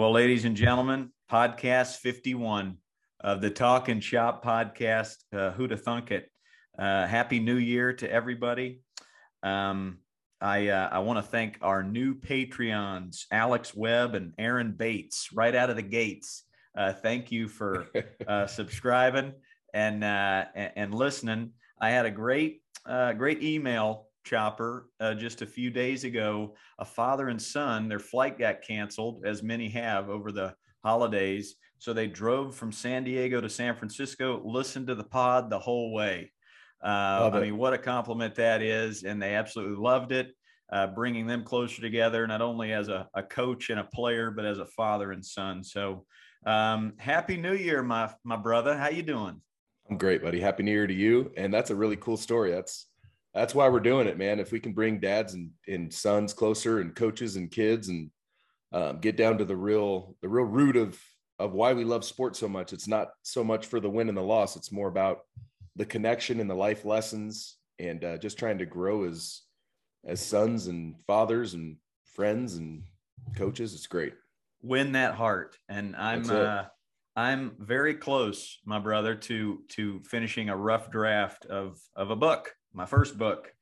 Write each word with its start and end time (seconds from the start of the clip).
Well, 0.00 0.12
ladies 0.12 0.46
and 0.46 0.56
gentlemen, 0.56 1.10
podcast 1.30 1.98
51 1.98 2.78
of 3.20 3.42
the 3.42 3.50
Talk 3.50 3.90
and 3.90 4.02
Shop 4.02 4.42
podcast. 4.42 5.16
Uh, 5.30 5.50
who'da 5.50 5.76
thunk 5.76 6.10
it? 6.10 6.30
Uh, 6.78 7.06
happy 7.06 7.38
New 7.38 7.58
Year 7.58 7.92
to 7.92 8.10
everybody. 8.10 8.80
Um, 9.42 9.98
I 10.40 10.68
uh, 10.68 10.88
I 10.90 11.00
want 11.00 11.18
to 11.18 11.22
thank 11.22 11.58
our 11.60 11.82
new 11.82 12.14
Patreons, 12.14 13.26
Alex 13.30 13.74
Webb 13.74 14.14
and 14.14 14.32
Aaron 14.38 14.72
Bates, 14.72 15.28
right 15.34 15.54
out 15.54 15.68
of 15.68 15.76
the 15.76 15.82
gates. 15.82 16.44
Uh, 16.74 16.94
thank 16.94 17.30
you 17.30 17.46
for 17.46 17.86
uh, 18.26 18.46
subscribing 18.46 19.34
and, 19.74 20.02
uh, 20.02 20.46
and, 20.54 20.72
and 20.76 20.94
listening. 20.94 21.50
I 21.78 21.90
had 21.90 22.06
a 22.06 22.10
great 22.10 22.62
uh, 22.86 23.12
great 23.12 23.42
email 23.42 24.06
chopper 24.24 24.88
uh, 25.00 25.14
just 25.14 25.42
a 25.42 25.46
few 25.46 25.70
days 25.70 26.04
ago. 26.04 26.54
A 26.78 26.84
father 26.84 27.28
and 27.28 27.40
son, 27.40 27.88
their 27.88 27.98
flight 27.98 28.38
got 28.38 28.62
canceled, 28.62 29.24
as 29.24 29.42
many 29.42 29.68
have 29.70 30.08
over 30.08 30.32
the 30.32 30.54
holidays. 30.84 31.56
So 31.78 31.92
they 31.92 32.06
drove 32.06 32.54
from 32.54 32.72
San 32.72 33.04
Diego 33.04 33.40
to 33.40 33.48
San 33.48 33.74
Francisco, 33.74 34.42
listened 34.44 34.86
to 34.88 34.94
the 34.94 35.04
pod 35.04 35.50
the 35.50 35.58
whole 35.58 35.92
way. 35.92 36.30
Uh, 36.82 37.30
I 37.32 37.40
mean, 37.40 37.56
what 37.56 37.74
a 37.74 37.78
compliment 37.78 38.34
that 38.36 38.62
is. 38.62 39.02
And 39.02 39.20
they 39.20 39.34
absolutely 39.34 39.76
loved 39.76 40.12
it, 40.12 40.34
uh, 40.72 40.88
bringing 40.88 41.26
them 41.26 41.44
closer 41.44 41.80
together, 41.80 42.26
not 42.26 42.42
only 42.42 42.72
as 42.72 42.88
a, 42.88 43.08
a, 43.14 43.22
coach 43.22 43.70
and 43.70 43.80
a 43.80 43.84
player, 43.84 44.30
but 44.30 44.44
as 44.44 44.58
a 44.58 44.66
father 44.66 45.12
and 45.12 45.24
son. 45.24 45.62
So 45.62 46.04
um, 46.46 46.94
happy 46.98 47.36
new 47.36 47.54
year, 47.54 47.82
my, 47.82 48.10
my 48.24 48.36
brother. 48.36 48.76
How 48.76 48.88
you 48.88 49.02
doing? 49.02 49.40
I'm 49.90 49.98
great, 49.98 50.22
buddy. 50.22 50.40
Happy 50.40 50.62
new 50.62 50.70
year 50.70 50.86
to 50.86 50.94
you. 50.94 51.32
And 51.36 51.52
that's 51.52 51.70
a 51.70 51.74
really 51.74 51.96
cool 51.96 52.16
story. 52.16 52.50
That's, 52.50 52.86
that's 53.34 53.54
why 53.54 53.68
we're 53.68 53.80
doing 53.80 54.08
it, 54.08 54.18
man. 54.18 54.40
If 54.40 54.52
we 54.52 54.60
can 54.60 54.72
bring 54.72 54.98
dads 54.98 55.34
and, 55.34 55.50
and 55.68 55.92
sons 55.92 56.34
closer 56.34 56.80
and 56.80 56.94
coaches 56.94 57.36
and 57.36 57.50
kids 57.50 57.88
and 57.88 58.10
um, 58.72 58.98
get 58.98 59.16
down 59.16 59.38
to 59.38 59.44
the 59.44 59.56
real, 59.56 60.16
the 60.20 60.28
real 60.28 60.46
root 60.46 60.76
of, 60.76 61.00
of 61.38 61.52
why 61.52 61.72
we 61.72 61.84
love 61.84 62.04
sports 62.04 62.38
so 62.38 62.48
much. 62.48 62.72
It's 62.72 62.88
not 62.88 63.10
so 63.22 63.44
much 63.44 63.66
for 63.66 63.80
the 63.80 63.90
win 63.90 64.08
and 64.08 64.18
the 64.18 64.22
loss. 64.22 64.56
It's 64.56 64.72
more 64.72 64.88
about 64.88 65.20
the 65.76 65.86
connection 65.86 66.40
and 66.40 66.50
the 66.50 66.54
life 66.54 66.84
lessons 66.84 67.56
and 67.78 68.04
uh, 68.04 68.18
just 68.18 68.38
trying 68.38 68.58
to 68.58 68.66
grow 68.66 69.04
as, 69.04 69.42
as 70.04 70.20
sons 70.20 70.66
and 70.66 70.96
fathers 71.06 71.54
and 71.54 71.76
friends 72.04 72.56
and 72.56 72.82
coaches. 73.36 73.74
It's 73.74 73.86
great. 73.86 74.14
Win 74.62 74.92
that 74.92 75.14
heart. 75.14 75.56
And 75.68 75.94
I'm, 75.96 76.28
uh, 76.28 76.64
I'm 77.16 77.52
very 77.58 77.94
close, 77.94 78.58
my 78.66 78.80
brother, 78.80 79.14
to, 79.14 79.62
to 79.70 80.00
finishing 80.00 80.48
a 80.48 80.56
rough 80.56 80.90
draft 80.90 81.46
of, 81.46 81.78
of 81.94 82.10
a 82.10 82.16
book 82.16 82.52
my 82.72 82.86
first 82.86 83.18
book, 83.18 83.52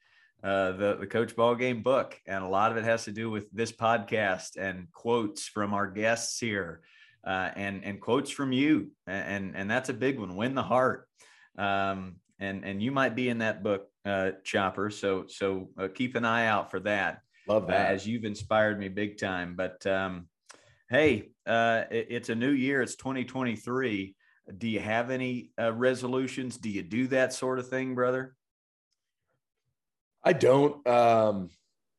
uh, 0.43 0.73
the 0.73 0.97
the 1.01 1.07
Coach 1.07 1.35
Ballgame 1.35 1.83
book, 1.83 2.19
and 2.27 2.45
a 2.45 2.49
lot 2.49 2.71
of 2.71 2.77
it 2.77 2.85
has 2.85 3.05
to 3.05 3.13
do 3.13 3.31
with 3.31 3.51
this 3.51 3.73
podcast 3.73 4.57
and 4.57 4.91
quotes 4.93 5.49
from 5.49 5.75
our 5.75 5.87
guests 5.87 6.39
here, 6.39 6.81
uh, 7.27 7.51
and 7.57 7.85
and 7.85 8.01
quotes 8.01 8.31
from 8.31 8.53
you, 8.53 8.93
and 9.07 9.57
and 9.57 9.71
that's 9.71 9.89
a 9.89 9.95
big 9.95 10.19
one. 10.19 10.37
Win 10.37 10.55
the 10.55 10.63
heart, 10.63 11.09
um, 11.57 12.17
and 12.39 12.65
and 12.65 12.83
you 12.83 12.93
might 12.93 13.17
be 13.17 13.29
in 13.29 13.39
that 13.39 13.63
book, 13.63 13.89
uh, 14.05 14.33
Chopper. 14.45 14.91
So 14.91 15.25
so 15.27 15.71
uh, 15.79 15.89
keep 15.93 16.15
an 16.15 16.25
eye 16.25 16.47
out 16.47 16.71
for 16.71 16.81
that. 16.81 17.21
Love 17.49 17.65
uh, 17.65 17.69
that, 17.69 17.93
as 17.93 18.07
you've 18.07 18.25
inspired 18.25 18.79
me 18.79 18.89
big 18.89 19.19
time. 19.19 19.57
But 19.57 19.85
um, 19.87 20.29
hey, 20.89 21.31
uh, 21.47 21.85
it, 21.91 22.07
it's 22.11 22.29
a 22.29 22.35
new 22.35 22.53
year. 22.53 22.81
It's 22.81 22.95
2023. 22.95 24.15
Do 24.57 24.69
you 24.69 24.81
have 24.81 25.11
any 25.11 25.51
resolutions? 25.59 26.57
Do 26.57 26.71
you 26.71 26.83
do 26.83 27.09
that 27.09 27.35
sort 27.35 27.59
of 27.59 27.69
thing, 27.69 27.95
brother? 27.95 28.35
I 30.25 30.33
don't. 30.33 30.87
Um, 30.87 31.51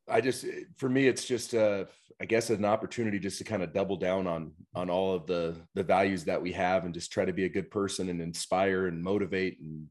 I 0.08 0.22
just, 0.22 0.45
for 0.78 0.89
me, 0.89 1.08
it's 1.08 1.25
just, 1.25 1.53
uh, 1.53 1.86
I 2.22 2.26
guess, 2.26 2.50
an 2.50 2.66
opportunity 2.66 3.20
just 3.20 3.38
to 3.38 3.44
kind 3.44 3.64
of 3.64 3.73
double 3.73 3.95
down 3.95 4.28
on 4.28 4.52
on 4.76 4.89
all 4.89 5.14
of 5.14 5.26
the 5.26 5.56
the 5.76 5.84
values 5.84 6.26
that 6.26 6.42
we 6.42 6.52
have, 6.53 6.86
and 6.86 6.94
just 6.94 7.11
try 7.11 7.26
to 7.26 7.34
be 7.34 7.45
a 7.45 7.50
good 7.50 7.72
person 7.72 8.09
and 8.09 8.22
inspire 8.22 8.88
and 8.88 9.02
motivate, 9.02 9.59
and 9.61 9.88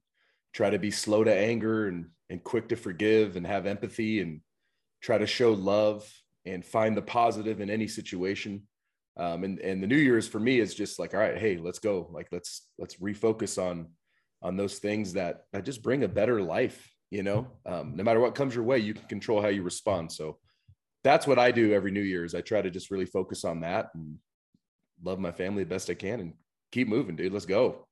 try 0.52 0.70
to 0.70 0.78
be 0.78 0.90
slow 0.90 1.24
to 1.24 1.34
anger 1.34 1.88
and 1.88 2.06
and 2.30 2.44
quick 2.44 2.68
to 2.68 2.76
forgive 2.76 3.36
and 3.36 3.46
have 3.46 3.66
empathy 3.66 4.20
and 4.20 4.40
try 5.00 5.16
to 5.16 5.26
show 5.26 5.52
love 5.52 6.10
and 6.44 6.64
find 6.64 6.96
the 6.96 7.02
positive 7.02 7.60
in 7.60 7.70
any 7.70 7.88
situation. 7.88 8.62
Um, 9.16 9.44
and 9.44 9.58
and 9.60 9.82
the 9.82 9.86
New 9.86 9.96
Year's 9.96 10.28
for 10.28 10.38
me 10.40 10.60
is 10.60 10.74
just 10.74 10.98
like, 10.98 11.14
all 11.14 11.20
right, 11.20 11.38
hey, 11.38 11.56
let's 11.56 11.78
go. 11.78 12.08
Like 12.12 12.28
let's 12.30 12.68
let's 12.78 12.96
refocus 12.96 13.60
on 13.62 13.88
on 14.42 14.56
those 14.56 14.78
things 14.78 15.14
that 15.14 15.44
that 15.52 15.64
just 15.64 15.82
bring 15.82 16.04
a 16.04 16.08
better 16.08 16.42
life 16.42 16.92
you 17.10 17.22
know 17.22 17.46
um, 17.66 17.94
no 17.96 18.04
matter 18.04 18.20
what 18.20 18.34
comes 18.34 18.54
your 18.54 18.64
way 18.64 18.78
you 18.78 18.94
can 18.94 19.06
control 19.08 19.40
how 19.40 19.48
you 19.48 19.62
respond. 19.62 20.12
So 20.12 20.38
that's 21.04 21.26
what 21.26 21.38
i 21.38 21.50
do 21.50 21.72
every 21.72 21.90
new 21.90 22.02
year's. 22.02 22.34
I 22.34 22.40
try 22.40 22.62
to 22.62 22.70
just 22.70 22.90
really 22.90 23.06
focus 23.06 23.44
on 23.44 23.60
that 23.60 23.90
and 23.94 24.18
love 25.02 25.18
my 25.18 25.32
family 25.32 25.62
the 25.62 25.70
best 25.70 25.90
i 25.90 25.94
can 25.94 26.20
and 26.20 26.34
keep 26.72 26.88
moving 26.88 27.16
dude. 27.16 27.32
Let's 27.32 27.46
go. 27.46 27.86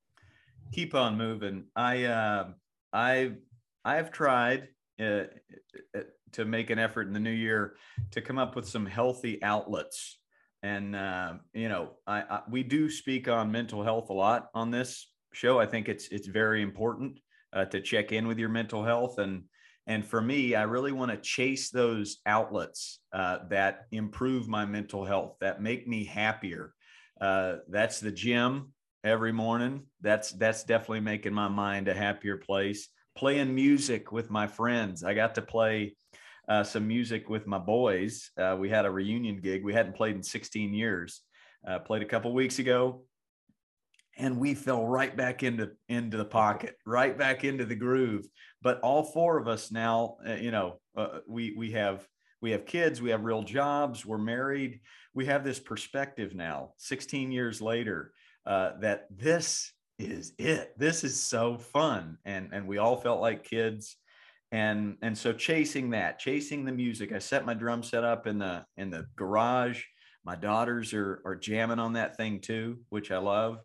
Keep 0.72 0.94
on 0.94 1.16
moving. 1.16 1.64
I 1.74 2.04
uh 2.04 2.48
i 2.92 3.32
i've 3.84 4.10
tried 4.10 4.68
uh, 5.00 5.24
uh, 5.94 6.00
to 6.32 6.44
make 6.44 6.70
an 6.70 6.78
effort 6.78 7.06
in 7.06 7.12
the 7.12 7.20
new 7.20 7.30
year 7.30 7.76
to 8.10 8.20
come 8.20 8.38
up 8.38 8.56
with 8.56 8.68
some 8.68 8.86
healthy 8.86 9.42
outlets. 9.42 10.18
And 10.62 10.96
uh, 10.96 11.34
you 11.52 11.68
know 11.68 11.92
I, 12.06 12.22
I 12.22 12.40
we 12.50 12.62
do 12.62 12.90
speak 12.90 13.28
on 13.28 13.52
mental 13.52 13.82
health 13.82 14.10
a 14.10 14.14
lot 14.14 14.48
on 14.54 14.70
this 14.70 15.06
show. 15.32 15.60
I 15.60 15.66
think 15.66 15.88
it's 15.88 16.08
it's 16.08 16.26
very 16.26 16.62
important 16.62 17.20
uh, 17.56 17.64
to 17.64 17.80
check 17.80 18.12
in 18.12 18.28
with 18.28 18.38
your 18.38 18.50
mental 18.50 18.84
health. 18.84 19.18
And 19.18 19.44
and 19.88 20.04
for 20.04 20.20
me 20.20 20.56
i 20.56 20.62
really 20.62 20.90
want 20.90 21.12
to 21.12 21.16
chase 21.16 21.70
those 21.70 22.18
outlets 22.26 23.00
uh, 23.12 23.38
that 23.48 23.86
improve 23.92 24.48
my 24.48 24.64
mental 24.64 25.04
health 25.04 25.36
that 25.40 25.62
make 25.62 25.88
me 25.88 26.04
happier. 26.04 26.74
Uh, 27.20 27.56
that's 27.68 28.00
the 28.00 28.12
gym 28.12 28.72
every 29.04 29.32
morning. 29.32 29.86
That's 30.02 30.32
that's 30.32 30.64
definitely 30.64 31.00
making 31.00 31.32
my 31.32 31.48
mind 31.48 31.88
a 31.88 31.94
happier 31.94 32.36
place. 32.36 32.88
Playing 33.16 33.54
music 33.54 34.12
with 34.12 34.30
my 34.30 34.46
friends. 34.46 35.02
I 35.02 35.14
got 35.14 35.34
to 35.36 35.42
play 35.42 35.96
uh, 36.48 36.62
some 36.62 36.86
music 36.86 37.30
with 37.30 37.46
my 37.46 37.58
boys. 37.58 38.30
Uh, 38.36 38.56
we 38.58 38.68
had 38.68 38.84
a 38.84 38.90
reunion 38.90 39.40
gig. 39.40 39.64
We 39.64 39.72
hadn't 39.72 39.96
played 39.96 40.16
in 40.16 40.22
16 40.22 40.74
years. 40.74 41.22
Uh, 41.66 41.78
played 41.78 42.02
a 42.02 42.06
couple 42.06 42.34
weeks 42.34 42.58
ago 42.58 43.02
and 44.18 44.38
we 44.38 44.54
fell 44.54 44.86
right 44.86 45.16
back 45.16 45.42
into 45.42 45.70
into 45.88 46.16
the 46.16 46.24
pocket 46.24 46.76
right 46.86 47.16
back 47.16 47.44
into 47.44 47.64
the 47.64 47.74
groove. 47.74 48.26
But 48.62 48.80
all 48.80 49.04
four 49.04 49.38
of 49.38 49.48
us 49.48 49.70
now 49.70 50.16
uh, 50.26 50.34
you 50.34 50.50
know 50.50 50.80
uh, 50.96 51.18
we 51.28 51.54
we 51.56 51.72
have 51.72 52.06
we 52.40 52.50
have 52.52 52.66
kids 52.66 53.02
we 53.02 53.10
have 53.10 53.24
real 53.24 53.42
jobs 53.42 54.04
we're 54.04 54.18
married. 54.18 54.80
We 55.14 55.26
have 55.26 55.44
this 55.44 55.58
perspective 55.58 56.34
now 56.34 56.72
16 56.78 57.32
years 57.32 57.60
later 57.60 58.12
uh, 58.44 58.72
that 58.80 59.06
this 59.10 59.72
is 59.98 60.34
it. 60.38 60.74
This 60.78 61.04
is 61.04 61.20
so 61.20 61.58
fun. 61.58 62.18
And 62.24 62.50
and 62.52 62.66
we 62.66 62.78
all 62.78 62.96
felt 62.96 63.20
like 63.20 63.44
kids. 63.44 63.96
And 64.52 64.96
and 65.02 65.16
so 65.16 65.32
chasing 65.32 65.90
that 65.90 66.18
chasing 66.18 66.64
the 66.64 66.72
music 66.72 67.12
i 67.12 67.18
set 67.18 67.44
my 67.44 67.54
drum 67.54 67.82
set 67.82 68.04
up 68.04 68.26
in 68.26 68.38
the 68.38 68.64
in 68.76 68.90
the 68.90 69.06
garage. 69.16 69.82
My 70.24 70.36
daughters 70.36 70.94
are 70.94 71.20
are 71.24 71.36
jamming 71.36 71.78
on 71.78 71.94
that 71.94 72.16
thing 72.16 72.40
too 72.40 72.78
which 72.88 73.10
i 73.10 73.18
love 73.18 73.58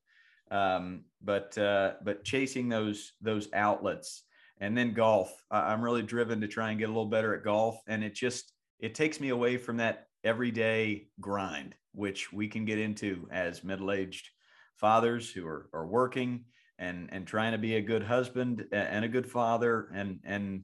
um, 0.52 1.06
but 1.24 1.58
uh, 1.58 1.94
but 2.04 2.24
chasing 2.24 2.70
those 2.70 3.14
those 3.22 3.50
outlets 3.54 4.24
and 4.62 4.78
then 4.78 4.94
golf. 4.94 5.44
I'm 5.50 5.84
really 5.84 6.04
driven 6.04 6.40
to 6.42 6.48
try 6.48 6.70
and 6.70 6.80
get 6.80 6.86
a 6.86 6.94
little 6.94 7.08
better 7.08 7.36
at 7.36 7.44
golf. 7.44 7.82
And 7.88 8.04
it 8.04 8.14
just 8.14 8.54
it 8.80 8.96
takes 8.96 9.20
me 9.20 9.30
away 9.30 9.58
from 9.58 9.78
that 9.78 10.06
everyday 10.24 11.08
grind 11.20 11.76
which 11.94 12.32
we 12.32 12.48
can 12.48 12.64
get 12.64 12.80
into 12.80 13.28
as 13.32 13.66
middle-aged 13.66 14.30
fathers 14.78 15.30
who 15.30 15.46
are, 15.46 15.68
are 15.74 15.86
working 15.86 16.46
and 16.80 17.10
and 17.12 17.28
trying 17.28 17.52
to 17.52 17.58
be 17.58 17.76
a 17.76 17.82
good 17.82 18.04
husband 18.04 18.66
and 18.72 19.04
a 19.04 19.10
good 19.10 19.30
father 19.30 19.90
and 19.94 20.20
and 20.24 20.64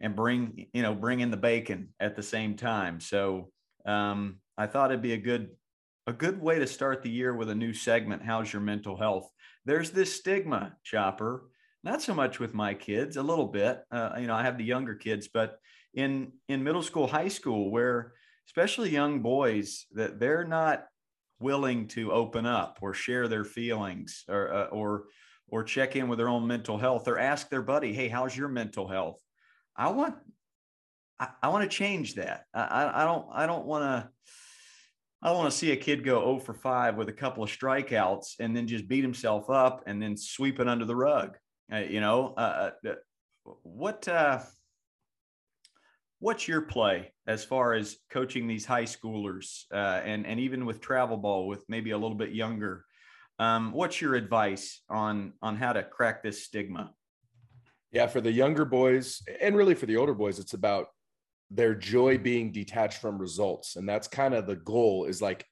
and 0.00 0.16
bring 0.16 0.66
you 0.72 0.82
know 0.82 0.94
bring 0.94 1.20
in 1.20 1.30
the 1.30 1.36
bacon 1.36 1.90
at 2.00 2.16
the 2.16 2.22
same 2.22 2.56
time. 2.56 2.98
So 2.98 3.50
um, 3.86 4.40
i 4.56 4.66
thought 4.66 4.90
it'd 4.90 5.02
be 5.02 5.12
a 5.12 5.18
good 5.18 5.50
a 6.06 6.12
good 6.12 6.40
way 6.40 6.58
to 6.58 6.66
start 6.66 7.02
the 7.02 7.10
year 7.10 7.34
with 7.34 7.50
a 7.50 7.54
new 7.54 7.72
segment 7.72 8.22
how's 8.22 8.52
your 8.52 8.62
mental 8.62 8.96
health? 8.96 9.28
There's 9.64 9.90
this 9.90 10.14
stigma 10.14 10.76
chopper 10.82 11.48
not 11.82 12.00
so 12.00 12.14
much 12.14 12.40
with 12.40 12.54
my 12.54 12.72
kids 12.74 13.16
a 13.16 13.22
little 13.22 13.46
bit 13.46 13.82
uh, 13.90 14.12
you 14.18 14.26
know 14.26 14.34
i 14.34 14.42
have 14.42 14.58
the 14.58 14.64
younger 14.64 14.94
kids 14.94 15.28
but 15.28 15.58
in 15.92 16.32
in 16.48 16.64
middle 16.64 16.82
school 16.82 17.06
high 17.06 17.28
school 17.28 17.70
where 17.70 18.14
especially 18.48 18.90
young 18.90 19.20
boys 19.20 19.86
that 19.92 20.18
they're 20.18 20.46
not 20.46 20.86
willing 21.40 21.86
to 21.88 22.12
open 22.12 22.46
up 22.46 22.78
or 22.80 22.94
share 22.94 23.28
their 23.28 23.44
feelings 23.44 24.24
or 24.28 24.52
uh, 24.52 24.66
or 24.66 25.04
or 25.48 25.62
check 25.62 25.94
in 25.94 26.08
with 26.08 26.18
their 26.18 26.28
own 26.28 26.46
mental 26.46 26.78
health 26.78 27.06
or 27.06 27.18
ask 27.18 27.48
their 27.48 27.62
buddy 27.62 27.92
hey 27.92 28.08
how's 28.08 28.36
your 28.36 28.48
mental 28.48 28.88
health? 28.88 29.20
I 29.76 29.90
want 29.90 30.16
i, 31.20 31.28
I 31.42 31.48
want 31.48 31.70
to 31.70 31.76
change 31.76 32.14
that. 32.14 32.44
I, 32.54 33.02
I 33.02 33.04
don't 33.04 33.26
i 33.32 33.46
don't 33.46 33.66
want 33.66 33.84
to 33.84 34.10
I 35.24 35.32
want 35.32 35.50
to 35.50 35.56
see 35.56 35.72
a 35.72 35.76
kid 35.76 36.04
go 36.04 36.20
0 36.20 36.38
for 36.40 36.52
5 36.52 36.96
with 36.96 37.08
a 37.08 37.12
couple 37.12 37.42
of 37.42 37.48
strikeouts 37.48 38.34
and 38.40 38.54
then 38.54 38.66
just 38.66 38.86
beat 38.86 39.02
himself 39.02 39.48
up 39.48 39.82
and 39.86 40.00
then 40.00 40.18
sweep 40.18 40.60
it 40.60 40.68
under 40.68 40.84
the 40.84 40.94
rug. 40.94 41.38
Uh, 41.72 41.78
you 41.78 42.00
know, 42.00 42.34
uh, 42.36 42.70
uh 42.86 42.92
what 43.62 44.06
uh, 44.06 44.40
what's 46.18 46.46
your 46.46 46.60
play 46.60 47.12
as 47.26 47.42
far 47.42 47.72
as 47.72 47.96
coaching 48.10 48.46
these 48.46 48.66
high 48.66 48.84
schoolers 48.84 49.62
uh, 49.72 50.02
and 50.04 50.26
and 50.26 50.40
even 50.40 50.66
with 50.66 50.82
travel 50.82 51.16
ball 51.16 51.48
with 51.48 51.64
maybe 51.70 51.92
a 51.92 51.98
little 51.98 52.16
bit 52.16 52.32
younger? 52.32 52.84
Um, 53.38 53.72
what's 53.72 54.02
your 54.02 54.16
advice 54.16 54.82
on 54.90 55.32
on 55.40 55.56
how 55.56 55.72
to 55.72 55.82
crack 55.82 56.22
this 56.22 56.44
stigma? 56.44 56.92
Yeah, 57.92 58.08
for 58.08 58.20
the 58.20 58.32
younger 58.32 58.66
boys 58.66 59.22
and 59.40 59.56
really 59.56 59.74
for 59.74 59.86
the 59.86 59.96
older 59.96 60.14
boys, 60.14 60.38
it's 60.38 60.52
about 60.52 60.88
their 61.50 61.74
joy 61.74 62.18
being 62.18 62.52
detached 62.52 63.00
from 63.00 63.18
results, 63.18 63.76
and 63.76 63.88
that's 63.88 64.08
kind 64.08 64.34
of 64.34 64.46
the 64.46 64.56
goal. 64.56 65.04
Is 65.04 65.22
like, 65.22 65.46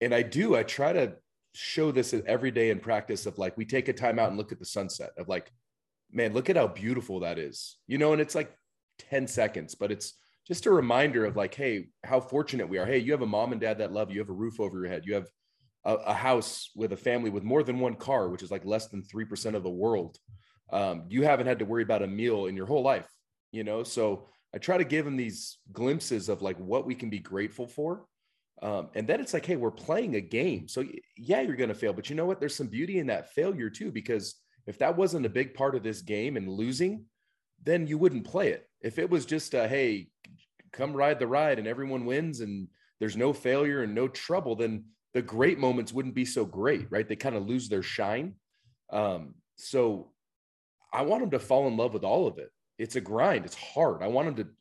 and 0.00 0.14
I 0.14 0.22
do. 0.22 0.56
I 0.56 0.62
try 0.62 0.92
to 0.92 1.14
show 1.52 1.92
this 1.92 2.14
every 2.26 2.50
day 2.50 2.70
in 2.70 2.80
practice 2.80 3.26
of 3.26 3.38
like 3.38 3.56
we 3.56 3.64
take 3.64 3.88
a 3.88 3.92
time 3.92 4.18
out 4.18 4.28
and 4.28 4.36
look 4.36 4.50
at 4.50 4.58
the 4.58 4.64
sunset 4.64 5.10
of 5.16 5.28
like 5.28 5.52
man 6.10 6.32
look 6.32 6.50
at 6.50 6.56
how 6.56 6.66
beautiful 6.66 7.20
that 7.20 7.38
is 7.38 7.76
you 7.86 7.96
know 7.96 8.12
and 8.12 8.20
it's 8.20 8.34
like 8.34 8.52
10 8.98 9.26
seconds, 9.26 9.74
but 9.74 9.90
it's 9.90 10.14
just 10.46 10.66
a 10.66 10.70
reminder 10.70 11.24
of 11.24 11.36
like, 11.36 11.54
hey, 11.54 11.88
how 12.04 12.20
fortunate 12.20 12.68
we 12.68 12.78
are. 12.78 12.86
Hey, 12.86 12.98
you 12.98 13.12
have 13.12 13.22
a 13.22 13.26
mom 13.26 13.52
and 13.52 13.60
dad 13.60 13.78
that 13.78 13.92
love 13.92 14.10
you. 14.10 14.16
You 14.16 14.20
have 14.20 14.28
a 14.28 14.34
roof 14.34 14.60
over 14.60 14.78
your 14.78 14.88
head. 14.88 15.04
You 15.06 15.14
have 15.14 15.28
a, 15.84 15.94
a 15.94 16.14
house 16.14 16.70
with 16.74 16.92
a 16.92 16.96
family 16.96 17.30
with 17.30 17.42
more 17.42 17.62
than 17.62 17.80
one 17.80 17.94
car, 17.94 18.28
which 18.28 18.42
is 18.42 18.50
like 18.50 18.64
less 18.64 18.88
than 18.88 19.02
3% 19.02 19.54
of 19.54 19.62
the 19.62 19.70
world. 19.70 20.18
Um, 20.72 21.04
you 21.08 21.22
haven't 21.22 21.46
had 21.46 21.58
to 21.60 21.64
worry 21.64 21.82
about 21.82 22.02
a 22.02 22.06
meal 22.06 22.46
in 22.46 22.56
your 22.56 22.66
whole 22.66 22.82
life, 22.82 23.08
you 23.52 23.64
know? 23.64 23.82
So 23.82 24.28
I 24.54 24.58
try 24.58 24.78
to 24.78 24.84
give 24.84 25.04
them 25.04 25.16
these 25.16 25.58
glimpses 25.72 26.28
of 26.28 26.40
like 26.40 26.56
what 26.58 26.86
we 26.86 26.94
can 26.94 27.10
be 27.10 27.18
grateful 27.18 27.66
for. 27.66 28.06
Um, 28.62 28.88
and 28.94 29.06
then 29.06 29.20
it's 29.20 29.34
like, 29.34 29.44
hey, 29.44 29.56
we're 29.56 29.72
playing 29.72 30.14
a 30.14 30.20
game. 30.20 30.68
So 30.68 30.84
yeah, 31.16 31.40
you're 31.40 31.56
going 31.56 31.68
to 31.70 31.74
fail, 31.74 31.92
but 31.92 32.08
you 32.08 32.14
know 32.14 32.24
what? 32.24 32.38
There's 32.38 32.54
some 32.54 32.68
beauty 32.68 33.00
in 33.00 33.08
that 33.08 33.32
failure 33.32 33.68
too, 33.68 33.90
because 33.90 34.36
if 34.66 34.78
that 34.78 34.96
wasn't 34.96 35.26
a 35.26 35.30
big 35.30 35.54
part 35.54 35.74
of 35.74 35.82
this 35.82 36.02
game 36.02 36.36
and 36.36 36.48
losing, 36.48 37.04
then 37.64 37.86
you 37.86 37.98
wouldn't 37.98 38.24
play 38.24 38.50
it. 38.50 38.68
If 38.80 38.98
it 38.98 39.10
was 39.10 39.26
just 39.26 39.54
a, 39.54 39.66
hey, 39.66 40.08
come 40.72 40.94
ride 40.94 41.18
the 41.18 41.26
ride 41.26 41.58
and 41.58 41.66
everyone 41.66 42.04
wins 42.04 42.40
and 42.40 42.68
there's 43.00 43.16
no 43.16 43.32
failure 43.32 43.82
and 43.82 43.94
no 43.94 44.06
trouble, 44.06 44.54
then 44.54 44.84
the 45.14 45.22
great 45.22 45.58
moments 45.58 45.92
wouldn't 45.92 46.14
be 46.14 46.24
so 46.24 46.44
great, 46.44 46.86
right? 46.90 47.08
They 47.08 47.16
kind 47.16 47.36
of 47.36 47.46
lose 47.46 47.68
their 47.68 47.82
shine. 47.82 48.34
Um, 48.90 49.34
so 49.56 50.12
I 50.92 51.02
want 51.02 51.22
them 51.22 51.30
to 51.30 51.38
fall 51.40 51.66
in 51.66 51.76
love 51.76 51.92
with 51.92 52.04
all 52.04 52.28
of 52.28 52.38
it. 52.38 52.50
It's 52.78 52.96
a 52.96 53.00
grind, 53.00 53.44
it's 53.44 53.54
hard. 53.54 54.02
I 54.02 54.08
want 54.08 54.26
them 54.26 54.44
to 54.44 54.52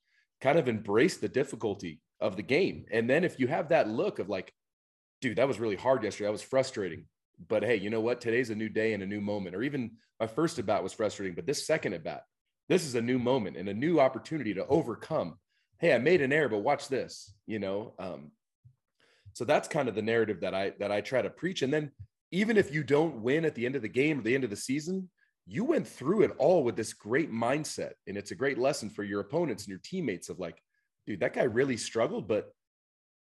kind 0.41 0.59
of 0.59 0.67
embrace 0.67 1.17
the 1.17 1.29
difficulty 1.29 2.01
of 2.19 2.35
the 2.35 2.43
game. 2.43 2.85
And 2.91 3.09
then 3.09 3.23
if 3.23 3.39
you 3.39 3.47
have 3.47 3.69
that 3.69 3.89
look 3.89 4.19
of 4.19 4.29
like, 4.29 4.53
dude, 5.21 5.37
that 5.37 5.47
was 5.47 5.59
really 5.59 5.75
hard 5.75 6.03
yesterday, 6.03 6.27
that 6.27 6.31
was 6.31 6.41
frustrating. 6.41 7.05
But 7.47 7.63
hey, 7.63 7.75
you 7.75 7.89
know 7.89 8.01
what? 8.01 8.21
Today's 8.21 8.49
a 8.49 8.55
new 8.55 8.69
day 8.69 8.93
and 8.93 9.03
a 9.03 9.07
new 9.07 9.21
moment. 9.21 9.55
Or 9.55 9.63
even 9.63 9.91
my 10.19 10.27
first 10.27 10.59
at 10.59 10.65
bat 10.65 10.83
was 10.83 10.93
frustrating, 10.93 11.35
but 11.35 11.45
this 11.45 11.65
second 11.65 11.93
at 11.93 12.03
bat, 12.03 12.23
this 12.69 12.85
is 12.85 12.95
a 12.95 13.01
new 13.01 13.19
moment 13.19 13.57
and 13.57 13.67
a 13.67 13.73
new 13.73 13.99
opportunity 13.99 14.53
to 14.53 14.65
overcome 14.67 15.37
hey 15.79 15.93
i 15.93 15.97
made 15.97 16.21
an 16.21 16.31
error 16.31 16.49
but 16.49 16.59
watch 16.59 16.87
this 16.87 17.33
you 17.45 17.59
know 17.59 17.93
um, 17.99 18.31
so 19.33 19.43
that's 19.45 19.67
kind 19.67 19.89
of 19.89 19.95
the 19.95 20.01
narrative 20.01 20.39
that 20.41 20.53
i 20.53 20.71
that 20.79 20.91
i 20.91 21.01
try 21.01 21.21
to 21.21 21.29
preach 21.29 21.61
and 21.61 21.73
then 21.73 21.91
even 22.31 22.57
if 22.57 22.73
you 22.73 22.83
don't 22.83 23.21
win 23.21 23.45
at 23.45 23.53
the 23.53 23.65
end 23.65 23.75
of 23.75 23.81
the 23.81 23.87
game 23.87 24.19
or 24.19 24.21
the 24.23 24.33
end 24.33 24.43
of 24.43 24.49
the 24.49 24.55
season 24.55 25.09
you 25.45 25.65
went 25.65 25.87
through 25.87 26.21
it 26.21 26.31
all 26.37 26.63
with 26.63 26.75
this 26.75 26.93
great 26.93 27.31
mindset 27.31 27.93
and 28.07 28.17
it's 28.17 28.31
a 28.31 28.35
great 28.35 28.57
lesson 28.57 28.89
for 28.89 29.03
your 29.03 29.19
opponents 29.19 29.63
and 29.63 29.69
your 29.69 29.81
teammates 29.83 30.29
of 30.29 30.39
like 30.39 30.61
dude 31.05 31.19
that 31.19 31.33
guy 31.33 31.43
really 31.43 31.77
struggled 31.77 32.27
but 32.27 32.53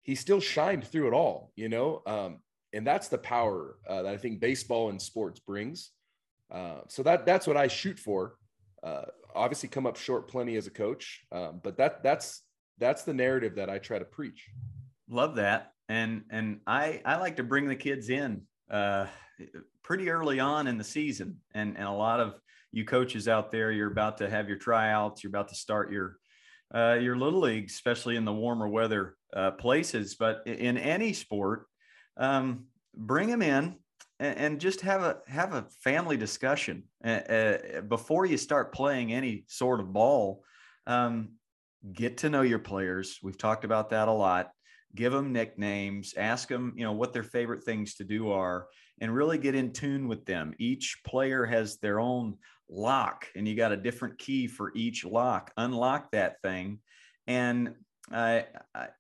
he 0.04 0.16
still 0.16 0.40
shined 0.40 0.86
through 0.86 1.08
it 1.08 1.14
all 1.14 1.52
you 1.56 1.70
know? 1.70 2.02
Um, 2.06 2.40
and 2.74 2.86
that's 2.86 3.08
the 3.08 3.18
power 3.18 3.78
uh, 3.88 4.04
that 4.04 4.14
i 4.14 4.18
think 4.18 4.40
baseball 4.40 4.90
and 4.90 5.02
sports 5.02 5.40
brings. 5.40 5.92
Uh, 6.52 6.82
so 6.88 7.02
that 7.04 7.26
that's 7.26 7.48
what 7.48 7.58
i 7.58 7.68
shoot 7.68 7.98
for. 7.98 8.36
Uh, 8.84 9.06
obviously 9.36 9.70
come 9.70 9.86
up 9.86 9.98
short 9.98 10.28
plenty 10.28 10.56
as 10.56 10.68
a 10.68 10.72
coach, 10.72 11.26
um, 11.32 11.60
but 11.64 11.78
that 11.78 12.04
that's 12.04 12.44
that's 12.78 13.04
the 13.04 13.14
narrative 13.14 13.56
that 13.56 13.70
I 13.70 13.78
try 13.78 14.00
to 14.00 14.06
preach. 14.06 14.50
Love 15.10 15.36
that, 15.36 15.72
and 15.90 16.24
and 16.30 16.60
I 16.68 17.02
I 17.06 17.18
like 17.18 17.38
to 17.38 17.44
bring 17.44 17.68
the 17.68 17.76
kids 17.76 18.10
in 18.10 18.42
uh, 18.70 19.08
pretty 19.84 20.10
early 20.10 20.40
on 20.40 20.68
in 20.68 20.78
the 20.78 20.84
season, 20.84 21.38
and 21.54 21.78
and 21.78 21.88
a 21.88 21.92
lot 21.92 22.20
of 22.20 22.40
you 22.72 22.86
coaches 22.86 23.28
out 23.28 23.52
there, 23.52 23.72
you're 23.72 23.92
about 23.92 24.18
to 24.18 24.30
have 24.30 24.48
your 24.48 24.58
tryouts, 24.58 25.24
you're 25.24 25.30
about 25.30 25.50
to 25.50 25.56
start 25.56 25.92
your 25.92 26.18
uh, 26.74 26.98
your 27.00 27.16
little 27.16 27.42
league, 27.42 27.70
especially 27.70 28.16
in 28.16 28.26
the 28.26 28.34
warmer 28.34 28.68
weather 28.68 29.16
uh, 29.36 29.52
places. 29.52 30.16
But 30.16 30.42
in 30.48 30.78
any 30.78 31.14
sport, 31.14 31.68
um, 32.18 32.66
bring 32.96 33.30
them 33.30 33.42
in 33.42 33.76
and, 34.20 34.38
and 34.38 34.62
just 34.62 34.82
have 34.82 35.02
a 35.02 35.18
have 35.28 35.54
a 35.54 35.68
family 35.84 36.18
discussion 36.18 36.84
uh, 37.04 37.82
before 37.88 38.26
you 38.26 38.38
start 38.38 38.74
playing 38.74 39.14
any 39.14 39.46
sort 39.48 39.80
of 39.80 39.94
ball. 39.94 40.44
Um, 40.88 41.34
get 41.92 42.18
to 42.18 42.30
know 42.30 42.42
your 42.42 42.60
players. 42.60 43.20
We've 43.22 43.38
talked 43.38 43.66
about 43.66 43.90
that 43.92 44.08
a 44.08 44.12
lot. 44.12 44.52
Give 44.96 45.12
them 45.12 45.34
nicknames. 45.34 46.14
Ask 46.16 46.48
them, 46.48 46.74
you 46.76 46.84
know, 46.84 46.94
what 46.94 47.14
their 47.14 47.24
favorite 47.24 47.64
things 47.64 47.96
to 47.96 48.04
do 48.04 48.32
are, 48.32 48.68
and 49.02 49.14
really 49.14 49.38
get 49.38 49.56
in 49.56 49.72
tune 49.72 50.08
with 50.08 50.26
them. 50.26 50.54
Each 50.60 50.98
player 51.06 51.46
has 51.46 51.78
their 51.78 52.00
own 52.00 52.38
lock, 52.70 53.28
and 53.36 53.48
you 53.48 53.56
got 53.56 53.72
a 53.72 53.78
different 53.78 54.18
key 54.18 54.48
for 54.48 54.72
each 54.76 55.06
lock. 55.06 55.52
Unlock 55.58 56.12
that 56.12 56.42
thing, 56.42 56.80
and 57.28 57.76
I 58.12 58.46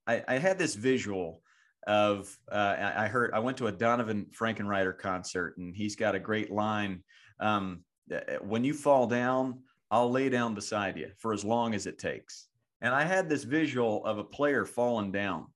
I, 0.07 0.23
I 0.27 0.37
had 0.37 0.57
this 0.57 0.75
visual 0.75 1.41
of 1.87 2.37
uh, 2.51 2.75
I 2.95 3.07
heard 3.07 3.31
I 3.33 3.39
went 3.39 3.57
to 3.57 3.67
a 3.67 3.71
Donovan 3.71 4.27
Frankenreiter 4.37 4.97
concert 4.97 5.57
and 5.57 5.75
he's 5.75 5.95
got 5.95 6.15
a 6.15 6.19
great 6.19 6.51
line. 6.51 7.03
Um, 7.39 7.83
when 8.41 8.63
you 8.63 8.73
fall 8.73 9.07
down, 9.07 9.59
I'll 9.91 10.11
lay 10.11 10.29
down 10.29 10.55
beside 10.55 10.97
you 10.97 11.11
for 11.17 11.33
as 11.33 11.43
long 11.43 11.73
as 11.73 11.85
it 11.85 11.99
takes. 11.99 12.47
And 12.81 12.93
I 12.93 13.03
had 13.03 13.29
this 13.29 13.43
visual 13.43 14.05
of 14.05 14.17
a 14.17 14.23
player 14.23 14.65
falling 14.65 15.11
down, 15.11 15.47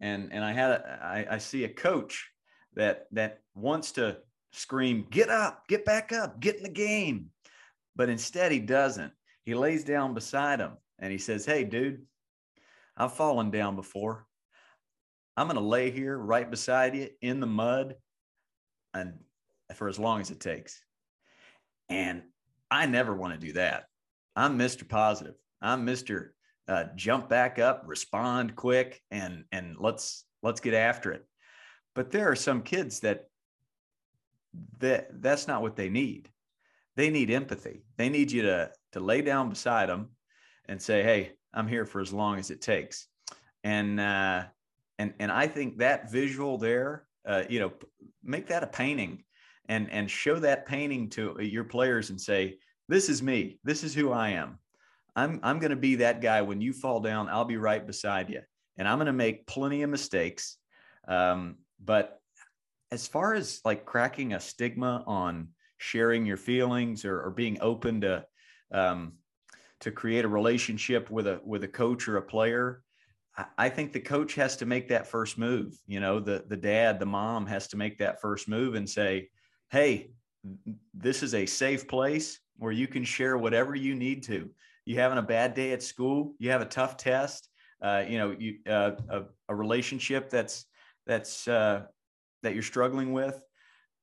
and 0.00 0.32
and 0.32 0.44
I 0.44 0.52
had 0.52 0.70
a, 0.70 1.00
I, 1.02 1.34
I 1.34 1.38
see 1.38 1.64
a 1.64 1.68
coach 1.68 2.28
that 2.74 3.06
that 3.12 3.41
wants 3.54 3.92
to 3.92 4.18
scream, 4.52 5.06
"Get 5.10 5.28
up! 5.28 5.66
Get 5.68 5.84
back 5.84 6.12
up! 6.12 6.40
Get 6.40 6.56
in 6.56 6.62
the 6.62 6.68
game!" 6.68 7.30
But 7.96 8.08
instead, 8.08 8.52
he 8.52 8.58
doesn't. 8.60 9.12
He 9.44 9.54
lays 9.54 9.84
down 9.84 10.14
beside 10.14 10.60
him 10.60 10.76
and 10.98 11.12
he 11.12 11.18
says, 11.18 11.44
"Hey, 11.44 11.64
dude, 11.64 12.06
I've 12.96 13.14
fallen 13.14 13.50
down 13.50 13.76
before. 13.76 14.26
I'm 15.36 15.46
going 15.46 15.56
to 15.56 15.64
lay 15.64 15.90
here 15.90 16.16
right 16.16 16.48
beside 16.50 16.94
you 16.94 17.08
in 17.22 17.40
the 17.40 17.46
mud 17.46 17.94
and 18.94 19.14
for 19.74 19.88
as 19.88 19.98
long 19.98 20.20
as 20.20 20.30
it 20.30 20.40
takes. 20.40 20.82
And 21.88 22.22
I 22.70 22.86
never 22.86 23.14
want 23.14 23.38
to 23.38 23.46
do 23.46 23.52
that. 23.54 23.84
I'm 24.36 24.58
Mr. 24.58 24.88
Positive. 24.88 25.34
I'm 25.60 25.86
Mr. 25.86 26.30
Uh, 26.68 26.84
jump 26.94 27.28
back 27.28 27.58
up, 27.58 27.82
respond 27.86 28.56
quick, 28.56 29.00
and 29.10 29.44
and 29.52 29.76
let's 29.78 30.24
let's 30.42 30.60
get 30.60 30.74
after 30.74 31.12
it. 31.12 31.26
But 31.94 32.10
there 32.10 32.30
are 32.30 32.36
some 32.36 32.62
kids 32.62 33.00
that 33.00 33.24
that 34.78 35.22
that's 35.22 35.48
not 35.48 35.62
what 35.62 35.76
they 35.76 35.88
need. 35.88 36.28
They 36.96 37.10
need 37.10 37.30
empathy. 37.30 37.84
They 37.96 38.08
need 38.08 38.30
you 38.30 38.42
to 38.42 38.70
to 38.92 39.00
lay 39.00 39.22
down 39.22 39.48
beside 39.48 39.88
them 39.88 40.10
and 40.66 40.80
say, 40.80 41.02
"Hey, 41.02 41.32
I'm 41.54 41.68
here 41.68 41.86
for 41.86 42.00
as 42.00 42.12
long 42.12 42.38
as 42.38 42.50
it 42.50 42.60
takes." 42.60 43.08
And 43.64 43.98
uh, 43.98 44.44
and 44.98 45.14
and 45.18 45.32
I 45.32 45.46
think 45.46 45.78
that 45.78 46.10
visual 46.10 46.58
there, 46.58 47.06
uh, 47.26 47.44
you 47.48 47.60
know, 47.60 47.72
make 48.22 48.48
that 48.48 48.62
a 48.62 48.66
painting, 48.66 49.24
and 49.68 49.90
and 49.90 50.10
show 50.10 50.38
that 50.40 50.66
painting 50.66 51.08
to 51.10 51.36
your 51.40 51.64
players 51.64 52.10
and 52.10 52.20
say, 52.20 52.58
this 52.88 53.08
is 53.08 53.22
me, 53.22 53.58
this 53.64 53.84
is 53.84 53.94
who 53.94 54.12
I 54.12 54.30
am. 54.30 54.58
I'm 55.14 55.40
I'm 55.42 55.58
going 55.58 55.70
to 55.70 55.76
be 55.76 55.96
that 55.96 56.20
guy 56.20 56.42
when 56.42 56.60
you 56.60 56.72
fall 56.72 57.00
down. 57.00 57.28
I'll 57.28 57.44
be 57.44 57.56
right 57.56 57.86
beside 57.86 58.30
you, 58.30 58.40
and 58.76 58.88
I'm 58.88 58.98
going 58.98 59.06
to 59.06 59.12
make 59.12 59.46
plenty 59.46 59.82
of 59.82 59.90
mistakes. 59.90 60.56
Um, 61.06 61.56
but 61.82 62.20
as 62.92 63.08
far 63.08 63.34
as 63.34 63.60
like 63.64 63.84
cracking 63.84 64.34
a 64.34 64.40
stigma 64.40 65.02
on 65.06 65.48
sharing 65.78 66.24
your 66.24 66.36
feelings 66.36 67.04
or, 67.04 67.20
or 67.20 67.30
being 67.30 67.58
open 67.60 68.00
to 68.02 68.24
um, 68.70 69.14
to 69.80 69.90
create 69.90 70.24
a 70.24 70.28
relationship 70.28 71.10
with 71.10 71.26
a 71.26 71.40
with 71.44 71.64
a 71.64 71.68
coach 71.68 72.06
or 72.06 72.18
a 72.18 72.22
player 72.22 72.84
I 73.56 73.70
think 73.70 73.92
the 73.92 74.00
coach 74.00 74.34
has 74.34 74.56
to 74.58 74.66
make 74.66 74.88
that 74.88 75.06
first 75.06 75.38
move. 75.38 75.78
You 75.86 76.00
know, 76.00 76.20
the 76.20 76.44
the 76.48 76.56
dad, 76.56 77.00
the 77.00 77.06
mom 77.06 77.46
has 77.46 77.66
to 77.68 77.78
make 77.78 77.98
that 77.98 78.20
first 78.20 78.46
move 78.46 78.74
and 78.74 78.88
say, 78.88 79.30
"Hey, 79.70 80.10
this 80.92 81.22
is 81.22 81.34
a 81.34 81.46
safe 81.46 81.88
place 81.88 82.40
where 82.56 82.72
you 82.72 82.86
can 82.86 83.04
share 83.04 83.38
whatever 83.38 83.74
you 83.74 83.94
need 83.94 84.22
to. 84.24 84.50
You 84.84 84.96
having 84.96 85.18
a 85.18 85.22
bad 85.22 85.54
day 85.54 85.72
at 85.72 85.82
school, 85.82 86.34
you 86.38 86.50
have 86.50 86.60
a 86.60 86.66
tough 86.66 86.96
test, 86.96 87.48
uh, 87.80 88.04
you 88.06 88.18
know, 88.18 88.36
you 88.38 88.58
uh, 88.68 88.92
a, 89.08 89.22
a, 89.48 89.54
relationship 89.54 90.28
that's 90.28 90.66
that's 91.06 91.48
uh, 91.48 91.84
that 92.42 92.54
you're 92.54 92.62
struggling 92.62 93.12
with. 93.12 93.40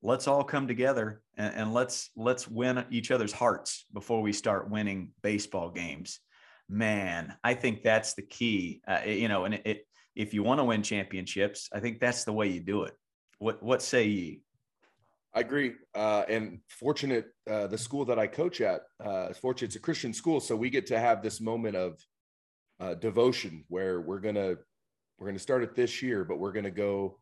Let's 0.02 0.28
all 0.28 0.44
come 0.44 0.68
together 0.68 1.22
and, 1.38 1.56
and 1.56 1.74
let's 1.74 2.10
let's 2.16 2.48
win 2.48 2.86
each 2.90 3.12
other's 3.12 3.34
hearts 3.34 3.86
before 3.94 4.22
we 4.22 4.34
start 4.34 4.70
winning 4.70 5.12
baseball 5.22 5.72
games." 5.72 6.20
man, 6.70 7.36
I 7.44 7.56
think 7.56 7.84
that's 7.84 8.14
the 8.14 8.22
key. 8.22 8.82
Uh, 8.88 9.02
you 9.06 9.28
know, 9.28 9.46
and 9.46 9.56
it, 9.56 9.62
it, 9.66 9.88
if 10.16 10.34
you 10.34 10.44
want 10.44 10.60
to 10.60 10.64
win 10.64 10.84
championships, 10.84 11.70
I 11.74 11.80
think 11.80 12.00
that's 12.00 12.24
the 12.24 12.34
way 12.34 12.48
you 12.48 12.60
do 12.62 12.84
it. 12.84 12.94
What 13.40 13.62
what 13.64 13.82
say 13.82 14.06
ye? 14.06 14.42
I 15.34 15.42
agree. 15.42 15.74
Uh, 15.94 16.24
and 16.28 16.60
fortunate, 16.68 17.28
uh, 17.50 17.68
the 17.68 17.78
school 17.78 18.06
that 18.06 18.20
I 18.20 18.28
coach 18.28 18.62
at, 18.62 18.82
uh, 19.04 19.34
fortunate 19.34 19.68
it's 19.68 19.76
a 19.76 19.80
Christian 19.80 20.14
school, 20.14 20.40
so 20.40 20.56
we 20.56 20.70
get 20.70 20.88
to 20.88 21.00
have 21.00 21.22
this 21.22 21.42
moment 21.42 21.76
of 21.76 22.00
uh, 22.80 22.96
devotion 22.96 23.66
where 23.68 24.02
we're 24.02 24.20
gonna 24.20 24.56
we're 25.18 25.28
gonna 25.28 25.40
start 25.40 25.64
it 25.64 25.76
this 25.76 26.02
year, 26.02 26.24
but 26.24 26.40
we're 26.40 26.54
gonna 26.54 26.72
go. 26.72 27.20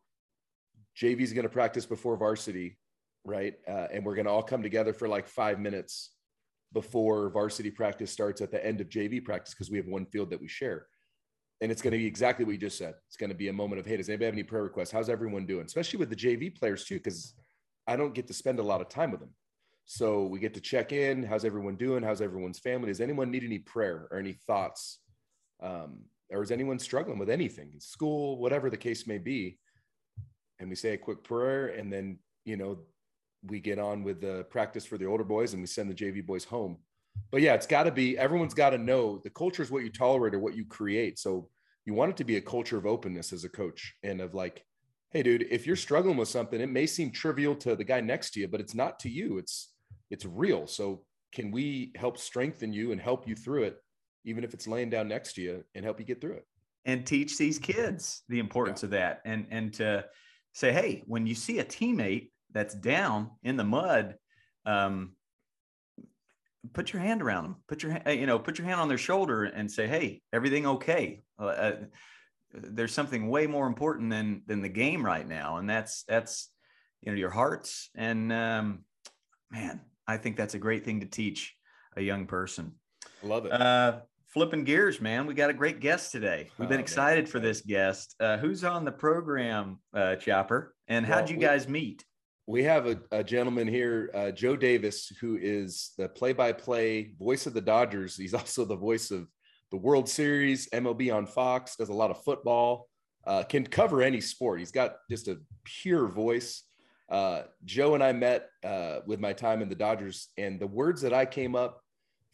JV's 1.00 1.32
gonna 1.32 1.48
practice 1.48 1.86
before 1.86 2.16
varsity, 2.16 2.78
right? 3.24 3.54
Uh, 3.66 3.86
and 3.92 4.04
we're 4.04 4.16
gonna 4.16 4.32
all 4.32 4.42
come 4.42 4.62
together 4.62 4.92
for 4.92 5.08
like 5.08 5.28
five 5.28 5.58
minutes 5.58 6.10
before 6.72 7.30
varsity 7.30 7.70
practice 7.70 8.10
starts 8.10 8.40
at 8.40 8.50
the 8.50 8.64
end 8.64 8.80
of 8.80 8.88
JV 8.88 9.24
practice 9.24 9.54
because 9.54 9.70
we 9.70 9.78
have 9.78 9.86
one 9.86 10.06
field 10.06 10.30
that 10.30 10.40
we 10.40 10.48
share. 10.48 10.86
And 11.60 11.72
it's 11.72 11.82
going 11.82 11.92
to 11.92 11.98
be 11.98 12.06
exactly 12.06 12.44
what 12.44 12.52
you 12.52 12.58
just 12.58 12.78
said. 12.78 12.94
It's 13.08 13.16
going 13.16 13.30
to 13.30 13.36
be 13.36 13.48
a 13.48 13.52
moment 13.52 13.80
of, 13.80 13.86
hey, 13.86 13.96
does 13.96 14.08
anybody 14.08 14.26
have 14.26 14.34
any 14.34 14.42
prayer 14.44 14.62
requests? 14.62 14.92
How's 14.92 15.08
everyone 15.08 15.44
doing? 15.46 15.66
Especially 15.66 15.98
with 15.98 16.10
the 16.10 16.16
JV 16.16 16.56
players 16.56 16.84
too, 16.84 16.96
because 16.96 17.34
I 17.86 17.96
don't 17.96 18.14
get 18.14 18.26
to 18.28 18.34
spend 18.34 18.58
a 18.58 18.62
lot 18.62 18.80
of 18.80 18.88
time 18.88 19.10
with 19.10 19.20
them. 19.20 19.34
So 19.86 20.24
we 20.24 20.38
get 20.38 20.54
to 20.54 20.60
check 20.60 20.92
in. 20.92 21.24
How's 21.24 21.44
everyone 21.44 21.76
doing? 21.76 22.02
How's 22.02 22.20
everyone's 22.20 22.58
family? 22.58 22.88
Does 22.88 23.00
anyone 23.00 23.30
need 23.30 23.42
any 23.42 23.58
prayer 23.58 24.06
or 24.10 24.18
any 24.18 24.34
thoughts? 24.46 25.00
Um, 25.60 26.02
or 26.30 26.42
is 26.42 26.50
anyone 26.50 26.78
struggling 26.78 27.18
with 27.18 27.30
anything 27.30 27.72
school, 27.78 28.38
whatever 28.38 28.68
the 28.68 28.76
case 28.76 29.06
may 29.06 29.18
be? 29.18 29.58
And 30.58 30.68
we 30.68 30.74
say 30.74 30.94
a 30.94 30.98
quick 30.98 31.22
prayer, 31.22 31.68
and 31.68 31.92
then 31.92 32.18
you 32.44 32.56
know 32.56 32.78
we 33.46 33.60
get 33.60 33.78
on 33.78 34.02
with 34.02 34.20
the 34.20 34.44
practice 34.50 34.84
for 34.84 34.98
the 34.98 35.06
older 35.06 35.24
boys, 35.24 35.52
and 35.52 35.62
we 35.62 35.66
send 35.66 35.90
the 35.90 35.94
JV 35.94 36.24
boys 36.24 36.44
home. 36.44 36.78
But 37.30 37.42
yeah, 37.42 37.54
it's 37.54 37.66
got 37.66 37.84
to 37.84 37.90
be. 37.90 38.16
Everyone's 38.18 38.54
got 38.54 38.70
to 38.70 38.78
know 38.78 39.20
the 39.22 39.30
culture 39.30 39.62
is 39.62 39.70
what 39.70 39.84
you 39.84 39.90
tolerate 39.90 40.34
or 40.34 40.38
what 40.38 40.56
you 40.56 40.64
create. 40.64 41.18
So 41.18 41.48
you 41.84 41.94
want 41.94 42.10
it 42.10 42.16
to 42.18 42.24
be 42.24 42.36
a 42.36 42.40
culture 42.40 42.76
of 42.76 42.86
openness 42.86 43.32
as 43.32 43.44
a 43.44 43.48
coach 43.48 43.94
and 44.02 44.20
of 44.20 44.34
like, 44.34 44.64
hey, 45.10 45.22
dude, 45.22 45.46
if 45.50 45.66
you're 45.66 45.76
struggling 45.76 46.16
with 46.16 46.28
something, 46.28 46.60
it 46.60 46.68
may 46.68 46.86
seem 46.86 47.10
trivial 47.10 47.54
to 47.56 47.74
the 47.74 47.84
guy 47.84 48.00
next 48.00 48.32
to 48.32 48.40
you, 48.40 48.48
but 48.48 48.60
it's 48.60 48.74
not 48.74 48.98
to 49.00 49.08
you. 49.08 49.38
It's 49.38 49.72
it's 50.10 50.24
real. 50.24 50.66
So 50.66 51.02
can 51.32 51.50
we 51.50 51.92
help 51.96 52.18
strengthen 52.18 52.72
you 52.72 52.92
and 52.92 53.00
help 53.00 53.28
you 53.28 53.34
through 53.34 53.64
it, 53.64 53.76
even 54.24 54.44
if 54.44 54.54
it's 54.54 54.66
laying 54.66 54.90
down 54.90 55.08
next 55.08 55.34
to 55.34 55.42
you 55.42 55.64
and 55.74 55.84
help 55.84 55.98
you 55.98 56.06
get 56.06 56.20
through 56.20 56.34
it? 56.34 56.46
And 56.84 57.06
teach 57.06 57.36
these 57.36 57.58
kids 57.58 58.22
the 58.28 58.38
importance 58.38 58.82
yeah. 58.82 58.86
of 58.86 58.90
that 58.92 59.20
and 59.24 59.46
and 59.50 59.72
to 59.74 60.04
say, 60.52 60.72
hey, 60.72 61.02
when 61.06 61.26
you 61.26 61.34
see 61.34 61.58
a 61.58 61.64
teammate 61.64 62.30
that's 62.52 62.74
down 62.74 63.30
in 63.42 63.56
the 63.56 63.64
mud, 63.64 64.16
um, 64.66 65.12
put 66.72 66.92
your 66.92 67.02
hand 67.02 67.22
around 67.22 67.44
them, 67.44 67.56
put 67.68 67.82
your 67.82 67.98
you 68.06 68.26
know, 68.26 68.38
put 68.38 68.58
your 68.58 68.66
hand 68.66 68.80
on 68.80 68.88
their 68.88 68.98
shoulder 68.98 69.44
and 69.44 69.70
say, 69.70 69.86
hey, 69.86 70.22
everything 70.32 70.66
okay? 70.66 71.22
Uh, 71.38 71.46
uh, 71.46 71.76
there's 72.52 72.92
something 72.92 73.28
way 73.28 73.46
more 73.46 73.66
important 73.66 74.10
than 74.10 74.42
than 74.46 74.62
the 74.62 74.68
game 74.68 75.04
right 75.04 75.26
now, 75.26 75.58
and 75.58 75.68
that's 75.68 76.04
that's 76.04 76.50
you 77.02 77.12
know 77.12 77.18
your 77.18 77.30
hearts 77.30 77.90
and 77.94 78.32
um, 78.32 78.84
man, 79.50 79.80
I 80.06 80.16
think 80.16 80.36
that's 80.36 80.54
a 80.54 80.58
great 80.58 80.84
thing 80.84 81.00
to 81.00 81.06
teach 81.06 81.54
a 81.96 82.00
young 82.00 82.26
person. 82.26 82.72
I 83.22 83.26
love 83.26 83.46
it. 83.46 83.52
Uh, 83.52 84.00
flipping 84.38 84.62
gears, 84.62 85.00
man. 85.00 85.26
We 85.26 85.34
got 85.34 85.50
a 85.50 85.52
great 85.52 85.80
guest 85.80 86.12
today. 86.12 86.48
We've 86.58 86.68
been 86.68 86.78
oh, 86.78 86.82
excited 86.82 87.24
man. 87.24 87.32
for 87.32 87.40
this 87.40 87.60
guest. 87.60 88.14
Uh, 88.20 88.36
who's 88.36 88.62
on 88.62 88.84
the 88.84 88.92
program, 88.92 89.80
uh, 89.92 90.14
Chopper? 90.14 90.76
And 90.86 91.04
well, 91.08 91.18
how'd 91.18 91.28
you 91.28 91.38
guys 91.38 91.66
meet? 91.66 92.04
We 92.46 92.62
have 92.62 92.86
a, 92.86 93.00
a 93.10 93.24
gentleman 93.24 93.66
here, 93.66 94.12
uh, 94.14 94.30
Joe 94.30 94.54
Davis, 94.54 95.10
who 95.20 95.36
is 95.42 95.90
the 95.98 96.08
play-by-play 96.08 97.14
voice 97.18 97.48
of 97.48 97.52
the 97.52 97.60
Dodgers. 97.60 98.16
He's 98.16 98.32
also 98.32 98.64
the 98.64 98.76
voice 98.76 99.10
of 99.10 99.26
the 99.72 99.76
World 99.76 100.08
Series, 100.08 100.68
MLB 100.68 101.12
on 101.12 101.26
Fox. 101.26 101.74
Does 101.74 101.88
a 101.88 101.92
lot 101.92 102.12
of 102.12 102.22
football. 102.22 102.86
Uh, 103.26 103.42
can 103.42 103.66
cover 103.66 104.02
any 104.02 104.20
sport. 104.20 104.60
He's 104.60 104.70
got 104.70 104.98
just 105.10 105.26
a 105.26 105.38
pure 105.64 106.06
voice. 106.06 106.62
Uh, 107.10 107.42
Joe 107.64 107.94
and 107.94 108.04
I 108.04 108.12
met 108.12 108.50
uh, 108.62 109.00
with 109.04 109.18
my 109.18 109.32
time 109.32 109.62
in 109.62 109.68
the 109.68 109.74
Dodgers, 109.74 110.28
and 110.38 110.60
the 110.60 110.68
words 110.68 111.02
that 111.02 111.12
I 111.12 111.26
came 111.26 111.56
up 111.56 111.82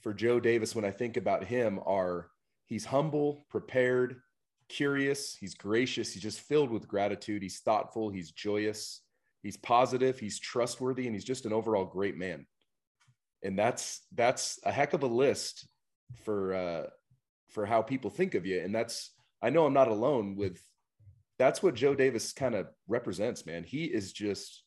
for 0.04 0.12
Joe 0.12 0.38
Davis 0.38 0.74
when 0.74 0.84
I 0.84 0.90
think 0.90 1.16
about 1.16 1.44
him 1.44 1.80
are 1.86 2.28
he's 2.66 2.84
humble, 2.84 3.46
prepared, 3.48 4.20
curious, 4.68 5.34
he's 5.34 5.54
gracious, 5.54 6.12
he's 6.12 6.22
just 6.22 6.40
filled 6.40 6.70
with 6.70 6.86
gratitude, 6.86 7.42
he's 7.42 7.60
thoughtful, 7.60 8.10
he's 8.10 8.30
joyous, 8.30 9.00
he's 9.42 9.56
positive, 9.56 10.18
he's 10.18 10.38
trustworthy, 10.38 11.06
and 11.06 11.16
he's 11.16 11.24
just 11.24 11.46
an 11.46 11.54
overall 11.54 11.86
great 11.86 12.18
man. 12.18 12.46
And 13.42 13.58
that's 13.58 14.02
that's 14.14 14.60
a 14.64 14.70
heck 14.70 14.92
of 14.92 15.02
a 15.02 15.06
list 15.06 15.66
for 16.22 16.52
uh, 16.52 16.86
for 17.48 17.64
how 17.64 17.80
people 17.80 18.10
think 18.10 18.34
of 18.34 18.44
you. 18.44 18.60
And 18.60 18.74
that's 18.74 19.10
I 19.40 19.48
know 19.48 19.64
I'm 19.64 19.72
not 19.72 19.88
alone 19.88 20.36
with 20.36 20.62
that's 21.38 21.62
what 21.62 21.74
Joe 21.74 21.94
Davis 21.94 22.34
kind 22.34 22.54
of 22.54 22.68
represents, 22.88 23.46
man. 23.46 23.64
He 23.64 23.84
is 23.84 24.12
just 24.12 24.64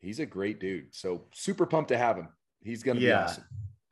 he's 0.00 0.20
a 0.20 0.26
great 0.26 0.58
dude. 0.58 0.94
So 0.94 1.26
super 1.34 1.66
pumped 1.66 1.88
to 1.88 1.98
have 1.98 2.16
him. 2.16 2.28
He's 2.62 2.82
going 2.82 2.96
to 2.96 3.02
yeah, 3.02 3.08
be 3.10 3.24
awesome. 3.24 3.44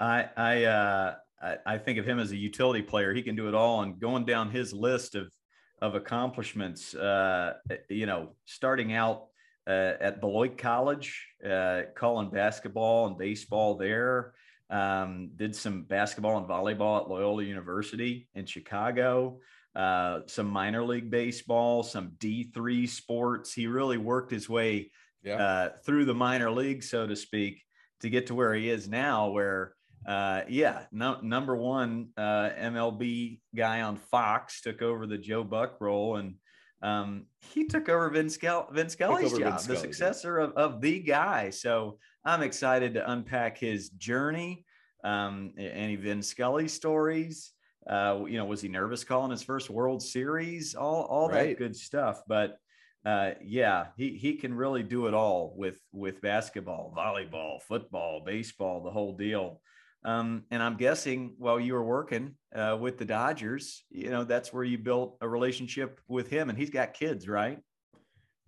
I, 0.03 0.29
I, 0.37 0.65
uh, 0.65 1.15
I, 1.41 1.57
I 1.65 1.79
think 1.79 1.99
of 1.99 2.05
him 2.05 2.19
as 2.19 2.33
a 2.33 2.37
utility 2.37 2.83
player. 2.83 3.15
He 3.15 3.23
can 3.23 3.37
do 3.37 3.49
it 3.49 3.55
all. 3.55 3.83
And 3.83 4.01
going 4.01 4.25
down 4.25 4.51
his 4.51 4.73
list 4.73 5.15
of, 5.15 5.33
of 5.81 5.95
accomplishments, 5.95 6.95
uh, 6.95 7.55
you 7.89 8.07
know, 8.07 8.35
starting 8.45 8.93
out 8.95 9.27
uh, 9.67 9.93
at 10.01 10.21
Beloit 10.21 10.59
College, 10.59 11.25
uh, 11.49 11.83
calling 11.95 12.31
basketball 12.31 13.07
and 13.07 13.17
baseball 13.17 13.77
there. 13.77 14.35
Um, 14.71 15.31
did 15.37 15.55
some 15.55 15.83
basketball 15.83 16.39
and 16.39 16.49
volleyball 16.49 17.03
at 17.03 17.09
Loyola 17.09 17.45
University 17.45 18.27
in 18.35 18.47
Chicago. 18.47 19.39
Uh, 19.77 20.21
some 20.27 20.49
minor 20.49 20.83
league 20.83 21.11
baseball, 21.11 21.83
some 21.83 22.13
D3 22.19 22.89
sports. 22.89 23.53
He 23.53 23.67
really 23.67 23.99
worked 23.99 24.33
his 24.33 24.49
way 24.49 24.91
yeah. 25.23 25.37
uh, 25.37 25.69
through 25.85 26.07
the 26.07 26.15
minor 26.15 26.51
league, 26.51 26.83
so 26.83 27.07
to 27.07 27.15
speak, 27.15 27.63
to 28.01 28.11
get 28.11 28.27
to 28.27 28.35
where 28.35 28.55
he 28.55 28.69
is 28.69 28.89
now, 28.89 29.29
where 29.29 29.75
uh, 30.07 30.43
yeah, 30.49 30.85
no, 30.91 31.19
number 31.23 31.55
one 31.57 32.09
uh, 32.17 32.51
MLB 32.59 33.41
guy 33.55 33.83
on 33.83 33.97
Fox 33.97 34.61
took 34.61 34.83
over 34.83 35.07
the 35.07 35.19
Joe 35.19 35.45
Buck 35.45 35.81
role, 35.81 36.17
and 36.17 36.35
um, 36.83 37.27
he 37.53 37.67
took 37.67 37.89
over 37.89 38.11
Vince, 38.11 38.37
Skel- 38.37 38.73
Vin 38.73 38.89
Scully's 38.89 39.31
job, 39.31 39.53
Vince 39.53 39.67
the 39.67 39.77
successor 39.77 40.39
of, 40.39 40.53
of 40.53 40.81
the 40.81 40.99
guy. 40.99 41.51
So 41.51 41.99
I'm 42.25 42.43
excited 42.43 42.95
to 42.95 43.11
unpack 43.11 43.59
his 43.59 43.91
journey, 43.91 44.65
um, 45.05 45.53
any 45.57 45.97
Vin 45.97 46.23
Scully 46.23 46.69
stories. 46.69 47.53
Uh, 47.89 48.25
you 48.29 48.39
know, 48.39 48.45
was 48.45 48.61
he 48.61 48.69
nervous 48.69 49.05
calling 49.05 49.31
his 49.31 49.43
first 49.43 49.71
World 49.71 50.03
Series? 50.03 50.75
All 50.75 51.03
all 51.03 51.29
right. 51.29 51.49
that 51.49 51.59
good 51.59 51.77
stuff. 51.77 52.23
But 52.27 52.57
uh, 53.05 53.33
yeah, 53.43 53.87
he 53.97 54.17
he 54.17 54.35
can 54.35 54.55
really 54.55 54.83
do 54.83 55.07
it 55.07 55.15
all 55.15 55.55
with 55.57 55.81
with 55.93 56.21
basketball, 56.21 56.93
volleyball, 56.97 57.61
football, 57.63 58.23
baseball, 58.25 58.83
the 58.83 58.91
whole 58.91 59.17
deal. 59.17 59.61
Um, 60.05 60.45
and 60.51 60.63
I'm 60.63 60.77
guessing 60.77 61.35
while 61.39 61.61
you 61.61 61.75
were 61.75 61.85
working 61.85 62.35
uh, 62.55 62.77
with 62.81 62.99
the 62.99 63.05
Dodgers, 63.05 63.85
you 63.91 64.11
know 64.11 64.25
that's 64.25 64.53
where 64.53 64.65
you 64.65 64.79
built 64.79 65.17
a 65.21 65.29
relationship 65.29 66.01
with 66.09 66.29
him, 66.29 66.49
and 66.49 66.59
he's 66.59 66.71
got 66.71 66.95
kids, 66.95 67.29
right? 67.29 67.59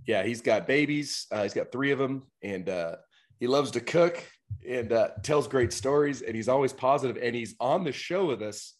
Yeah, 0.06 0.24
he's 0.24 0.40
got 0.40 0.66
babies. 0.66 1.26
Uh, 1.30 1.44
he's 1.44 1.54
got 1.54 1.70
three 1.70 1.92
of 1.92 1.98
them, 1.98 2.24
and 2.42 2.68
uh, 2.68 2.96
he 3.38 3.46
loves 3.46 3.70
to 3.72 3.80
cook 3.80 4.22
and 4.68 4.92
uh, 4.92 5.08
tells 5.22 5.46
great 5.46 5.72
stories, 5.72 6.22
and 6.22 6.34
he's 6.34 6.48
always 6.48 6.72
positive. 6.72 7.16
And 7.22 7.34
he's 7.34 7.54
on 7.60 7.84
the 7.84 7.92
show 7.92 8.26
with 8.26 8.42
us 8.42 8.74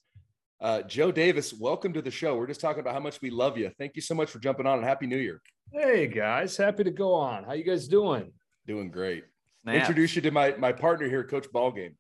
uh, 0.65 0.81
Joe 0.83 1.13
Davis, 1.13 1.53
welcome 1.53 1.93
to 1.93 2.01
the 2.01 2.11
show. 2.11 2.37
We're 2.37 2.47
just 2.47 2.61
talking 2.61 2.81
about 2.81 2.95
how 2.95 3.01
much 3.01 3.21
we 3.21 3.29
love 3.29 3.59
you. 3.59 3.71
Thank 3.79 3.97
you 3.97 4.03
so 4.03 4.15
much 4.15 4.31
for 4.31 4.39
jumping 4.39 4.67
on 4.67 4.79
and 4.79 4.87
happy 4.87 5.07
new 5.07 5.19
year. 5.19 5.43
Hey 5.71 6.07
guys, 6.07 6.57
happy 6.57 6.85
to 6.85 6.91
go 6.91 7.13
on. 7.13 7.45
How 7.45 7.53
you 7.53 7.65
guys 7.65 7.87
doing? 7.87 8.33
Doing 8.67 8.91
great. 8.91 9.25
Snap. 9.63 9.75
Introduce 9.75 10.17
you 10.17 10.23
to 10.23 10.31
my 10.31 10.55
my 10.57 10.73
partner 10.73 11.07
here, 11.07 11.23
Coach 11.23 11.49
Ballgame. 11.53 11.95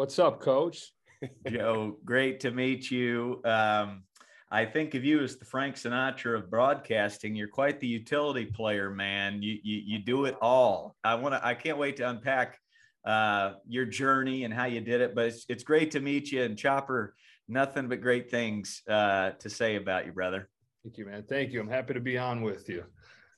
What's 0.00 0.18
up, 0.18 0.40
Coach? 0.40 0.94
Joe, 1.46 1.98
great 2.06 2.40
to 2.40 2.52
meet 2.52 2.90
you. 2.90 3.42
Um, 3.44 4.04
I 4.50 4.64
think 4.64 4.94
of 4.94 5.04
you 5.04 5.22
as 5.22 5.36
the 5.36 5.44
Frank 5.44 5.76
Sinatra 5.76 6.38
of 6.38 6.50
broadcasting. 6.50 7.34
You're 7.34 7.48
quite 7.48 7.80
the 7.80 7.86
utility 7.86 8.46
player, 8.46 8.88
man. 8.88 9.42
You 9.42 9.58
you, 9.62 9.82
you 9.84 9.98
do 9.98 10.24
it 10.24 10.38
all. 10.40 10.96
I 11.04 11.16
want 11.16 11.34
to. 11.34 11.46
I 11.46 11.52
can't 11.52 11.76
wait 11.76 11.98
to 11.98 12.08
unpack 12.08 12.58
uh, 13.04 13.56
your 13.68 13.84
journey 13.84 14.44
and 14.44 14.54
how 14.54 14.64
you 14.64 14.80
did 14.80 15.02
it. 15.02 15.14
But 15.14 15.26
it's 15.26 15.44
it's 15.50 15.64
great 15.64 15.90
to 15.90 16.00
meet 16.00 16.32
you. 16.32 16.44
And 16.44 16.56
Chopper, 16.56 17.14
nothing 17.46 17.86
but 17.86 18.00
great 18.00 18.30
things 18.30 18.80
uh, 18.88 19.32
to 19.32 19.50
say 19.50 19.76
about 19.76 20.06
you, 20.06 20.12
brother. 20.12 20.48
Thank 20.82 20.96
you, 20.96 21.04
man. 21.04 21.24
Thank 21.28 21.52
you. 21.52 21.60
I'm 21.60 21.68
happy 21.68 21.92
to 21.92 22.00
be 22.00 22.16
on 22.16 22.40
with 22.40 22.70
you. 22.70 22.84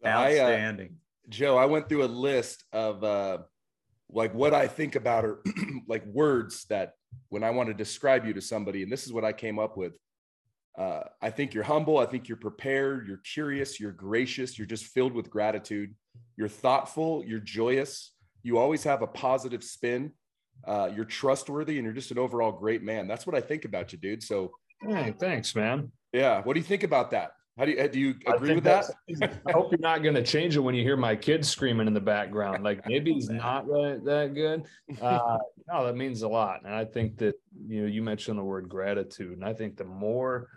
Outstanding. 0.07 0.91
I, 0.91 0.93
uh, 0.93 1.29
Joe, 1.29 1.57
I 1.57 1.67
went 1.67 1.89
through 1.89 2.05
a 2.05 2.07
list 2.07 2.63
of 2.73 3.03
uh, 3.03 3.39
like 4.13 4.35
what 4.35 4.55
I 4.55 4.67
think 4.67 4.95
about 4.95 5.25
are 5.25 5.43
like 5.89 6.05
words 6.07 6.65
that 6.69 6.95
when 7.29 7.43
I 7.43 7.51
want 7.51 7.69
to 7.69 7.75
describe 7.75 8.27
you 8.27 8.35
to 8.35 8.41
somebody, 8.41 8.83
and 8.83 8.93
this 8.93 9.07
is 9.07 9.13
what 9.13 9.25
I 9.25 9.33
came 9.33 9.59
up 9.59 9.77
with. 9.77 9.93
Uh, 10.79 11.03
I 11.21 11.29
think 11.29 11.53
you're 11.53 11.65
humble. 11.65 11.99
I 11.99 12.07
think 12.07 12.29
you're 12.29 12.39
prepared. 12.39 13.07
You're 13.07 13.21
curious. 13.35 13.79
You're 13.79 13.93
gracious. 13.93 14.59
You're 14.59 14.67
just 14.67 14.87
filled 14.87 15.13
with 15.13 15.29
gratitude. 15.29 15.95
You're 16.37 16.49
thoughtful. 16.49 17.23
You're 17.27 17.41
joyous. 17.41 18.13
You 18.43 18.57
always 18.57 18.83
have 18.85 19.03
a 19.03 19.07
positive 19.07 19.63
spin 19.63 20.13
uh, 20.67 20.91
you're 20.95 21.05
trustworthy 21.05 21.79
and 21.79 21.85
you're 21.85 21.95
just 21.95 22.11
an 22.11 22.19
overall 22.19 22.53
great 22.53 22.83
man. 22.83 23.09
That's 23.09 23.27
what 23.27 23.37
I 23.37 23.41
think 23.41 23.65
about 23.65 23.93
you, 23.93 23.99
dude. 23.99 24.23
So, 24.23 24.53
hey, 24.81 25.15
thanks, 25.19 25.55
man. 25.55 25.91
Yeah. 26.13 26.43
What 26.43 26.55
do 26.55 26.61
you 26.61 26.65
think 26.65 26.83
about 26.83 27.11
that? 27.13 27.33
How 27.59 27.67
do 27.67 27.73
you 27.73 27.89
do 27.89 28.01
you 28.01 28.15
agree 28.27 28.55
with 28.55 28.65
that? 28.65 28.91
I 29.47 29.53
hope 29.53 29.71
you're 29.71 29.81
not 29.81 30.03
going 30.03 30.15
to 30.15 30.23
change 30.23 30.57
it 30.57 30.61
when 30.61 30.75
you 30.75 30.83
hear 30.83 30.97
my 30.97 31.15
kids 31.15 31.49
screaming 31.49 31.87
in 31.87 31.93
the 31.93 32.01
background. 32.01 32.65
Like 32.65 32.87
maybe 32.87 33.13
he's 33.13 33.29
not 33.31 33.67
that, 33.67 34.01
that 34.05 34.35
good. 34.35 34.65
Uh, 35.03 35.39
no, 35.69 35.85
that 35.85 35.97
means 35.97 36.23
a 36.23 36.29
lot. 36.29 36.61
And 36.65 36.75
I 36.75 36.87
think 36.87 37.19
that 37.19 37.35
you 37.67 37.83
know 37.83 37.87
you 37.89 38.03
mentioned 38.03 38.39
the 38.39 38.45
word 38.45 38.69
gratitude, 38.69 39.37
and 39.37 39.45
I 39.45 39.53
think 39.53 39.77
the 39.77 39.85
more 39.85 40.49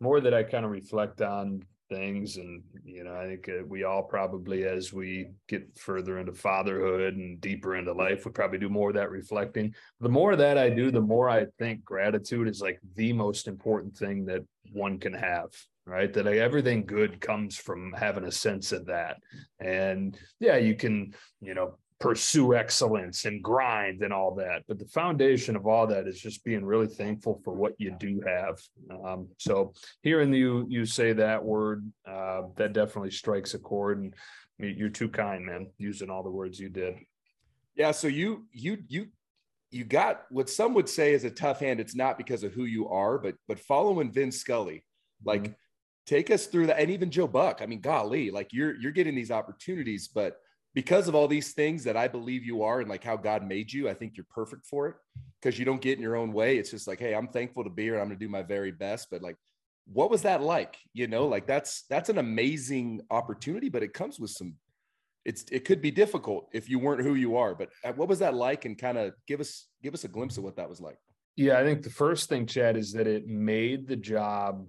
more 0.00 0.20
that 0.20 0.34
I 0.34 0.42
kind 0.42 0.64
of 0.66 0.70
reflect 0.70 1.22
on 1.22 1.62
things 1.88 2.38
and 2.38 2.62
you 2.84 3.04
know 3.04 3.14
i 3.14 3.26
think 3.26 3.48
uh, 3.50 3.62
we 3.66 3.84
all 3.84 4.02
probably 4.02 4.64
as 4.64 4.94
we 4.94 5.28
get 5.46 5.66
further 5.76 6.18
into 6.18 6.32
fatherhood 6.32 7.14
and 7.16 7.38
deeper 7.40 7.76
into 7.76 7.92
life 7.92 8.24
we 8.24 8.30
probably 8.30 8.58
do 8.58 8.70
more 8.70 8.88
of 8.88 8.94
that 8.94 9.10
reflecting 9.10 9.74
the 10.00 10.08
more 10.08 10.34
that 10.34 10.56
i 10.56 10.70
do 10.70 10.90
the 10.90 11.00
more 11.00 11.28
i 11.28 11.44
think 11.58 11.84
gratitude 11.84 12.48
is 12.48 12.62
like 12.62 12.78
the 12.94 13.12
most 13.12 13.46
important 13.46 13.94
thing 13.94 14.24
that 14.24 14.42
one 14.72 14.98
can 14.98 15.12
have 15.12 15.50
right 15.86 16.12
that 16.12 16.26
like, 16.26 16.36
everything 16.36 16.86
good 16.86 17.20
comes 17.20 17.56
from 17.56 17.92
having 17.92 18.24
a 18.24 18.32
sense 18.32 18.72
of 18.72 18.86
that 18.86 19.16
and 19.58 20.18
yeah 20.38 20.56
you 20.56 20.74
can 20.74 21.12
you 21.40 21.54
know 21.54 21.76
pursue 22.02 22.52
excellence 22.52 23.26
and 23.26 23.40
grind 23.44 24.02
and 24.02 24.12
all 24.12 24.34
that. 24.34 24.64
But 24.66 24.80
the 24.80 24.86
foundation 24.86 25.54
of 25.54 25.68
all 25.68 25.86
that 25.86 26.08
is 26.08 26.20
just 26.20 26.44
being 26.44 26.64
really 26.64 26.88
thankful 26.88 27.40
for 27.44 27.54
what 27.54 27.74
you 27.78 27.94
do 28.00 28.20
have. 28.26 28.60
Um, 29.06 29.28
so 29.38 29.72
hearing 30.02 30.34
you 30.34 30.66
you 30.68 30.84
say 30.84 31.12
that 31.12 31.44
word, 31.44 31.88
uh, 32.04 32.42
that 32.56 32.72
definitely 32.72 33.12
strikes 33.12 33.54
a 33.54 33.60
chord. 33.60 34.00
And 34.02 34.14
you're 34.58 34.88
too 34.88 35.08
kind, 35.08 35.46
man, 35.46 35.68
using 35.78 36.10
all 36.10 36.24
the 36.24 36.30
words 36.30 36.58
you 36.58 36.70
did. 36.70 36.96
Yeah. 37.76 37.92
So 37.92 38.08
you 38.08 38.46
you 38.50 38.78
you 38.88 39.06
you 39.70 39.84
got 39.84 40.22
what 40.28 40.50
some 40.50 40.74
would 40.74 40.88
say 40.88 41.12
is 41.12 41.22
a 41.22 41.30
tough 41.30 41.60
hand. 41.60 41.78
It's 41.78 41.94
not 41.94 42.18
because 42.18 42.42
of 42.42 42.52
who 42.52 42.64
you 42.64 42.88
are, 42.88 43.16
but 43.16 43.36
but 43.46 43.60
following 43.60 44.12
Vin 44.12 44.32
Scully, 44.32 44.84
like. 45.24 45.44
Mm-hmm. 45.44 45.52
Take 46.06 46.30
us 46.30 46.46
through 46.46 46.66
that, 46.66 46.80
and 46.80 46.90
even 46.90 47.10
Joe 47.10 47.28
Buck. 47.28 47.60
I 47.62 47.66
mean, 47.66 47.80
golly, 47.80 48.30
like 48.30 48.52
you're 48.52 48.74
you're 48.80 48.92
getting 48.92 49.14
these 49.14 49.30
opportunities, 49.30 50.08
but 50.08 50.36
because 50.74 51.06
of 51.06 51.14
all 51.14 51.28
these 51.28 51.52
things 51.52 51.84
that 51.84 51.96
I 51.96 52.08
believe 52.08 52.44
you 52.44 52.62
are 52.62 52.80
and 52.80 52.88
like 52.88 53.04
how 53.04 53.16
God 53.16 53.46
made 53.46 53.72
you, 53.72 53.88
I 53.88 53.94
think 53.94 54.16
you're 54.16 54.26
perfect 54.30 54.66
for 54.66 54.88
it 54.88 54.94
because 55.40 55.58
you 55.58 55.64
don't 55.64 55.80
get 55.80 55.98
in 55.98 56.02
your 56.02 56.16
own 56.16 56.32
way. 56.32 56.56
It's 56.56 56.70
just 56.70 56.88
like, 56.88 56.98
hey, 56.98 57.14
I'm 57.14 57.28
thankful 57.28 57.64
to 57.64 57.70
be 57.70 57.84
here. 57.84 57.98
I'm 57.98 58.08
going 58.08 58.18
to 58.18 58.24
do 58.24 58.30
my 58.30 58.42
very 58.42 58.72
best. 58.72 59.08
But 59.10 59.22
like, 59.22 59.36
what 59.86 60.10
was 60.10 60.22
that 60.22 60.42
like? 60.42 60.76
You 60.94 61.08
know, 61.08 61.26
like 61.26 61.46
that's 61.46 61.84
that's 61.90 62.08
an 62.08 62.18
amazing 62.18 63.02
opportunity, 63.10 63.68
but 63.68 63.82
it 63.82 63.92
comes 63.92 64.18
with 64.18 64.30
some. 64.30 64.54
It's 65.24 65.44
it 65.52 65.64
could 65.64 65.82
be 65.82 65.90
difficult 65.90 66.48
if 66.52 66.68
you 66.68 66.78
weren't 66.78 67.02
who 67.02 67.14
you 67.14 67.36
are. 67.36 67.54
But 67.54 67.68
uh, 67.84 67.92
what 67.92 68.08
was 68.08 68.20
that 68.20 68.34
like? 68.34 68.64
And 68.64 68.78
kind 68.78 68.98
of 68.98 69.12
give 69.26 69.40
us 69.40 69.68
give 69.82 69.94
us 69.94 70.04
a 70.04 70.08
glimpse 70.08 70.38
of 70.38 70.44
what 70.44 70.56
that 70.56 70.68
was 70.68 70.80
like. 70.80 70.98
Yeah, 71.36 71.58
I 71.58 71.64
think 71.64 71.82
the 71.82 71.90
first 71.90 72.28
thing, 72.28 72.46
Chad, 72.46 72.76
is 72.76 72.92
that 72.92 73.06
it 73.06 73.26
made 73.26 73.86
the 73.86 73.96
job. 73.96 74.66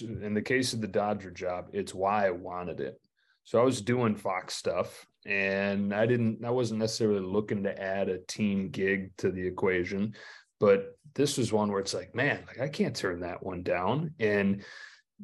In 0.00 0.34
the 0.34 0.42
case 0.42 0.72
of 0.72 0.80
the 0.80 0.88
Dodger 0.88 1.30
job, 1.30 1.66
it's 1.72 1.94
why 1.94 2.26
I 2.26 2.30
wanted 2.30 2.80
it 2.80 3.00
so 3.46 3.60
I 3.60 3.64
was 3.64 3.80
doing 3.80 4.16
Fox 4.16 4.56
stuff 4.56 5.06
and 5.24 5.94
I 5.94 6.04
didn't, 6.04 6.44
I 6.44 6.50
wasn't 6.50 6.80
necessarily 6.80 7.20
looking 7.20 7.62
to 7.62 7.80
add 7.80 8.08
a 8.08 8.18
team 8.18 8.70
gig 8.70 9.16
to 9.18 9.30
the 9.30 9.46
equation, 9.46 10.14
but 10.58 10.98
this 11.14 11.38
was 11.38 11.52
one 11.52 11.70
where 11.70 11.80
it's 11.80 11.94
like, 11.94 12.12
man, 12.12 12.40
like 12.48 12.60
I 12.60 12.68
can't 12.68 12.94
turn 12.94 13.20
that 13.20 13.44
one 13.44 13.62
down. 13.62 14.14
And 14.18 14.64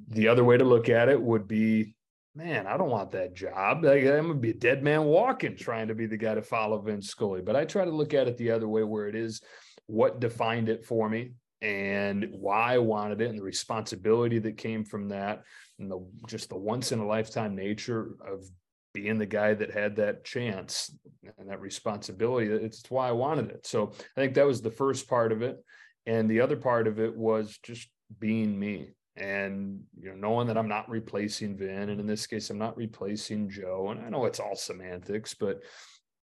the 0.06 0.28
other 0.28 0.44
way 0.44 0.56
to 0.56 0.64
look 0.64 0.88
at 0.88 1.08
it 1.08 1.20
would 1.20 1.48
be, 1.48 1.96
man, 2.36 2.68
I 2.68 2.76
don't 2.76 2.90
want 2.90 3.10
that 3.10 3.34
job. 3.34 3.82
Like, 3.82 4.04
I'm 4.04 4.28
gonna 4.28 4.34
be 4.34 4.50
a 4.50 4.54
dead 4.54 4.84
man 4.84 5.02
walking 5.02 5.56
trying 5.56 5.88
to 5.88 5.94
be 5.96 6.06
the 6.06 6.16
guy 6.16 6.36
to 6.36 6.42
follow 6.42 6.80
Vin 6.80 7.02
Scully. 7.02 7.42
But 7.42 7.56
I 7.56 7.64
try 7.64 7.84
to 7.84 7.90
look 7.90 8.14
at 8.14 8.28
it 8.28 8.36
the 8.36 8.52
other 8.52 8.68
way, 8.68 8.84
where 8.84 9.08
it 9.08 9.16
is 9.16 9.42
what 9.86 10.20
defined 10.20 10.68
it 10.68 10.84
for 10.84 11.08
me 11.08 11.32
and 11.62 12.26
why 12.32 12.74
I 12.74 12.78
wanted 12.78 13.20
it 13.20 13.30
and 13.30 13.38
the 13.38 13.42
responsibility 13.42 14.40
that 14.40 14.56
came 14.56 14.84
from 14.84 15.08
that 15.10 15.44
and 15.78 15.90
the 15.90 16.04
just 16.26 16.48
the 16.48 16.56
once 16.56 16.90
in 16.90 16.98
a 16.98 17.06
lifetime 17.06 17.54
nature 17.54 18.16
of 18.26 18.44
being 18.92 19.16
the 19.16 19.26
guy 19.26 19.54
that 19.54 19.70
had 19.70 19.96
that 19.96 20.24
chance 20.24 20.94
and 21.38 21.48
that 21.48 21.60
responsibility 21.60 22.48
it's 22.48 22.82
why 22.90 23.08
i 23.08 23.12
wanted 23.12 23.48
it. 23.50 23.66
So 23.66 23.92
i 24.16 24.20
think 24.20 24.34
that 24.34 24.46
was 24.46 24.60
the 24.60 24.70
first 24.70 25.08
part 25.08 25.32
of 25.32 25.40
it. 25.40 25.64
And 26.04 26.28
the 26.28 26.40
other 26.40 26.56
part 26.56 26.88
of 26.88 26.98
it 26.98 27.16
was 27.16 27.58
just 27.62 27.88
being 28.18 28.58
me 28.58 28.90
and 29.16 29.80
you 30.00 30.08
know 30.08 30.16
knowing 30.16 30.46
that 30.46 30.58
i'm 30.58 30.68
not 30.68 30.90
replacing 30.90 31.56
vin. 31.56 31.90
And 31.90 32.00
in 32.00 32.06
this 32.06 32.26
case 32.26 32.50
i'm 32.50 32.58
not 32.58 32.76
replacing 32.76 33.48
joe. 33.48 33.88
And 33.90 34.04
i 34.04 34.08
know 34.08 34.24
it's 34.24 34.40
all 34.40 34.56
semantics 34.56 35.32
but 35.32 35.60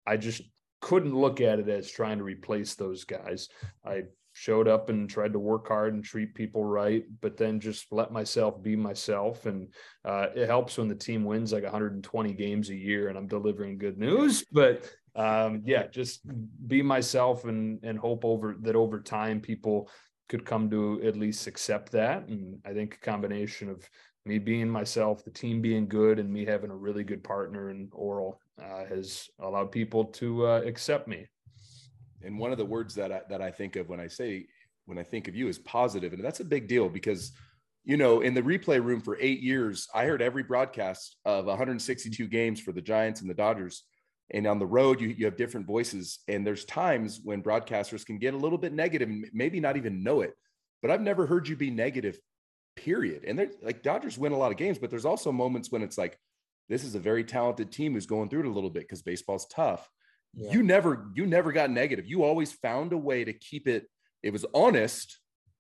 i 0.07 0.17
just 0.17 0.43
couldn't 0.81 1.15
look 1.15 1.41
at 1.41 1.59
it 1.59 1.69
as 1.69 1.91
trying 1.91 2.19
to 2.19 2.25
replace 2.25 2.75
those 2.75 3.05
guys. 3.05 3.49
I 3.85 4.03
showed 4.35 4.67
up 4.67 4.91
and 4.91 5.09
tried 5.09 5.33
to 5.33 5.39
work 5.39 5.69
hard 5.69 5.95
and 5.95 6.05
treat 6.05 6.35
people 6.35 6.65
right, 6.65 7.05
but 7.21 7.37
then 7.37 7.61
just 7.61 7.87
let 7.93 8.13
myself 8.13 8.61
be 8.63 8.75
myself. 8.77 9.47
And 9.47 9.69
uh, 10.05 10.27
it 10.35 10.49
helps 10.49 10.77
when 10.77 10.89
the 10.89 10.95
team 10.95 11.25
wins 11.25 11.53
like 11.53 11.63
120 11.63 12.33
games 12.35 12.69
a 12.69 12.75
year 12.75 13.09
and 13.09 13.17
I'm 13.17 13.29
delivering 13.29 13.79
good 13.79 13.97
news. 13.97 14.45
But 14.53 14.91
um, 15.15 15.63
yeah, 15.65 15.87
just 15.87 16.21
be 16.67 16.83
myself 16.83 17.45
and 17.45 17.79
and 17.85 17.97
hope 17.97 18.25
over 18.25 18.57
that 18.63 18.75
over 18.75 19.01
time 19.01 19.41
people 19.41 19.89
could 20.29 20.45
come 20.45 20.69
to 20.71 21.01
at 21.05 21.17
least 21.17 21.47
accept 21.47 21.93
that. 21.93 22.27
And 22.27 22.59
I 22.67 22.73
think 22.73 22.95
a 22.95 23.05
combination 23.05 23.71
of 23.71 23.89
me 24.27 24.39
being 24.39 24.69
myself, 24.69 25.25
the 25.25 25.31
team 25.31 25.63
being 25.63 25.87
good, 25.87 26.19
and 26.19 26.33
me 26.33 26.45
having 26.45 26.71
a 26.71 26.77
really 26.77 27.05
good 27.05 27.23
partner 27.23 27.71
in 27.71 27.89
Orel 27.93 28.39
uh, 28.61 28.87
has 28.87 29.29
allowed 29.39 29.71
people 29.71 30.07
to 30.07 30.47
uh, 30.47 30.63
accept 30.63 31.07
me 31.07 31.29
and 32.25 32.39
one 32.39 32.53
of 32.53 32.59
the 32.59 32.65
words 32.65 32.95
that 32.95 33.13
I, 33.13 33.21
that 33.29 33.43
I 33.43 33.51
think 33.51 33.77
of 33.77 33.89
when 33.89 34.01
I 34.01 34.07
say 34.07 34.47
when 34.87 34.99
I 34.99 35.03
think 35.03 35.29
of 35.29 35.35
you 35.35 35.49
is 35.49 35.59
positive, 35.59 36.13
and 36.13 36.23
that's 36.25 36.41
a 36.41 36.45
big 36.45 36.69
deal 36.69 36.89
because 36.89 37.33
you 37.85 37.97
know 37.97 38.21
in 38.21 38.35
the 38.35 38.43
replay 38.43 38.83
room 38.83 39.01
for 39.01 39.17
eight 39.21 39.41
years, 39.41 39.89
I 39.95 40.07
heard 40.07 40.23
every 40.23 40.43
broadcast 40.43 41.17
of 41.25 41.47
162 41.47 42.27
games 42.27 42.61
for 42.61 42.73
the 42.73 42.83
Giants 42.83 43.21
and 43.21 43.31
the 43.31 43.35
Dodgers. 43.35 43.83
And 44.31 44.47
on 44.47 44.59
the 44.59 44.67
road, 44.67 45.03
you, 45.03 45.09
you 45.09 45.27
have 45.27 45.37
different 45.37 45.67
voices. 45.67 46.21
And 46.29 46.47
there's 46.47 46.65
times 46.65 47.21
when 47.23 47.43
broadcasters 47.43 48.07
can 48.07 48.19
get 48.19 48.33
a 48.33 48.39
little 48.39 48.57
bit 48.57 48.73
negative 48.73 49.09
and 49.09 49.29
maybe 49.35 49.61
not 49.61 49.77
even 49.77 50.03
know 50.03 50.23
it. 50.23 50.33
But 50.81 50.91
I've 50.91 51.03
never 51.03 51.27
heard 51.27 51.47
you 51.47 51.57
be 51.57 51.71
negative, 51.71 52.19
period. 52.75 53.25
And 53.27 53.39
there's 53.39 53.55
like 53.63 53.83
Dodgers 53.83 54.17
win 54.17 54.33
a 54.33 54.39
lot 54.39 54.51
of 54.51 54.57
games, 54.57 54.79
but 54.79 54.89
there's 54.89 55.05
also 55.05 55.31
moments 55.31 55.71
when 55.71 55.83
it's 55.83 55.99
like, 55.99 56.19
this 56.71 56.85
is 56.85 56.95
a 56.95 56.99
very 56.99 57.23
talented 57.23 57.71
team 57.71 57.93
who's 57.93 58.07
going 58.07 58.31
through 58.31 58.41
it 58.41 58.47
a 58.47 58.51
little 58.51 58.71
bit 58.71 58.85
because 58.85 59.03
baseball's 59.03 59.47
tough 59.47 59.91
yeah. 60.37 60.53
you 60.53 60.63
never 60.63 61.07
you 61.15 61.27
never 61.27 61.53
got 61.53 61.71
negative. 61.71 62.07
You 62.07 62.25
always 62.25 62.53
found 62.53 62.93
a 62.93 62.99
way 62.99 63.25
to 63.25 63.33
keep 63.33 63.69
it 63.69 63.89
it 64.23 64.33
was 64.33 64.45
honest 64.55 65.19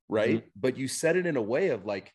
right? 0.08 0.38
Mm-hmm. 0.38 0.48
but 0.56 0.76
you 0.76 0.88
said 0.88 1.16
it 1.16 1.26
in 1.26 1.36
a 1.36 1.42
way 1.42 1.68
of 1.68 1.84
like 1.86 2.12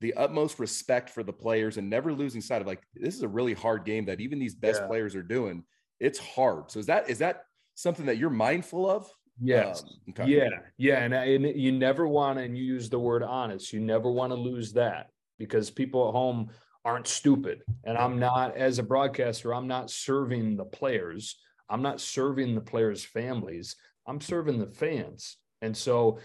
the 0.00 0.14
utmost 0.14 0.58
respect 0.58 1.10
for 1.10 1.22
the 1.22 1.32
players 1.32 1.76
and 1.76 1.90
never 1.90 2.12
losing 2.12 2.40
sight 2.40 2.60
of 2.60 2.66
like 2.66 2.82
this 2.94 3.14
is 3.14 3.22
a 3.22 3.28
really 3.28 3.54
hard 3.54 3.84
game 3.84 4.06
that 4.06 4.20
even 4.20 4.38
these 4.38 4.54
best 4.54 4.80
yeah. 4.80 4.86
players 4.86 5.14
are 5.14 5.22
doing. 5.22 5.64
It's 5.98 6.18
hard. 6.18 6.70
So 6.70 6.78
is 6.78 6.86
that 6.86 7.10
is 7.10 7.18
that 7.18 7.42
something 7.74 8.06
that 8.06 8.16
you're 8.16 8.30
mindful 8.30 8.88
of? 8.88 9.10
Yes. 9.42 9.82
Um, 9.82 9.88
okay. 10.10 10.30
yeah. 10.30 10.48
Yeah. 10.78 11.00
And, 11.00 11.14
and 11.14 11.44
you 11.60 11.72
never 11.72 12.06
want 12.06 12.38
to 12.38 12.44
and 12.44 12.56
you 12.56 12.64
use 12.64 12.88
the 12.88 12.98
word 12.98 13.22
honest 13.22 13.72
you 13.72 13.80
never 13.80 14.10
want 14.10 14.32
to 14.32 14.36
lose 14.36 14.72
that 14.74 15.08
because 15.38 15.70
people 15.70 16.08
at 16.08 16.12
home 16.12 16.50
aren't 16.84 17.06
stupid. 17.06 17.62
And 17.84 17.98
i'm 17.98 18.18
not 18.18 18.56
as 18.56 18.78
a 18.78 18.82
broadcaster 18.82 19.54
i'm 19.54 19.68
not 19.68 19.90
serving 19.90 20.56
the 20.56 20.64
players 20.64 21.36
I'm 21.70 21.82
not 21.82 22.00
serving 22.00 22.54
the 22.54 22.60
players' 22.60 23.04
families, 23.04 23.76
I'm 24.06 24.20
serving 24.20 24.58
the 24.58 24.66
fans. 24.66 25.36
And 25.62 25.76
so 25.76 26.18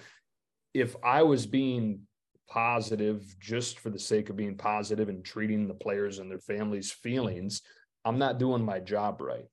if 0.74 0.96
I 1.04 1.24
was 1.24 1.46
being 1.46 2.02
positive 2.50 3.36
just 3.40 3.80
for 3.80 3.90
the 3.90 4.00
sake 4.00 4.30
of 4.30 4.36
being 4.36 4.58
positive 4.58 5.10
and 5.10 5.24
treating 5.24 5.68
the 5.68 5.74
players 5.74 6.20
and 6.20 6.30
their 6.30 6.40
families' 6.40 6.92
feelings, 6.92 7.62
I'm 8.04 8.20
not 8.20 8.40
doing 8.40 8.64
my 8.64 8.80
job 8.80 9.22
right. 9.22 9.46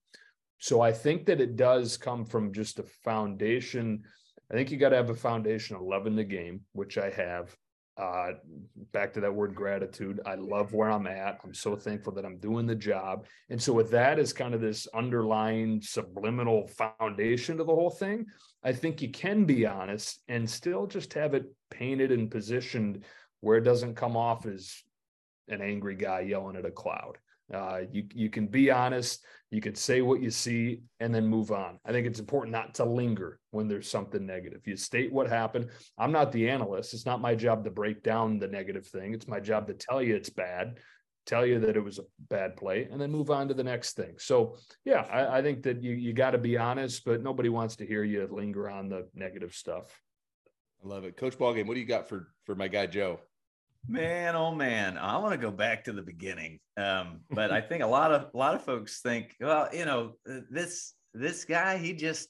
So 0.59 0.81
I 0.81 0.93
think 0.93 1.27
that 1.27 1.41
it 1.41 1.57
does 1.57 1.97
come 1.97 2.25
from 2.25 2.53
just 2.53 2.79
a 2.79 2.85
foundation. 3.05 4.03
I 4.51 4.55
think 4.55 4.71
you 4.71 4.77
got 4.77 4.91
to 4.91 4.97
have 4.97 5.11
a 5.11 5.15
foundation 5.15 5.77
of 5.77 5.83
loving 5.83 6.17
the 6.17 6.25
game, 6.25 6.61
which 6.73 6.99
I 6.99 7.11
have 7.11 7.57
uh, 7.97 8.33
back 8.93 9.13
to 9.13 9.21
that 9.21 9.35
word 9.35 9.55
gratitude. 9.55 10.21
I 10.25 10.35
love 10.35 10.73
where 10.73 10.91
I'm 10.91 11.07
at. 11.07 11.39
I'm 11.45 11.53
so 11.53 11.77
thankful 11.77 12.13
that 12.15 12.25
I'm 12.25 12.39
doing 12.39 12.67
the 12.67 12.75
job. 12.75 13.27
And 13.51 13.61
so, 13.61 13.73
with 13.73 13.91
that 13.91 14.19
as 14.19 14.33
kind 14.33 14.55
of 14.55 14.61
this 14.61 14.87
underlying 14.95 15.83
subliminal 15.83 16.69
foundation 16.69 17.59
to 17.59 17.65
the 17.65 17.75
whole 17.75 17.91
thing, 17.91 18.27
I 18.65 18.73
think 18.73 19.03
you 19.03 19.11
can 19.11 19.45
be 19.45 19.67
honest 19.67 20.23
and 20.29 20.49
still 20.49 20.87
just 20.87 21.13
have 21.15 21.35
it 21.35 21.45
painted 21.71 22.13
and 22.13 22.31
positioned 22.31 23.05
where 23.41 23.59
it 23.59 23.65
doesn't 23.65 23.97
come 23.97 24.17
off 24.17 24.47
as 24.47 24.83
an 25.49 25.61
angry 25.61 25.97
guy 25.97 26.21
yelling 26.21 26.57
at 26.57 26.65
a 26.65 26.71
cloud. 26.71 27.19
Uh, 27.53 27.81
you 27.91 28.05
you 28.15 28.31
can 28.31 28.47
be 28.47 28.71
honest. 28.71 29.25
You 29.51 29.61
can 29.61 29.75
say 29.75 30.01
what 30.01 30.23
you 30.23 30.31
see 30.31 30.81
and 30.99 31.15
then 31.15 31.27
move 31.27 31.51
on. 31.51 31.79
I 31.85 31.93
think 31.93 32.07
it's 32.07 32.19
important 32.19 32.53
not 32.53 32.75
to 32.77 32.85
linger 32.87 33.38
when 33.51 33.69
there's 33.69 33.91
something 33.91 34.25
negative. 34.25 34.67
You 34.67 34.77
state 34.79 35.12
what 35.12 35.29
happened. 35.29 35.69
I'm 35.99 36.12
not 36.12 36.33
the 36.33 36.49
analyst. 36.49 36.95
It's 36.95 37.05
not 37.05 37.21
my 37.21 37.35
job 37.35 37.65
to 37.65 37.71
break 37.71 38.03
down 38.03 38.38
the 38.38 38.49
negative 38.49 38.87
thing. 38.87 39.12
It's 39.12 39.29
my 39.29 39.41
job 39.41 39.67
to 39.67 39.75
tell 39.75 40.03
you 40.03 40.17
it's 40.17 40.31
bad, 40.31 40.79
tell 41.27 41.45
you 41.45 41.61
that 41.61 41.77
it 41.77 41.85
was 41.85 41.99
a 41.99 42.05
bad 42.31 42.57
play, 42.57 42.88
and 42.91 42.99
then 42.99 43.11
move 43.11 43.31
on 43.31 43.49
to 43.49 43.55
the 43.55 43.62
next 43.62 43.95
thing. 43.95 44.15
So 44.17 44.57
yeah, 44.87 45.03
I, 45.12 45.38
I 45.38 45.43
think 45.43 45.65
that 45.65 45.83
you 45.83 45.93
you 45.93 46.15
got 46.15 46.31
to 46.31 46.38
be 46.38 46.57
honest, 46.57 47.05
but 47.05 47.23
nobody 47.23 47.51
wants 47.51 47.77
to 47.77 47.87
hear 47.87 48.05
you 48.05 48.27
linger 48.31 48.71
on 48.71 48.88
the 48.88 49.07
negative 49.15 49.55
stuff. 49.55 50.01
I 50.83 50.88
love 50.88 51.05
it, 51.05 51.19
Coach 51.19 51.37
Ballgame. 51.37 51.67
What 51.67 51.75
do 51.75 51.81
you 51.81 51.87
got 51.87 52.09
for 52.09 52.29
for 52.47 52.55
my 52.55 52.69
guy 52.69 52.87
Joe? 52.87 53.21
Man, 53.88 54.37
oh 54.37 54.55
man, 54.55 54.97
I 54.97 55.18
want 55.18 55.33
to 55.33 55.38
go 55.38 55.51
back 55.51 55.85
to 55.85 55.92
the 55.92 56.03
beginning. 56.03 56.61
Um, 56.77 57.21
but 57.31 57.51
I 57.51 57.61
think 57.61 57.83
a 57.83 57.87
lot 57.87 58.12
of 58.12 58.31
a 58.33 58.37
lot 58.37 58.55
of 58.55 58.64
folks 58.64 59.01
think, 59.01 59.35
well, 59.40 59.68
you 59.73 59.85
know, 59.85 60.12
this 60.25 60.95
this 61.14 61.45
guy, 61.45 61.79
he 61.79 61.92
just 61.92 62.29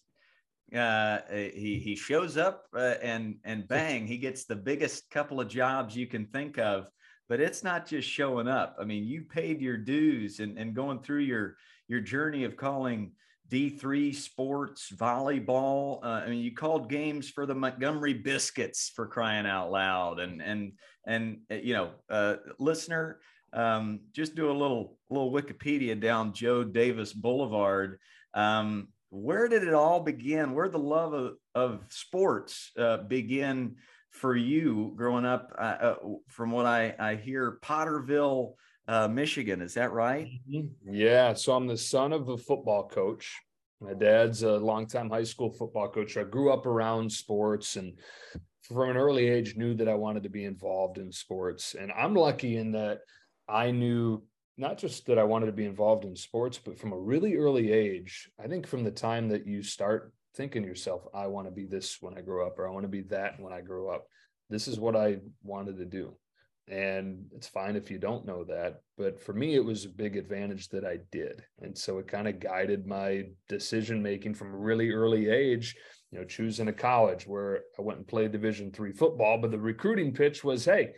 uh, 0.74 1.18
he 1.30 1.78
he 1.78 1.94
shows 1.94 2.38
up 2.38 2.64
uh, 2.74 2.94
and 3.02 3.36
and 3.44 3.68
bang, 3.68 4.06
he 4.06 4.16
gets 4.16 4.44
the 4.44 4.56
biggest 4.56 5.10
couple 5.10 5.40
of 5.40 5.48
jobs 5.48 5.94
you 5.94 6.06
can 6.06 6.26
think 6.26 6.58
of. 6.58 6.86
But 7.28 7.40
it's 7.40 7.62
not 7.62 7.86
just 7.86 8.08
showing 8.08 8.48
up. 8.48 8.76
I 8.80 8.84
mean, 8.84 9.04
you 9.04 9.22
paid 9.22 9.60
your 9.60 9.76
dues 9.76 10.40
and, 10.40 10.58
and 10.58 10.74
going 10.74 11.00
through 11.00 11.20
your 11.20 11.56
your 11.86 12.00
journey 12.00 12.44
of 12.44 12.56
calling 12.56 13.12
D3 13.52 14.14
sports, 14.14 14.90
volleyball. 14.96 16.02
Uh, 16.02 16.22
I 16.24 16.28
mean, 16.30 16.40
you 16.40 16.54
called 16.54 16.88
games 16.88 17.28
for 17.28 17.44
the 17.44 17.54
Montgomery 17.54 18.14
Biscuits 18.14 18.90
for 18.96 19.06
crying 19.06 19.44
out 19.44 19.70
loud. 19.70 20.20
And, 20.20 20.40
and, 20.40 20.72
and, 21.06 21.40
uh, 21.50 21.56
you 21.56 21.74
know, 21.74 21.90
uh, 22.08 22.36
listener, 22.58 23.20
um, 23.52 24.00
just 24.12 24.34
do 24.34 24.50
a 24.50 24.52
little, 24.52 24.96
little 25.10 25.30
Wikipedia 25.30 26.00
down 26.00 26.32
Joe 26.32 26.64
Davis 26.64 27.12
Boulevard. 27.12 27.98
Um, 28.32 28.88
where 29.10 29.48
did 29.48 29.64
it 29.64 29.74
all 29.74 30.00
begin? 30.00 30.54
Where 30.54 30.70
the 30.70 30.78
love 30.78 31.12
of, 31.12 31.34
of 31.54 31.84
sports 31.90 32.70
uh, 32.78 32.98
begin 32.98 33.76
for 34.12 34.34
you 34.34 34.94
growing 34.96 35.26
up? 35.26 35.52
Uh, 35.58 35.60
uh, 35.60 35.94
from 36.28 36.52
what 36.52 36.64
I, 36.64 36.94
I 36.98 37.16
hear, 37.16 37.58
Potterville, 37.62 38.54
uh, 38.92 39.08
Michigan. 39.08 39.62
Is 39.62 39.74
that 39.74 39.92
right? 39.92 40.28
Mm-hmm. 40.50 40.94
Yeah. 40.94 41.32
So 41.32 41.54
I'm 41.54 41.66
the 41.66 41.78
son 41.78 42.12
of 42.12 42.28
a 42.28 42.36
football 42.36 42.88
coach. 42.88 43.40
My 43.80 43.94
dad's 43.94 44.42
a 44.42 44.52
longtime 44.58 45.08
high 45.08 45.24
school 45.24 45.50
football 45.50 45.88
coach. 45.88 46.16
I 46.18 46.24
grew 46.24 46.52
up 46.52 46.66
around 46.66 47.10
sports 47.10 47.76
and 47.76 47.98
from 48.62 48.90
an 48.90 48.96
early 48.98 49.28
age 49.28 49.56
knew 49.56 49.74
that 49.74 49.88
I 49.88 49.94
wanted 49.94 50.22
to 50.24 50.28
be 50.28 50.44
involved 50.44 50.98
in 50.98 51.10
sports. 51.10 51.74
And 51.74 51.90
I'm 51.90 52.14
lucky 52.14 52.58
in 52.58 52.72
that 52.72 52.98
I 53.48 53.70
knew 53.70 54.22
not 54.58 54.76
just 54.76 55.06
that 55.06 55.18
I 55.18 55.24
wanted 55.24 55.46
to 55.46 55.52
be 55.52 55.64
involved 55.64 56.04
in 56.04 56.14
sports, 56.14 56.60
but 56.62 56.78
from 56.78 56.92
a 56.92 56.98
really 56.98 57.36
early 57.36 57.72
age, 57.72 58.30
I 58.38 58.46
think 58.46 58.66
from 58.66 58.84
the 58.84 58.90
time 58.90 59.30
that 59.30 59.46
you 59.46 59.62
start 59.62 60.12
thinking 60.36 60.64
yourself, 60.64 61.02
I 61.14 61.28
want 61.28 61.46
to 61.46 61.50
be 61.50 61.64
this 61.64 61.96
when 62.02 62.16
I 62.16 62.20
grow 62.20 62.46
up, 62.46 62.58
or 62.58 62.68
I 62.68 62.70
want 62.70 62.84
to 62.84 62.88
be 62.88 63.02
that 63.04 63.40
when 63.40 63.54
I 63.54 63.62
grow 63.62 63.88
up. 63.88 64.04
This 64.50 64.68
is 64.68 64.78
what 64.78 64.94
I 64.94 65.16
wanted 65.42 65.78
to 65.78 65.86
do 65.86 66.14
and 66.68 67.24
it's 67.34 67.48
fine 67.48 67.74
if 67.74 67.90
you 67.90 67.98
don't 67.98 68.24
know 68.24 68.44
that 68.44 68.82
but 68.96 69.20
for 69.20 69.32
me 69.32 69.54
it 69.54 69.64
was 69.64 69.84
a 69.84 69.88
big 69.88 70.16
advantage 70.16 70.68
that 70.68 70.84
i 70.84 70.96
did 71.10 71.42
and 71.60 71.76
so 71.76 71.98
it 71.98 72.06
kind 72.06 72.28
of 72.28 72.38
guided 72.38 72.86
my 72.86 73.24
decision 73.48 74.00
making 74.02 74.32
from 74.32 74.54
a 74.54 74.56
really 74.56 74.90
early 74.90 75.28
age 75.28 75.74
you 76.10 76.18
know 76.18 76.24
choosing 76.24 76.68
a 76.68 76.72
college 76.72 77.26
where 77.26 77.62
i 77.78 77.82
went 77.82 77.98
and 77.98 78.06
played 78.06 78.30
division 78.30 78.70
three 78.70 78.92
football 78.92 79.38
but 79.38 79.50
the 79.50 79.58
recruiting 79.58 80.12
pitch 80.12 80.44
was 80.44 80.64
hey 80.64 80.92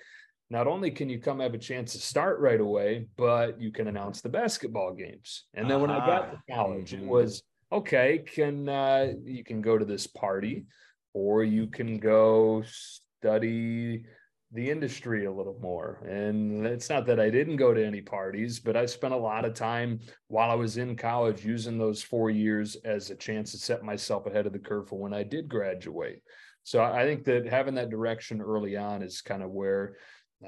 not 0.50 0.66
only 0.66 0.90
can 0.90 1.08
you 1.08 1.18
come 1.18 1.40
have 1.40 1.54
a 1.54 1.58
chance 1.58 1.92
to 1.92 1.98
start 1.98 2.40
right 2.40 2.60
away 2.60 3.06
but 3.16 3.58
you 3.58 3.72
can 3.72 3.88
announce 3.88 4.20
the 4.20 4.28
basketball 4.28 4.92
games 4.92 5.44
and 5.54 5.64
then 5.64 5.76
uh-huh. 5.76 5.86
when 5.86 5.90
i 5.90 6.06
got 6.06 6.30
to 6.30 6.54
college 6.54 6.92
it 6.92 6.98
mm-hmm. 6.98 7.08
was 7.08 7.42
okay 7.72 8.18
can 8.18 8.68
uh, 8.68 9.12
you 9.24 9.42
can 9.42 9.62
go 9.62 9.78
to 9.78 9.84
this 9.86 10.06
party 10.06 10.66
or 11.14 11.42
you 11.42 11.68
can 11.68 11.98
go 11.98 12.62
study 12.66 14.04
the 14.54 14.70
industry 14.70 15.24
a 15.26 15.32
little 15.32 15.58
more. 15.60 16.00
And 16.08 16.64
it's 16.64 16.88
not 16.88 17.06
that 17.06 17.18
I 17.18 17.28
didn't 17.28 17.56
go 17.56 17.74
to 17.74 17.84
any 17.84 18.00
parties, 18.00 18.60
but 18.60 18.76
I 18.76 18.86
spent 18.86 19.12
a 19.12 19.16
lot 19.18 19.44
of 19.44 19.52
time 19.52 19.98
while 20.28 20.48
I 20.48 20.54
was 20.54 20.76
in 20.76 20.96
college 20.96 21.44
using 21.44 21.76
those 21.76 22.02
four 22.02 22.30
years 22.30 22.76
as 22.84 23.10
a 23.10 23.16
chance 23.16 23.50
to 23.50 23.58
set 23.58 23.82
myself 23.82 24.26
ahead 24.26 24.46
of 24.46 24.52
the 24.52 24.60
curve 24.60 24.88
for 24.88 24.98
when 24.98 25.12
I 25.12 25.24
did 25.24 25.48
graduate. 25.48 26.22
So 26.62 26.82
I 26.84 27.04
think 27.04 27.24
that 27.24 27.46
having 27.46 27.74
that 27.74 27.90
direction 27.90 28.40
early 28.40 28.76
on 28.76 29.02
is 29.02 29.20
kind 29.20 29.42
of 29.42 29.50
where 29.50 29.96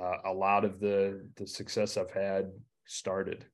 uh, 0.00 0.18
a 0.24 0.32
lot 0.32 0.64
of 0.64 0.78
the 0.78 1.28
the 1.36 1.46
success 1.46 1.96
I've 1.96 2.10
had 2.10 2.50
started. 2.86 3.44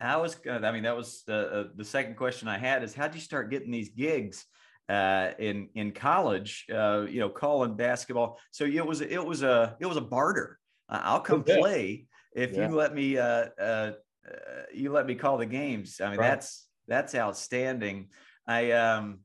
How 0.00 0.22
was 0.22 0.36
I 0.48 0.70
mean 0.70 0.82
that 0.82 0.96
was 0.96 1.22
the 1.26 1.50
uh, 1.50 1.64
the 1.74 1.84
second 1.84 2.16
question 2.16 2.46
I 2.46 2.58
had 2.58 2.82
is 2.82 2.94
how 2.94 3.06
did 3.06 3.14
you 3.14 3.20
start 3.22 3.50
getting 3.50 3.70
these 3.70 3.90
gigs? 3.90 4.44
Uh, 4.88 5.30
in 5.38 5.68
in 5.74 5.92
college, 5.92 6.66
uh, 6.72 7.06
you 7.08 7.20
know, 7.20 7.28
calling 7.28 7.76
basketball. 7.76 8.38
So 8.50 8.64
it 8.64 8.86
was 8.86 9.00
it 9.00 9.24
was 9.24 9.42
a 9.42 9.76
it 9.80 9.86
was 9.86 9.96
a 9.96 10.02
barter. 10.02 10.58
Uh, 10.88 11.00
I'll 11.02 11.20
come 11.20 11.44
yeah. 11.46 11.58
play 11.58 12.06
if 12.34 12.52
yeah. 12.52 12.68
you 12.68 12.74
let 12.74 12.94
me 12.94 13.18
uh, 13.18 13.46
uh, 13.60 13.62
uh, 13.62 13.92
you 14.72 14.92
let 14.92 15.06
me 15.06 15.14
call 15.14 15.38
the 15.38 15.46
games. 15.46 16.00
I 16.00 16.10
mean, 16.10 16.18
right. 16.18 16.28
that's 16.28 16.66
that's 16.88 17.14
outstanding. 17.14 18.08
I 18.46 18.72
um 18.72 19.20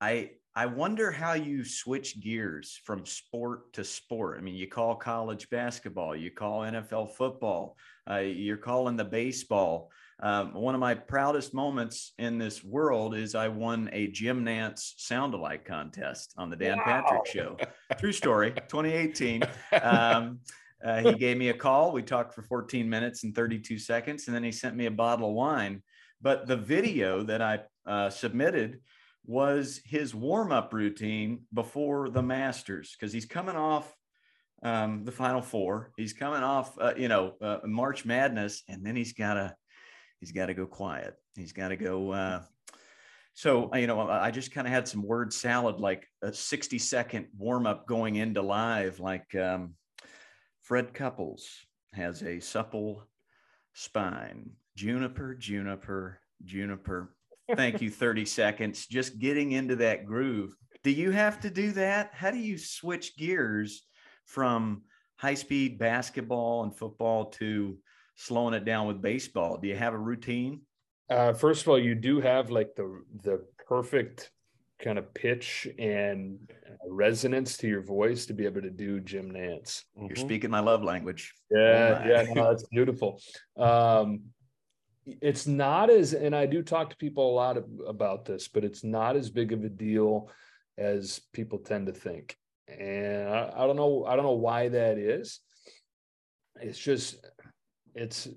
I 0.00 0.30
I 0.54 0.66
wonder 0.66 1.12
how 1.12 1.34
you 1.34 1.64
switch 1.64 2.20
gears 2.20 2.80
from 2.84 3.06
sport 3.06 3.72
to 3.74 3.84
sport. 3.84 4.38
I 4.38 4.40
mean, 4.40 4.56
you 4.56 4.66
call 4.66 4.96
college 4.96 5.48
basketball, 5.50 6.16
you 6.16 6.32
call 6.32 6.62
NFL 6.62 7.14
football, 7.14 7.76
uh, 8.10 8.16
you're 8.16 8.56
calling 8.56 8.96
the 8.96 9.04
baseball. 9.04 9.90
Um, 10.20 10.52
one 10.52 10.74
of 10.74 10.80
my 10.80 10.94
proudest 10.94 11.54
moments 11.54 12.12
in 12.18 12.38
this 12.38 12.64
world 12.64 13.14
is 13.14 13.34
I 13.34 13.48
won 13.48 13.88
a 13.92 14.08
Jim 14.08 14.44
Nantz 14.44 14.94
sound 14.96 15.34
alike 15.34 15.64
contest 15.64 16.34
on 16.36 16.50
the 16.50 16.56
Dan 16.56 16.78
wow. 16.78 16.84
Patrick 16.84 17.26
Show. 17.26 17.56
True 17.98 18.12
story, 18.12 18.50
2018. 18.68 19.44
Um, 19.82 20.40
uh, 20.84 21.00
he 21.00 21.14
gave 21.14 21.36
me 21.36 21.48
a 21.48 21.54
call. 21.54 21.92
We 21.92 22.02
talked 22.02 22.34
for 22.34 22.42
14 22.42 22.88
minutes 22.88 23.24
and 23.24 23.34
32 23.34 23.78
seconds, 23.78 24.26
and 24.26 24.34
then 24.34 24.44
he 24.44 24.52
sent 24.52 24.76
me 24.76 24.86
a 24.86 24.90
bottle 24.90 25.28
of 25.28 25.34
wine. 25.34 25.82
But 26.20 26.46
the 26.46 26.56
video 26.56 27.24
that 27.24 27.42
I 27.42 27.60
uh, 27.84 28.10
submitted 28.10 28.80
was 29.26 29.80
his 29.84 30.14
warm 30.14 30.52
up 30.52 30.72
routine 30.72 31.42
before 31.52 32.10
the 32.10 32.22
Masters 32.22 32.96
because 32.98 33.12
he's 33.12 33.26
coming 33.26 33.56
off 33.56 33.92
um, 34.62 35.04
the 35.04 35.12
Final 35.12 35.42
Four. 35.42 35.92
He's 35.96 36.12
coming 36.12 36.42
off, 36.42 36.76
uh, 36.80 36.94
you 36.96 37.08
know, 37.08 37.34
uh, 37.40 37.58
March 37.64 38.04
Madness, 38.04 38.62
and 38.68 38.84
then 38.84 38.96
he's 38.96 39.12
got 39.12 39.34
to 39.34 39.54
he's 40.20 40.32
got 40.32 40.46
to 40.46 40.54
go 40.54 40.66
quiet. 40.66 41.14
He's 41.36 41.52
got 41.52 41.68
to 41.68 41.76
go. 41.76 42.12
Uh, 42.12 42.42
so 43.34 43.74
you 43.74 43.86
know, 43.86 44.08
I 44.08 44.30
just 44.30 44.52
kind 44.52 44.66
of 44.66 44.72
had 44.72 44.88
some 44.88 45.02
word 45.02 45.32
salad, 45.32 45.78
like 45.78 46.06
a 46.22 46.32
sixty 46.32 46.78
second 46.78 47.28
warm 47.36 47.66
up 47.66 47.86
going 47.86 48.16
into 48.16 48.42
live, 48.42 48.98
like 49.00 49.34
um, 49.36 49.74
Fred 50.62 50.92
Couples 50.92 51.48
has 51.94 52.22
a 52.22 52.40
supple 52.40 53.04
spine. 53.74 54.50
Juniper, 54.76 55.34
juniper, 55.34 56.20
juniper. 56.44 57.14
Thank 57.54 57.80
you. 57.80 57.90
30 57.90 58.24
seconds. 58.26 58.86
Just 58.86 59.18
getting 59.18 59.52
into 59.52 59.76
that 59.76 60.04
groove. 60.04 60.54
Do 60.84 60.90
you 60.90 61.10
have 61.10 61.40
to 61.40 61.50
do 61.50 61.72
that? 61.72 62.10
How 62.12 62.30
do 62.30 62.38
you 62.38 62.58
switch 62.58 63.16
gears 63.16 63.82
from 64.26 64.82
high 65.16 65.34
speed 65.34 65.78
basketball 65.78 66.64
and 66.64 66.76
football 66.76 67.26
to 67.26 67.78
slowing 68.18 68.54
it 68.54 68.64
down 68.64 68.86
with 68.86 69.00
baseball? 69.00 69.56
Do 69.56 69.68
you 69.68 69.76
have 69.76 69.94
a 69.94 69.98
routine? 69.98 70.62
Uh, 71.08 71.32
first 71.32 71.62
of 71.62 71.68
all, 71.68 71.78
you 71.78 71.94
do 71.94 72.20
have 72.20 72.50
like 72.50 72.74
the 72.76 73.02
the 73.22 73.44
perfect 73.66 74.30
kind 74.78 74.98
of 74.98 75.12
pitch 75.12 75.66
and 75.78 76.38
resonance 76.86 77.56
to 77.58 77.68
your 77.68 77.82
voice 77.82 78.26
to 78.26 78.34
be 78.34 78.44
able 78.44 78.62
to 78.62 78.70
do 78.70 79.00
Jim 79.00 79.32
Nantz. 79.32 79.84
You're 79.96 80.10
mm-hmm. 80.10 80.20
speaking 80.20 80.50
my 80.50 80.60
love 80.60 80.84
language. 80.84 81.34
Yeah, 81.50 82.02
oh 82.04 82.08
yeah, 82.08 82.26
no, 82.34 82.48
that's 82.50 82.66
beautiful. 82.70 83.20
Um, 83.56 84.24
it's 85.06 85.46
not 85.46 85.90
as, 85.90 86.12
and 86.12 86.36
I 86.36 86.46
do 86.46 86.62
talk 86.62 86.90
to 86.90 86.96
people 86.96 87.30
a 87.30 87.34
lot 87.34 87.56
of, 87.56 87.64
about 87.86 88.24
this, 88.24 88.48
but 88.48 88.64
it's 88.64 88.84
not 88.84 89.16
as 89.16 89.30
big 89.30 89.52
of 89.52 89.64
a 89.64 89.68
deal 89.68 90.30
as 90.76 91.20
people 91.32 91.58
tend 91.58 91.86
to 91.86 91.92
think. 91.92 92.36
And 92.68 93.28
I, 93.28 93.52
I 93.56 93.66
don't 93.66 93.76
know, 93.76 94.04
I 94.04 94.14
don't 94.14 94.26
know 94.26 94.32
why 94.32 94.68
that 94.68 94.98
is. 94.98 95.40
It's 96.60 96.78
just 96.78 97.24
it's 97.98 98.28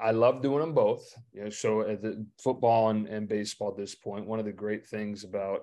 I 0.00 0.10
love 0.10 0.42
doing 0.42 0.60
them 0.60 0.74
both. 0.74 1.04
You 1.32 1.44
know, 1.44 1.50
so 1.50 1.82
at 1.82 2.02
the 2.02 2.26
football 2.42 2.90
and, 2.90 3.06
and 3.06 3.28
baseball 3.28 3.70
at 3.70 3.76
this 3.76 3.94
point, 3.94 4.26
one 4.26 4.38
of 4.38 4.44
the 4.44 4.52
great 4.52 4.86
things 4.86 5.24
about, 5.24 5.60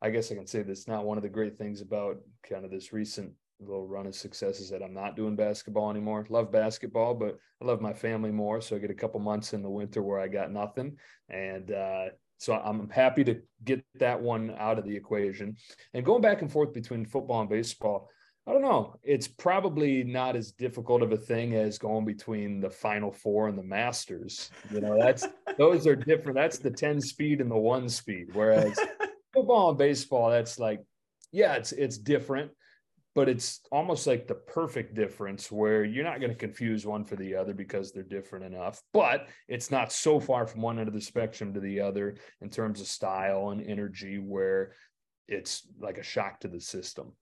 I 0.00 0.10
guess 0.10 0.32
I 0.32 0.34
can 0.34 0.46
say 0.46 0.62
this, 0.62 0.88
not 0.88 1.04
one 1.04 1.18
of 1.18 1.22
the 1.22 1.28
great 1.28 1.58
things 1.58 1.80
about 1.80 2.16
kind 2.48 2.64
of 2.64 2.70
this 2.70 2.92
recent 2.92 3.32
little 3.60 3.86
run 3.86 4.06
of 4.06 4.14
success 4.14 4.60
is 4.60 4.70
that 4.70 4.82
I'm 4.82 4.94
not 4.94 5.14
doing 5.14 5.36
basketball 5.36 5.90
anymore. 5.90 6.26
Love 6.30 6.50
basketball, 6.50 7.14
but 7.14 7.38
I 7.60 7.64
love 7.64 7.80
my 7.80 7.92
family 7.92 8.30
more. 8.30 8.60
So 8.60 8.76
I 8.76 8.78
get 8.78 8.90
a 8.90 8.94
couple 8.94 9.20
months 9.20 9.52
in 9.52 9.62
the 9.62 9.70
winter 9.70 10.02
where 10.02 10.18
I 10.18 10.26
got 10.26 10.50
nothing. 10.50 10.96
And 11.28 11.70
uh, 11.70 12.06
so 12.38 12.54
I'm 12.54 12.88
happy 12.88 13.24
to 13.24 13.40
get 13.62 13.84
that 14.00 14.20
one 14.20 14.54
out 14.58 14.78
of 14.78 14.84
the 14.84 14.96
equation. 14.96 15.56
And 15.94 16.04
going 16.04 16.22
back 16.22 16.42
and 16.42 16.50
forth 16.50 16.72
between 16.72 17.04
football 17.04 17.42
and 17.42 17.50
baseball, 17.50 18.08
I 18.46 18.52
don't 18.52 18.62
know. 18.62 18.96
It's 19.04 19.28
probably 19.28 20.02
not 20.02 20.34
as 20.34 20.50
difficult 20.50 21.02
of 21.02 21.12
a 21.12 21.16
thing 21.16 21.54
as 21.54 21.78
going 21.78 22.04
between 22.04 22.60
the 22.60 22.70
final 22.70 23.12
four 23.12 23.46
and 23.46 23.56
the 23.56 23.62
masters. 23.62 24.50
You 24.72 24.80
know, 24.80 24.98
that's 24.98 25.26
those 25.58 25.86
are 25.86 25.94
different. 25.94 26.34
That's 26.34 26.58
the 26.58 26.70
10 26.70 27.00
speed 27.00 27.40
and 27.40 27.50
the 27.50 27.56
one 27.56 27.88
speed. 27.88 28.30
Whereas 28.32 28.76
football 29.32 29.70
and 29.70 29.78
baseball, 29.78 30.30
that's 30.30 30.58
like, 30.58 30.80
yeah, 31.30 31.54
it's 31.54 31.70
it's 31.70 31.98
different, 31.98 32.50
but 33.14 33.28
it's 33.28 33.60
almost 33.70 34.08
like 34.08 34.26
the 34.26 34.34
perfect 34.34 34.94
difference 34.96 35.50
where 35.52 35.84
you're 35.84 36.04
not 36.04 36.18
going 36.18 36.32
to 36.32 36.36
confuse 36.36 36.84
one 36.84 37.04
for 37.04 37.14
the 37.14 37.36
other 37.36 37.54
because 37.54 37.92
they're 37.92 38.02
different 38.02 38.44
enough. 38.44 38.82
But 38.92 39.28
it's 39.46 39.70
not 39.70 39.92
so 39.92 40.18
far 40.18 40.48
from 40.48 40.62
one 40.62 40.80
end 40.80 40.88
of 40.88 40.94
the 40.94 41.00
spectrum 41.00 41.54
to 41.54 41.60
the 41.60 41.80
other 41.80 42.16
in 42.40 42.50
terms 42.50 42.80
of 42.80 42.88
style 42.88 43.50
and 43.50 43.62
energy 43.62 44.18
where 44.18 44.72
it's 45.28 45.62
like 45.80 45.98
a 45.98 46.02
shock 46.02 46.40
to 46.40 46.48
the 46.48 46.60
system. 46.60 47.12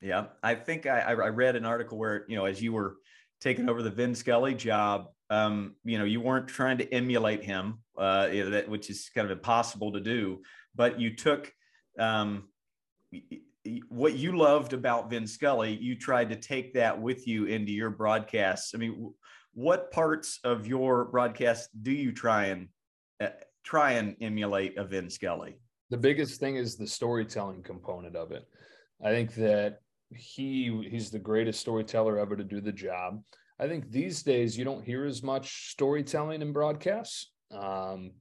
Yeah, 0.00 0.26
I 0.42 0.54
think 0.54 0.86
I, 0.86 1.00
I 1.00 1.28
read 1.28 1.56
an 1.56 1.64
article 1.64 1.98
where 1.98 2.24
you 2.28 2.36
know 2.36 2.44
as 2.44 2.62
you 2.62 2.72
were 2.72 2.96
taking 3.40 3.68
over 3.68 3.82
the 3.82 3.90
Vin 3.90 4.14
Scully 4.14 4.54
job, 4.54 5.06
um, 5.30 5.74
you 5.84 5.98
know 5.98 6.04
you 6.04 6.20
weren't 6.20 6.48
trying 6.48 6.78
to 6.78 6.94
emulate 6.94 7.42
him, 7.42 7.78
uh, 7.98 8.28
that 8.28 8.68
which 8.68 8.90
is 8.90 9.10
kind 9.14 9.24
of 9.24 9.30
impossible 9.30 9.92
to 9.92 10.00
do, 10.00 10.42
but 10.74 11.00
you 11.00 11.16
took 11.16 11.52
um, 11.98 12.48
what 13.88 14.14
you 14.14 14.36
loved 14.36 14.72
about 14.72 15.10
Vin 15.10 15.26
Scully, 15.26 15.74
you 15.74 15.96
tried 15.96 16.28
to 16.30 16.36
take 16.36 16.74
that 16.74 17.00
with 17.00 17.26
you 17.26 17.46
into 17.46 17.72
your 17.72 17.90
broadcasts. 17.90 18.74
I 18.74 18.78
mean, 18.78 19.12
what 19.54 19.90
parts 19.90 20.38
of 20.44 20.66
your 20.66 21.06
broadcast 21.06 21.70
do 21.82 21.90
you 21.90 22.12
try 22.12 22.46
and 22.46 22.68
uh, 23.20 23.28
try 23.64 23.92
and 23.92 24.16
emulate 24.20 24.76
a 24.76 24.84
Vin 24.84 25.10
Scully? 25.10 25.58
The 25.90 25.96
biggest 25.96 26.40
thing 26.40 26.56
is 26.56 26.76
the 26.76 26.86
storytelling 26.86 27.62
component 27.62 28.16
of 28.16 28.32
it. 28.32 28.46
I 29.04 29.10
think 29.10 29.34
that 29.34 29.80
he 30.14 30.86
he's 30.90 31.10
the 31.10 31.18
greatest 31.18 31.60
storyteller 31.60 32.18
ever 32.18 32.36
to 32.36 32.44
do 32.44 32.60
the 32.60 32.72
job. 32.72 33.22
I 33.58 33.66
think 33.68 33.90
these 33.90 34.22
days 34.22 34.56
you 34.56 34.64
don't 34.64 34.84
hear 34.84 35.04
as 35.04 35.22
much 35.22 35.70
storytelling 35.70 36.42
in 36.42 36.52
broadcasts. 36.52 37.32
Um, 37.50 38.12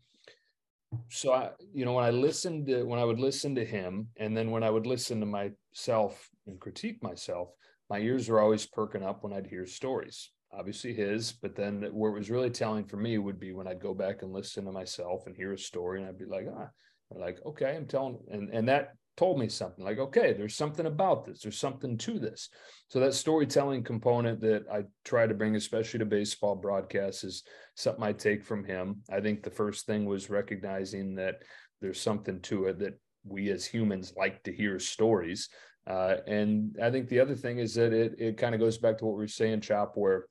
so 1.09 1.33
I, 1.33 1.49
you 1.73 1.83
know, 1.83 1.93
when 1.93 2.05
I 2.05 2.11
listened 2.11 2.67
to 2.67 2.83
when 2.83 2.99
I 2.99 3.05
would 3.05 3.19
listen 3.19 3.55
to 3.55 3.65
him, 3.65 4.07
and 4.17 4.35
then 4.35 4.51
when 4.51 4.63
I 4.63 4.69
would 4.69 4.87
listen 4.87 5.19
to 5.19 5.25
myself 5.25 6.29
and 6.47 6.59
critique 6.59 7.03
myself, 7.03 7.49
my 7.89 7.99
ears 7.99 8.29
were 8.29 8.39
always 8.39 8.65
perking 8.65 9.03
up 9.03 9.23
when 9.23 9.33
I'd 9.33 9.47
hear 9.47 9.65
stories. 9.65 10.31
Obviously 10.57 10.93
his, 10.93 11.33
but 11.33 11.55
then 11.55 11.81
where 11.91 12.11
it 12.11 12.17
was 12.17 12.29
really 12.29 12.49
telling 12.49 12.85
for 12.85 12.95
me 12.95 13.17
would 13.17 13.39
be 13.39 13.51
when 13.51 13.67
I'd 13.67 13.81
go 13.81 13.93
back 13.93 14.21
and 14.21 14.31
listen 14.31 14.63
to 14.65 14.71
myself 14.71 15.23
and 15.25 15.35
hear 15.35 15.51
a 15.51 15.57
story, 15.57 15.99
and 15.99 16.07
I'd 16.07 16.17
be 16.17 16.25
like, 16.25 16.47
ah, 16.57 16.69
like 17.11 17.39
okay, 17.45 17.75
I'm 17.75 17.87
telling, 17.87 18.19
and 18.31 18.49
and 18.51 18.69
that 18.69 18.93
told 19.17 19.39
me 19.39 19.47
something 19.47 19.85
like 19.85 19.97
okay 19.97 20.33
there's 20.33 20.55
something 20.55 20.85
about 20.85 21.25
this. 21.25 21.41
There's 21.41 21.57
something 21.57 21.97
to 21.99 22.19
this. 22.19 22.49
So 22.89 22.99
that 22.99 23.13
storytelling 23.13 23.83
component 23.83 24.41
that 24.41 24.65
i 24.71 24.83
try 25.03 25.27
to 25.27 25.33
bring 25.33 25.55
especially 25.55 25.99
to 25.99 26.05
baseball 26.05 26.55
broadcasts 26.55 27.23
is 27.23 27.43
something 27.75 28.03
i 28.03 28.13
take 28.13 28.43
from 28.43 28.63
him. 28.63 29.01
I 29.09 29.21
think 29.21 29.43
the 29.43 29.49
first 29.49 29.85
thing 29.85 30.05
was 30.05 30.29
recognizing 30.29 31.15
that 31.15 31.43
there's 31.81 32.01
something 32.01 32.39
to 32.41 32.65
it 32.65 32.79
that 32.79 32.99
we 33.23 33.49
as 33.49 33.65
humans 33.65 34.13
like 34.17 34.43
to 34.43 34.53
hear 34.53 34.79
stories. 34.79 35.49
Uh, 35.87 36.17
and 36.25 36.75
i 36.81 36.89
think 36.89 37.07
the 37.07 37.19
other 37.19 37.35
thing 37.35 37.59
is 37.59 37.75
that 37.75 37.93
it, 37.93 38.15
it 38.17 38.37
kind 38.37 38.55
of 38.55 38.61
goes 38.61 38.77
back 38.79 38.97
to 38.97 39.05
what 39.05 39.15
we 39.15 39.23
were 39.23 39.27
saying 39.27 39.61
chop 39.61 39.91
where 39.95 40.25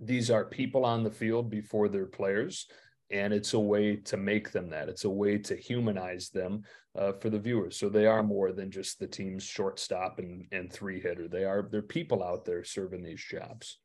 these 0.00 0.30
are 0.30 0.46
people 0.46 0.86
on 0.86 1.04
the 1.04 1.10
field 1.10 1.50
before 1.50 1.88
they're 1.88 2.06
players 2.06 2.66
and 3.10 3.32
it's 3.32 3.54
a 3.54 3.58
way 3.58 3.96
to 3.96 4.16
make 4.16 4.52
them 4.52 4.70
that. 4.70 4.88
It's 4.88 5.04
a 5.04 5.10
way 5.10 5.38
to 5.38 5.56
humanize 5.56 6.30
them 6.30 6.62
uh, 6.96 7.12
for 7.12 7.30
the 7.30 7.38
viewers. 7.38 7.76
So 7.76 7.88
they 7.88 8.06
are 8.06 8.22
more 8.22 8.52
than 8.52 8.70
just 8.70 8.98
the 8.98 9.06
team's 9.06 9.42
shortstop 9.42 10.18
and, 10.18 10.46
and 10.52 10.72
three 10.72 11.00
hitter 11.00 11.28
they 11.28 11.44
are 11.44 11.68
they're 11.70 11.82
people 11.82 12.22
out 12.22 12.44
there 12.44 12.64
serving 12.64 13.02
these 13.02 13.24
jobs. 13.24 13.78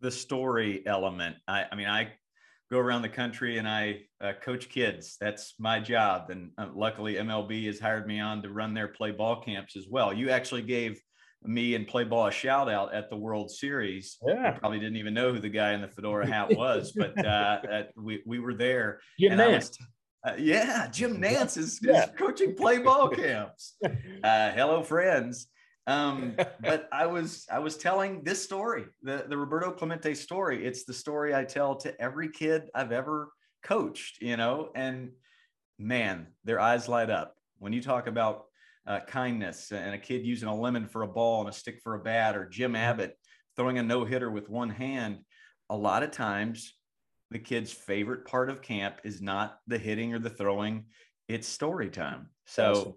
The 0.00 0.10
story 0.10 0.82
element. 0.86 1.36
I, 1.48 1.64
I 1.70 1.74
mean 1.74 1.88
i 1.88 2.12
go 2.70 2.78
around 2.78 3.02
the 3.02 3.08
country 3.08 3.58
and 3.58 3.68
i 3.68 4.00
uh, 4.20 4.32
coach 4.42 4.68
kids. 4.68 5.16
That's 5.20 5.54
my 5.58 5.80
job. 5.80 6.30
And 6.30 6.50
uh, 6.58 6.68
luckily 6.74 7.14
mlb 7.14 7.66
has 7.66 7.80
hired 7.80 8.06
me 8.06 8.20
on 8.20 8.42
to 8.42 8.50
run 8.50 8.74
their 8.74 8.88
play 8.88 9.10
ball 9.10 9.40
camps 9.42 9.76
as 9.76 9.86
well. 9.88 10.12
You 10.12 10.30
actually 10.30 10.62
gave 10.62 11.00
me 11.44 11.74
and 11.74 11.86
play 11.86 12.04
ball 12.04 12.26
a 12.26 12.30
shout 12.32 12.70
out 12.70 12.94
at 12.94 13.10
the 13.10 13.16
World 13.16 13.50
Series. 13.50 14.18
Yeah. 14.26 14.48
I 14.48 14.58
probably 14.58 14.78
didn't 14.78 14.96
even 14.96 15.14
know 15.14 15.32
who 15.32 15.40
the 15.40 15.48
guy 15.48 15.72
in 15.72 15.82
the 15.82 15.88
fedora 15.88 16.26
hat 16.32 16.54
was, 16.56 16.92
but 16.92 17.24
uh, 17.24 17.60
at, 17.70 17.90
we, 17.96 18.22
we 18.26 18.38
were 18.38 18.54
there. 18.54 19.00
Jim 19.18 19.38
Nantz. 19.38 19.76
Uh, 20.26 20.34
yeah, 20.38 20.88
Jim 20.88 21.16
Nantz 21.22 21.56
is, 21.56 21.78
yeah. 21.82 22.04
is 22.04 22.10
coaching 22.18 22.54
play 22.54 22.78
ball 22.78 23.08
camps. 23.10 23.76
Uh, 23.84 24.50
hello, 24.52 24.82
friends. 24.82 25.48
Um, 25.88 26.34
but 26.60 26.88
I 26.90 27.06
was 27.06 27.46
I 27.48 27.60
was 27.60 27.76
telling 27.76 28.24
this 28.24 28.42
story, 28.42 28.86
the 29.02 29.24
the 29.28 29.36
Roberto 29.36 29.70
Clemente 29.70 30.14
story. 30.14 30.66
It's 30.66 30.84
the 30.84 30.92
story 30.92 31.32
I 31.32 31.44
tell 31.44 31.76
to 31.76 32.00
every 32.00 32.28
kid 32.28 32.64
I've 32.74 32.90
ever 32.90 33.30
coached, 33.62 34.20
you 34.20 34.36
know, 34.36 34.70
and 34.74 35.12
man, 35.78 36.26
their 36.44 36.58
eyes 36.58 36.88
light 36.88 37.08
up 37.08 37.36
when 37.58 37.72
you 37.72 37.80
talk 37.80 38.08
about 38.08 38.45
uh, 38.86 39.00
kindness 39.06 39.72
and 39.72 39.94
a 39.94 39.98
kid 39.98 40.24
using 40.24 40.48
a 40.48 40.54
lemon 40.54 40.86
for 40.86 41.02
a 41.02 41.08
ball 41.08 41.40
and 41.40 41.48
a 41.48 41.52
stick 41.52 41.80
for 41.82 41.94
a 41.94 41.98
bat, 41.98 42.36
or 42.36 42.48
Jim 42.48 42.72
mm-hmm. 42.72 42.82
Abbott 42.82 43.18
throwing 43.56 43.78
a 43.78 43.82
no 43.82 44.04
hitter 44.04 44.30
with 44.30 44.48
one 44.48 44.70
hand. 44.70 45.18
A 45.70 45.76
lot 45.76 46.02
of 46.02 46.10
times, 46.10 46.74
the 47.30 47.38
kid's 47.38 47.72
favorite 47.72 48.24
part 48.24 48.50
of 48.50 48.62
camp 48.62 48.96
is 49.04 49.20
not 49.20 49.58
the 49.66 49.78
hitting 49.78 50.14
or 50.14 50.18
the 50.18 50.30
throwing, 50.30 50.84
it's 51.28 51.48
story 51.48 51.90
time. 51.90 52.28
So, 52.44 52.70
awesome. 52.70 52.94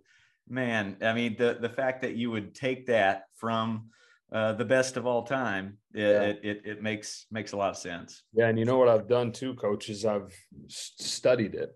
man, 0.47 0.97
I 1.01 1.13
mean, 1.13 1.35
the, 1.37 1.57
the 1.59 1.69
fact 1.69 2.01
that 2.03 2.15
you 2.15 2.29
would 2.29 2.53
take 2.53 2.87
that 2.87 3.23
from 3.35 3.89
uh, 4.31 4.53
the 4.53 4.65
best 4.65 4.97
of 4.97 5.07
all 5.07 5.23
time, 5.23 5.77
it, 5.93 6.01
yeah. 6.01 6.21
it, 6.21 6.39
it, 6.43 6.61
it, 6.65 6.83
makes 6.83 7.25
makes 7.31 7.53
a 7.53 7.57
lot 7.57 7.71
of 7.71 7.77
sense. 7.77 8.21
Yeah, 8.33 8.47
and 8.47 8.59
you 8.59 8.65
know 8.65 8.77
what 8.77 8.87
I've 8.87 9.07
done 9.07 9.31
too, 9.31 9.55
coach, 9.55 9.89
is 9.89 10.05
I've 10.05 10.31
studied 10.67 11.55
it, 11.55 11.71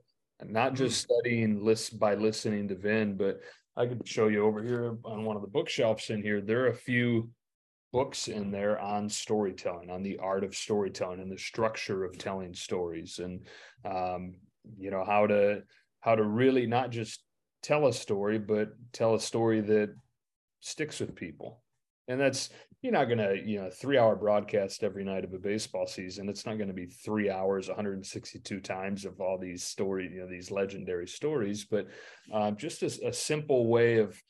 not 0.46 0.76
just 0.76 1.08
mm-hmm. 1.08 1.14
studying 1.14 1.64
list 1.64 1.98
by 1.98 2.14
listening 2.14 2.68
to 2.68 2.76
Vin, 2.76 3.18
but 3.18 3.40
I 3.76 3.88
could 3.88 4.08
show 4.08 4.28
you 4.28 4.46
over 4.46 4.62
here 4.62 4.98
on 5.04 5.26
one 5.26 5.36
of 5.36 5.42
the 5.42 5.48
bookshelves 5.48 6.10
in 6.10 6.22
here. 6.22 6.42
There 6.42 6.66
are 6.66 6.70
a 6.70 6.76
few 6.76 7.30
books 7.92 8.28
in 8.28 8.52
there 8.52 8.80
on 8.80 9.10
storytelling, 9.10 9.90
on 9.90 10.04
the 10.04 10.18
art 10.20 10.44
of 10.44 10.56
storytelling 10.56 11.20
and 11.20 11.32
the 11.32 11.38
structure 11.38 12.04
of 12.04 12.18
telling 12.18 12.54
stories, 12.54 13.20
and 13.20 13.42
um, 13.86 14.36
you 14.78 14.92
know 14.92 15.04
how 15.04 15.28
to 15.28 15.64
how 16.02 16.16
to 16.16 16.24
really 16.24 16.68
not 16.68 16.92
just 16.92 17.24
tell 17.64 17.88
a 17.88 17.94
story, 17.94 18.38
but 18.38 18.70
tell 18.92 19.16
a 19.16 19.20
story 19.20 19.62
that 19.62 19.96
sticks 20.60 21.00
with 21.00 21.16
people. 21.16 21.63
And 22.08 22.20
that's 22.20 22.50
you're 22.84 22.92
not 22.92 23.06
going 23.06 23.20
to, 23.20 23.42
you 23.44 23.62
know, 23.62 23.70
three 23.70 23.98
hour 23.98 24.14
broadcast 24.14 24.84
every 24.84 25.06
night 25.06 25.24
of 25.24 25.34
a 25.34 25.40
baseball 25.40 25.88
season. 25.88 26.28
It's 26.28 26.46
not 26.46 26.58
going 26.58 26.68
to 26.68 26.74
be 26.74 26.86
three 26.86 27.30
hours, 27.30 27.70
162 27.70 28.60
times 28.60 29.06
of 29.06 29.22
all 29.22 29.38
these 29.38 29.64
stories, 29.64 30.12
you 30.14 30.20
know, 30.20 30.28
these 30.28 30.52
legendary 30.52 31.08
stories, 31.08 31.64
but 31.64 31.88
uh, 32.32 32.52
just 32.52 32.84
a, 32.84 33.08
a, 33.08 33.14
simple 33.14 33.68
way 33.68 34.00
of 34.00 34.22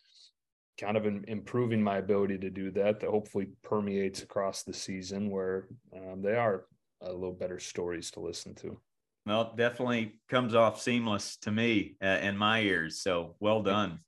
kind 0.79 0.97
of 0.97 1.07
improving 1.27 1.81
my 1.81 1.97
ability 1.97 2.38
to 2.38 2.51
do 2.51 2.69
that, 2.71 2.99
that 2.99 3.09
hopefully 3.09 3.47
permeates 3.63 4.21
across 4.21 4.62
the 4.62 4.73
season 4.73 5.31
where 5.31 5.67
um, 5.95 6.21
they 6.21 6.36
are 6.36 6.65
a 7.01 7.12
little 7.12 7.33
better 7.33 7.59
stories 7.59 8.12
to 8.12 8.19
listen 8.19 8.53
to. 8.53 8.77
Well, 9.25 9.53
definitely 9.55 10.19
comes 10.29 10.53
off 10.53 10.79
seamless 10.79 11.38
to 11.38 11.51
me 11.51 11.95
uh, 12.03 12.19
in 12.21 12.38
my 12.38 12.62
ears. 12.62 13.01
So 13.01 13.36
well 13.39 13.63
done. 13.63 13.99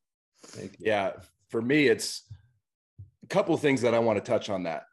Yeah. 0.78 1.13
For 1.49 1.62
me, 1.62 1.88
it's, 1.88 2.23
a 3.25 3.27
couple 3.27 3.57
things 3.57 3.81
that 3.81 3.93
I 3.93 3.99
want 3.99 4.23
to 4.23 4.31
touch 4.31 4.49
on 4.49 4.63
that. 4.63 4.83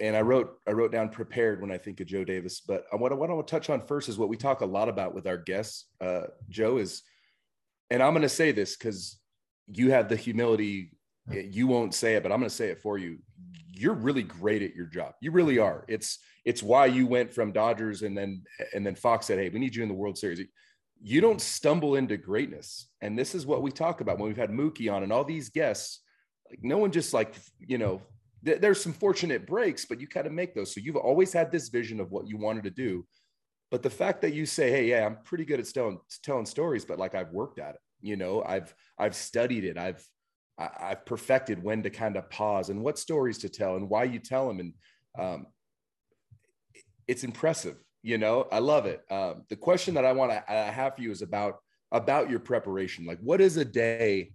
And 0.00 0.16
I 0.16 0.22
wrote 0.22 0.58
I 0.66 0.72
wrote 0.72 0.90
down 0.90 1.10
prepared 1.10 1.60
when 1.60 1.70
I 1.70 1.78
think 1.78 2.00
of 2.00 2.06
Joe 2.06 2.24
Davis. 2.24 2.60
But 2.60 2.84
what 2.92 3.12
I 3.12 3.14
want 3.14 3.46
to 3.46 3.50
touch 3.50 3.70
on 3.70 3.86
first 3.86 4.08
is 4.08 4.18
what 4.18 4.28
we 4.28 4.36
talk 4.36 4.60
a 4.60 4.66
lot 4.66 4.88
about 4.88 5.14
with 5.14 5.26
our 5.26 5.36
guests. 5.36 5.86
Uh, 6.00 6.22
Joe 6.48 6.78
is, 6.78 7.02
and 7.90 8.02
I'm 8.02 8.12
going 8.12 8.22
to 8.22 8.28
say 8.28 8.52
this 8.52 8.76
because 8.76 9.18
you 9.68 9.90
have 9.90 10.08
the 10.08 10.16
humility. 10.16 10.92
You 11.30 11.66
won't 11.66 11.94
say 11.94 12.14
it, 12.14 12.22
but 12.22 12.32
I'm 12.32 12.38
going 12.38 12.48
to 12.48 12.54
say 12.54 12.68
it 12.68 12.80
for 12.80 12.98
you. 12.98 13.18
You're 13.70 13.94
really 13.94 14.22
great 14.22 14.62
at 14.62 14.74
your 14.74 14.86
job. 14.86 15.12
You 15.20 15.30
really 15.30 15.58
are. 15.58 15.84
It's 15.88 16.18
it's 16.44 16.62
why 16.62 16.86
you 16.86 17.06
went 17.06 17.34
from 17.34 17.52
Dodgers 17.52 18.02
and 18.02 18.16
then 18.16 18.42
and 18.74 18.86
then 18.86 18.94
Fox 18.94 19.26
said, 19.26 19.38
"Hey, 19.38 19.50
we 19.50 19.58
need 19.58 19.74
you 19.74 19.82
in 19.82 19.88
the 19.88 19.94
World 19.94 20.16
Series." 20.16 20.40
You 21.02 21.20
don't 21.20 21.42
stumble 21.42 21.96
into 21.96 22.16
greatness, 22.16 22.88
and 23.02 23.18
this 23.18 23.34
is 23.34 23.44
what 23.44 23.60
we 23.60 23.70
talk 23.70 24.00
about 24.00 24.18
when 24.18 24.28
we've 24.28 24.36
had 24.36 24.50
Mookie 24.50 24.90
on 24.90 25.02
and 25.02 25.12
all 25.12 25.24
these 25.24 25.50
guests 25.50 26.00
like 26.50 26.60
no 26.62 26.78
one 26.78 26.92
just 26.92 27.12
like 27.12 27.34
you 27.58 27.78
know 27.78 28.02
th- 28.44 28.60
there's 28.60 28.82
some 28.82 28.92
fortunate 28.92 29.46
breaks 29.46 29.84
but 29.84 30.00
you 30.00 30.08
kind 30.08 30.26
of 30.26 30.32
make 30.32 30.54
those. 30.54 30.74
So 30.74 30.80
you've 30.80 30.96
always 30.96 31.32
had 31.32 31.50
this 31.50 31.68
vision 31.68 32.00
of 32.00 32.10
what 32.10 32.28
you 32.28 32.36
wanted 32.36 32.64
to 32.64 32.70
do. 32.70 33.06
But 33.70 33.82
the 33.82 33.90
fact 33.90 34.22
that 34.22 34.32
you 34.32 34.46
say 34.46 34.70
hey 34.70 34.86
yeah 34.86 35.04
i'm 35.04 35.18
pretty 35.24 35.44
good 35.44 35.60
at 35.60 35.68
telling 35.68 35.98
telling 36.22 36.46
stories 36.46 36.84
but 36.84 36.98
like 36.98 37.14
i've 37.14 37.32
worked 37.32 37.58
at 37.58 37.74
it 37.74 37.80
you 38.00 38.16
know? 38.16 38.42
I've 38.42 38.74
i've 38.98 39.14
studied 39.14 39.64
it. 39.64 39.76
I've 39.76 40.04
i've 40.58 41.04
perfected 41.04 41.62
when 41.62 41.82
to 41.82 41.90
kind 41.90 42.16
of 42.16 42.30
pause 42.30 42.70
and 42.70 42.82
what 42.82 42.98
stories 42.98 43.38
to 43.38 43.48
tell 43.48 43.76
and 43.76 43.90
why 43.90 44.04
you 44.04 44.18
tell 44.18 44.48
them 44.48 44.60
and 44.60 44.72
um, 45.18 45.46
it's 47.08 47.24
impressive 47.24 47.76
you 48.02 48.18
know? 48.18 48.46
I 48.52 48.60
love 48.60 48.86
it. 48.86 49.02
Um, 49.10 49.42
the 49.48 49.56
question 49.56 49.94
that 49.94 50.04
i 50.04 50.12
want 50.12 50.30
to 50.30 50.42
have 50.48 50.94
for 50.94 51.02
you 51.02 51.10
is 51.10 51.22
about 51.22 51.56
about 51.92 52.30
your 52.30 52.40
preparation. 52.40 53.04
Like 53.04 53.18
what 53.20 53.40
is 53.40 53.56
a 53.56 53.64
day 53.64 54.32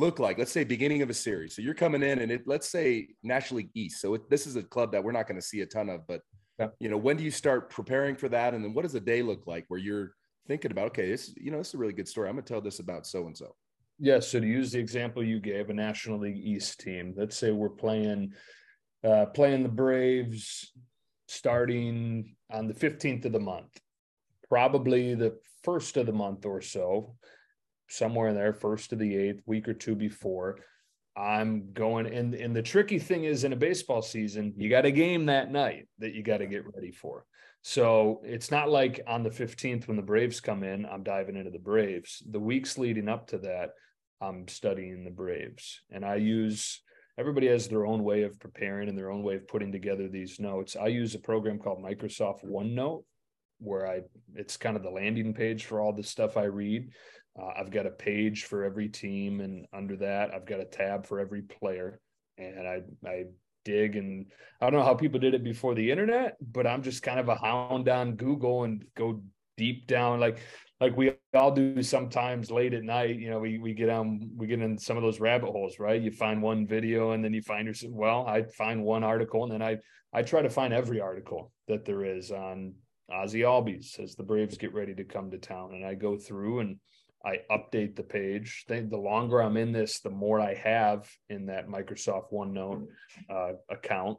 look 0.00 0.18
like? 0.18 0.38
Let's 0.38 0.50
say 0.50 0.64
beginning 0.64 1.02
of 1.02 1.10
a 1.10 1.14
series. 1.14 1.54
So 1.54 1.62
you're 1.62 1.74
coming 1.74 2.02
in 2.02 2.20
and 2.20 2.32
it, 2.32 2.42
let's 2.46 2.68
say 2.68 3.08
National 3.22 3.58
League 3.58 3.70
East. 3.74 4.00
So 4.00 4.14
it, 4.14 4.28
this 4.30 4.46
is 4.46 4.56
a 4.56 4.62
club 4.62 4.92
that 4.92 5.04
we're 5.04 5.12
not 5.12 5.28
going 5.28 5.40
to 5.40 5.46
see 5.46 5.60
a 5.60 5.66
ton 5.66 5.88
of, 5.88 6.06
but 6.08 6.22
yeah. 6.58 6.68
you 6.80 6.88
know, 6.88 6.96
when 6.96 7.16
do 7.16 7.22
you 7.22 7.30
start 7.30 7.70
preparing 7.70 8.16
for 8.16 8.28
that? 8.30 8.54
And 8.54 8.64
then 8.64 8.74
what 8.74 8.82
does 8.82 8.94
a 8.94 9.00
day 9.00 9.22
look 9.22 9.46
like 9.46 9.66
where 9.68 9.78
you're 9.78 10.12
thinking 10.48 10.72
about, 10.72 10.86
okay, 10.86 11.08
this, 11.08 11.32
you 11.36 11.50
know, 11.50 11.58
this 11.58 11.68
is 11.68 11.74
a 11.74 11.78
really 11.78 11.92
good 11.92 12.08
story. 12.08 12.28
I'm 12.28 12.34
going 12.34 12.44
to 12.44 12.52
tell 12.52 12.60
this 12.60 12.80
about 12.80 13.06
so-and-so. 13.06 13.54
Yeah. 13.98 14.20
So 14.20 14.40
to 14.40 14.46
use 14.46 14.72
the 14.72 14.78
example 14.78 15.22
you 15.22 15.38
gave, 15.38 15.70
a 15.70 15.74
National 15.74 16.18
League 16.18 16.38
East 16.42 16.80
team, 16.80 17.14
let's 17.16 17.36
say 17.36 17.52
we're 17.52 17.68
playing, 17.68 18.32
uh, 19.04 19.26
playing 19.26 19.62
the 19.62 19.68
Braves 19.68 20.72
starting 21.28 22.34
on 22.50 22.66
the 22.66 22.74
15th 22.74 23.26
of 23.26 23.32
the 23.32 23.40
month, 23.40 23.78
probably 24.48 25.14
the 25.14 25.38
first 25.62 25.96
of 25.96 26.06
the 26.06 26.12
month 26.12 26.46
or 26.46 26.60
so 26.60 27.14
somewhere 27.90 28.28
in 28.28 28.34
there, 28.34 28.52
first 28.52 28.90
to 28.90 28.96
the 28.96 29.16
eighth, 29.16 29.42
week 29.46 29.68
or 29.68 29.74
two 29.74 29.94
before, 29.94 30.58
I'm 31.16 31.72
going 31.72 32.06
and 32.06 32.34
and 32.34 32.54
the 32.54 32.62
tricky 32.62 32.98
thing 32.98 33.24
is 33.24 33.44
in 33.44 33.52
a 33.52 33.56
baseball 33.56 34.00
season, 34.00 34.54
you 34.56 34.70
got 34.70 34.86
a 34.86 34.90
game 34.90 35.26
that 35.26 35.50
night 35.50 35.88
that 35.98 36.14
you 36.14 36.22
got 36.22 36.38
to 36.38 36.46
get 36.46 36.64
ready 36.74 36.92
for. 36.92 37.26
So 37.62 38.22
it's 38.24 38.50
not 38.50 38.70
like 38.70 39.02
on 39.06 39.22
the 39.22 39.30
15th 39.30 39.86
when 39.86 39.96
the 39.96 40.02
Braves 40.02 40.40
come 40.40 40.62
in, 40.62 40.86
I'm 40.86 41.02
diving 41.02 41.36
into 41.36 41.50
the 41.50 41.58
Braves. 41.58 42.22
The 42.30 42.40
weeks 42.40 42.78
leading 42.78 43.08
up 43.08 43.26
to 43.28 43.38
that, 43.38 43.70
I'm 44.20 44.48
studying 44.48 45.04
the 45.04 45.10
Braves. 45.10 45.82
And 45.90 46.04
I 46.04 46.14
use 46.14 46.80
everybody 47.18 47.48
has 47.48 47.68
their 47.68 47.84
own 47.84 48.02
way 48.02 48.22
of 48.22 48.40
preparing 48.40 48.88
and 48.88 48.96
their 48.96 49.10
own 49.10 49.22
way 49.22 49.34
of 49.34 49.46
putting 49.46 49.72
together 49.72 50.08
these 50.08 50.40
notes. 50.40 50.74
I 50.74 50.86
use 50.86 51.14
a 51.14 51.18
program 51.18 51.58
called 51.58 51.84
Microsoft 51.84 52.44
OneNote 52.44 53.02
where 53.58 53.86
I 53.86 54.00
it's 54.34 54.56
kind 54.56 54.76
of 54.76 54.82
the 54.82 54.90
landing 54.90 55.34
page 55.34 55.66
for 55.66 55.80
all 55.80 55.92
the 55.92 56.02
stuff 56.02 56.36
I 56.36 56.44
read. 56.44 56.90
Uh, 57.38 57.50
I've 57.58 57.70
got 57.70 57.86
a 57.86 57.90
page 57.90 58.44
for 58.44 58.64
every 58.64 58.88
team, 58.88 59.40
and 59.40 59.66
under 59.72 59.96
that, 59.96 60.34
I've 60.34 60.46
got 60.46 60.60
a 60.60 60.64
tab 60.64 61.06
for 61.06 61.20
every 61.20 61.42
player. 61.42 62.00
And 62.38 62.66
I 62.66 62.82
I 63.06 63.24
dig 63.64 63.96
and 63.96 64.26
I 64.60 64.70
don't 64.70 64.80
know 64.80 64.86
how 64.86 64.94
people 64.94 65.20
did 65.20 65.34
it 65.34 65.44
before 65.44 65.74
the 65.74 65.90
internet, 65.90 66.36
but 66.40 66.66
I'm 66.66 66.82
just 66.82 67.02
kind 67.02 67.20
of 67.20 67.28
a 67.28 67.34
hound 67.34 67.88
on 67.88 68.16
Google 68.16 68.64
and 68.64 68.84
go 68.96 69.22
deep 69.58 69.86
down. 69.86 70.20
Like 70.20 70.38
like 70.80 70.96
we 70.96 71.12
all 71.34 71.52
do 71.52 71.82
sometimes 71.82 72.50
late 72.50 72.72
at 72.72 72.82
night 72.82 73.18
you 73.18 73.30
know 73.30 73.38
we 73.38 73.58
we 73.58 73.74
get 73.74 73.90
on 73.90 74.30
we 74.34 74.46
get 74.46 74.60
in 74.60 74.78
some 74.78 74.96
of 74.96 75.02
those 75.02 75.20
rabbit 75.20 75.50
holes 75.50 75.78
right? 75.78 76.00
You 76.00 76.10
find 76.10 76.42
one 76.42 76.66
video 76.66 77.12
and 77.12 77.22
then 77.22 77.34
you 77.34 77.42
find 77.42 77.66
yourself 77.66 77.92
well 77.92 78.26
i 78.26 78.42
find 78.42 78.82
one 78.82 79.04
article 79.04 79.44
and 79.44 79.52
then 79.52 79.62
i 79.62 79.76
i 80.12 80.22
try 80.22 80.42
to 80.42 80.50
find 80.50 80.72
every 80.72 81.00
article 81.00 81.52
that 81.68 81.84
there 81.84 82.04
is 82.04 82.30
on 82.30 82.74
ozzy 83.10 83.40
albies 83.40 84.00
as 84.00 84.14
the 84.14 84.22
braves 84.22 84.56
get 84.56 84.72
ready 84.72 84.94
to 84.94 85.04
come 85.04 85.30
to 85.30 85.38
town. 85.38 85.74
And 85.74 85.84
i 85.84 85.94
go 85.94 86.16
through 86.16 86.60
and 86.60 86.76
I 87.24 87.40
update 87.50 87.96
the 87.96 88.02
page. 88.02 88.64
The, 88.68 88.80
the 88.80 88.96
longer 88.96 89.42
I'm 89.42 89.56
in 89.56 89.72
this, 89.72 90.00
the 90.00 90.10
more 90.10 90.40
I 90.40 90.54
have 90.54 91.10
in 91.28 91.46
that 91.46 91.68
Microsoft 91.68 92.32
OneNote 92.32 92.86
uh, 93.28 93.52
account. 93.68 94.18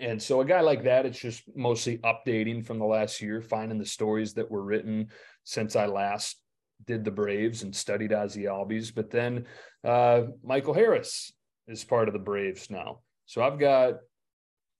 And 0.00 0.20
so 0.20 0.40
a 0.40 0.44
guy 0.44 0.60
like 0.60 0.84
that, 0.84 1.06
it's 1.06 1.18
just 1.18 1.42
mostly 1.54 1.98
updating 1.98 2.64
from 2.64 2.78
the 2.78 2.86
last 2.86 3.20
year, 3.20 3.40
finding 3.40 3.78
the 3.78 3.86
stories 3.86 4.34
that 4.34 4.50
were 4.50 4.62
written 4.62 5.08
since 5.44 5.76
I 5.76 5.86
last 5.86 6.40
did 6.86 7.04
the 7.04 7.10
Braves 7.10 7.62
and 7.62 7.74
studied 7.74 8.10
Ozzy 8.10 8.44
Albies. 8.44 8.94
But 8.94 9.10
then 9.10 9.46
uh, 9.84 10.22
Michael 10.42 10.74
Harris 10.74 11.32
is 11.68 11.84
part 11.84 12.08
of 12.08 12.14
the 12.14 12.18
Braves 12.20 12.70
now. 12.70 13.00
So 13.26 13.42
I've 13.42 13.58
got 13.58 14.00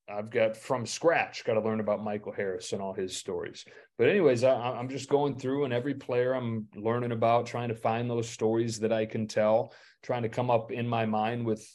I've 0.08 0.30
got 0.30 0.56
from 0.56 0.86
scratch 0.86 1.44
got 1.44 1.54
to 1.54 1.60
learn 1.60 1.80
about 1.80 2.04
Michael 2.04 2.32
Harris 2.32 2.72
and 2.72 2.80
all 2.80 2.92
his 2.92 3.16
stories. 3.16 3.64
But 3.98 4.08
anyways, 4.08 4.44
I, 4.44 4.78
am 4.78 4.88
just 4.88 5.08
going 5.08 5.36
through 5.36 5.64
and 5.64 5.72
every 5.72 5.94
player 5.94 6.32
I'm 6.32 6.66
learning 6.76 7.12
about, 7.12 7.46
trying 7.46 7.68
to 7.68 7.74
find 7.74 8.08
those 8.08 8.28
stories 8.28 8.78
that 8.80 8.92
I 8.92 9.06
can 9.06 9.26
tell, 9.26 9.72
trying 10.02 10.22
to 10.22 10.28
come 10.28 10.50
up 10.50 10.70
in 10.70 10.86
my 10.86 11.06
mind 11.06 11.44
with 11.44 11.66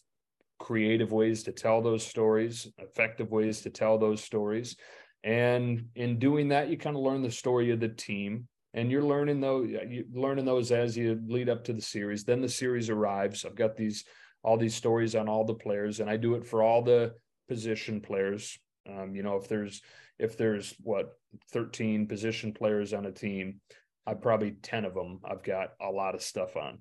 creative 0.60 1.12
ways 1.12 1.44
to 1.44 1.52
tell 1.52 1.82
those 1.82 2.06
stories, 2.06 2.68
effective 2.78 3.32
ways 3.32 3.62
to 3.62 3.70
tell 3.70 3.98
those 3.98 4.24
stories. 4.24 4.78
And 5.24 5.88
in 5.96 6.18
doing 6.18 6.50
that, 6.50 6.70
you 6.70 6.78
kind 6.78 6.96
of 6.96 7.02
learn 7.02 7.22
the 7.22 7.32
story 7.32 7.72
of 7.72 7.80
the 7.80 7.90
team 7.90 8.48
and 8.74 8.90
you're 8.90 9.04
learning 9.04 9.42
those 9.42 9.70
you 9.70 10.06
learning 10.14 10.46
those 10.46 10.72
as 10.72 10.96
you 10.96 11.20
lead 11.28 11.50
up 11.50 11.66
to 11.66 11.74
the 11.74 11.82
series. 11.82 12.24
Then 12.24 12.42
the 12.42 12.50
series 12.50 12.90
arrives. 12.90 13.44
I've 13.44 13.56
got 13.56 13.76
these 13.76 14.06
all 14.44 14.58
these 14.58 14.76
stories 14.76 15.16
on 15.16 15.28
all 15.28 15.44
the 15.44 15.54
players 15.54 16.00
and 16.00 16.10
I 16.10 16.18
do 16.18 16.36
it 16.36 16.48
for 16.48 16.64
all 16.64 16.82
the 16.82 17.14
position 17.52 18.00
players. 18.00 18.58
Um, 18.90 19.14
you 19.14 19.24
know, 19.24 19.36
if 19.36 19.50
there's 19.50 19.82
if 20.18 20.38
there's 20.38 20.74
what 20.82 21.18
13 21.52 22.08
position 22.08 22.54
players 22.54 22.94
on 22.94 23.06
a 23.08 23.12
team, 23.12 23.60
I 24.08 24.14
probably 24.14 24.52
10 24.52 24.86
of 24.86 24.94
them 24.94 25.20
I've 25.26 25.44
got 25.44 25.74
a 25.82 25.92
lot 25.92 26.16
of 26.16 26.22
stuff 26.22 26.56
on. 26.56 26.80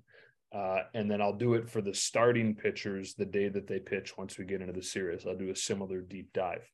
Uh, 0.55 0.83
and 0.93 1.11
then 1.11 1.21
I'll 1.21 1.35
do 1.35 1.55
it 1.55 1.69
for 1.69 1.81
the 1.81 1.93
starting 1.93 2.55
pitchers 2.55 3.15
the 3.15 3.25
day 3.25 3.49
that 3.49 3.67
they 3.67 3.79
pitch 3.79 4.17
once 4.17 4.37
we 4.37 4.45
get 4.45 4.61
into 4.61 4.71
the 4.71 4.81
series. 4.81 5.25
I'll 5.27 5.35
do 5.35 5.49
a 5.49 5.55
similar 5.55 5.99
deep 5.99 6.31
dive. 6.33 6.65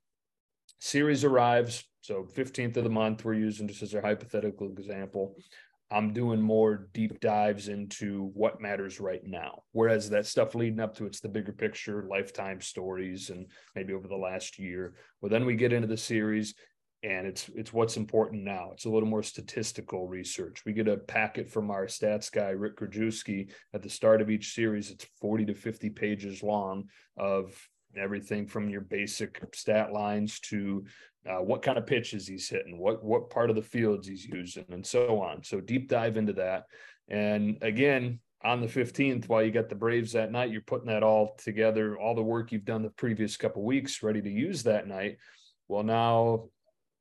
Series 0.80 1.24
arrives, 1.24 1.84
so 2.02 2.28
15th 2.36 2.78
of 2.78 2.84
the 2.84 2.90
month, 2.92 3.26
we're 3.26 3.34
using 3.34 3.68
just 3.68 3.82
as 3.82 3.96
a 3.96 4.02
hypothetical 4.02 4.68
example. 4.68 5.36
I'm 5.90 6.14
doing 6.14 6.42
more 6.42 6.90
deep 6.94 7.20
dives 7.22 7.70
into 7.70 8.32
what 8.34 8.62
matters 8.62 9.00
right 9.00 9.22
now. 9.24 9.64
Whereas 9.72 10.10
that 10.10 10.26
stuff 10.26 10.54
leading 10.54 10.82
up 10.82 10.96
to 10.98 11.06
it's 11.06 11.22
the 11.22 11.30
bigger 11.30 11.54
picture, 11.54 12.06
lifetime 12.10 12.60
stories, 12.60 13.30
and 13.30 13.48
maybe 13.76 13.94
over 13.94 14.08
the 14.08 14.16
last 14.16 14.60
year. 14.60 14.96
Well, 15.22 15.30
then 15.30 15.46
we 15.46 15.56
get 15.56 15.72
into 15.72 15.88
the 15.88 15.98
series 15.98 16.54
and 17.04 17.28
it's 17.28 17.50
it's 17.56 17.72
what's 17.72 17.96
important 17.96 18.44
now. 18.44 18.72
It's 18.74 18.86
a 18.86 18.90
little 18.90 19.08
more 19.08 19.24
statistical 19.24 20.08
research. 20.08 20.66
We 20.66 20.74
get 20.74 20.88
a 20.88 20.98
packet 20.98 21.50
from 21.50 21.72
our 21.72 21.86
stats 21.86 22.32
guy, 22.32 22.50
Rick 22.50 22.80
Grajewski, 22.80 23.52
at 23.74 23.82
the 23.82 23.90
start 23.90 24.22
of 24.22 24.30
each 24.30 24.54
series. 24.54 24.92
It's 24.92 25.06
40 25.22 25.46
to 25.46 25.54
50 25.54 25.90
pages 25.92 26.44
long 26.44 26.90
of 27.16 27.56
everything 27.96 28.48
from 28.48 28.70
your 28.70 28.82
basic 28.82 29.42
stat 29.54 29.94
lines 29.94 30.40
to 30.40 30.86
uh, 31.28 31.42
what 31.42 31.62
kind 31.62 31.78
of 31.78 31.86
pitches 31.86 32.28
he's 32.28 32.48
hitting, 32.48 32.78
what 32.78 33.04
what 33.04 33.30
part 33.30 33.50
of 33.50 33.56
the 33.56 33.62
fields 33.62 34.08
he's 34.08 34.26
using, 34.26 34.66
and 34.70 34.86
so 34.86 35.22
on. 35.22 35.44
So 35.44 35.60
deep 35.60 35.90
dive 35.90 36.18
into 36.18 36.34
that. 36.34 36.66
And 37.10 37.58
again, 37.62 38.20
on 38.44 38.62
the 38.62 38.68
15th, 38.68 39.28
while 39.28 39.44
you 39.44 39.52
got 39.52 39.70
the 39.70 39.76
Braves 39.76 40.14
that 40.14 40.32
night, 40.32 40.52
you're 40.52 40.62
putting 40.62 40.88
that 40.88 41.04
all 41.04 41.36
together, 41.38 41.98
all 41.98 42.16
the 42.16 42.22
work 42.22 42.52
you've 42.52 42.66
done 42.66 42.84
the 42.84 42.90
previous 42.92 43.36
couple 43.36 43.64
weeks, 43.64 44.04
ready 44.04 44.22
to 44.22 44.30
use 44.30 44.64
that 44.64 44.88
night. 44.88 45.18
Well, 45.68 45.84
now 45.84 46.50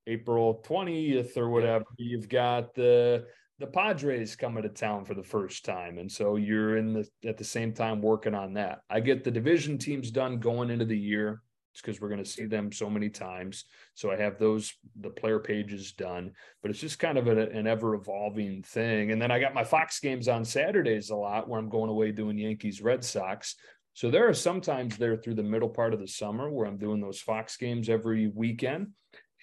April 0.06 0.62
20th 0.66 1.36
or 1.36 1.48
whatever, 1.50 1.84
you've 1.96 2.28
got 2.28 2.74
the 2.74 3.26
the 3.58 3.66
Padres 3.66 4.36
coming 4.36 4.62
to 4.64 4.68
town 4.68 5.04
for 5.06 5.14
the 5.14 5.22
first 5.22 5.64
time. 5.64 5.96
And 5.96 6.12
so 6.12 6.36
you're 6.36 6.76
in 6.76 6.92
the 6.92 7.08
at 7.24 7.38
the 7.38 7.44
same 7.44 7.72
time 7.72 8.02
working 8.02 8.34
on 8.34 8.54
that. 8.54 8.80
I 8.90 9.00
get 9.00 9.24
the 9.24 9.30
division 9.30 9.78
teams 9.78 10.10
done 10.10 10.38
going 10.38 10.70
into 10.70 10.84
the 10.84 10.98
year 10.98 11.40
because 11.80 12.00
we're 12.00 12.08
going 12.08 12.22
to 12.22 12.28
see 12.28 12.46
them 12.46 12.72
so 12.72 12.88
many 12.88 13.08
times. 13.08 13.64
So 13.94 14.10
I 14.10 14.16
have 14.16 14.38
those 14.38 14.74
the 15.00 15.10
player 15.10 15.38
pages 15.38 15.92
done, 15.92 16.32
but 16.62 16.70
it's 16.70 16.80
just 16.80 16.98
kind 16.98 17.18
of 17.18 17.26
a, 17.26 17.48
an 17.50 17.66
ever 17.66 17.94
evolving 17.94 18.62
thing. 18.62 19.12
And 19.12 19.20
then 19.20 19.30
I 19.30 19.40
got 19.40 19.54
my 19.54 19.64
Fox 19.64 20.00
games 20.00 20.28
on 20.28 20.44
Saturdays 20.44 21.10
a 21.10 21.16
lot 21.16 21.48
where 21.48 21.58
I'm 21.58 21.68
going 21.68 21.90
away 21.90 22.12
doing 22.12 22.38
Yankees 22.38 22.80
Red 22.82 23.04
Sox. 23.04 23.56
So 23.94 24.10
there 24.10 24.28
are 24.28 24.34
sometimes 24.34 24.96
there 24.96 25.16
through 25.16 25.36
the 25.36 25.42
middle 25.42 25.70
part 25.70 25.94
of 25.94 26.00
the 26.00 26.08
summer 26.08 26.50
where 26.50 26.66
I'm 26.66 26.78
doing 26.78 27.00
those 27.00 27.20
Fox 27.20 27.56
games 27.56 27.88
every 27.88 28.28
weekend 28.28 28.88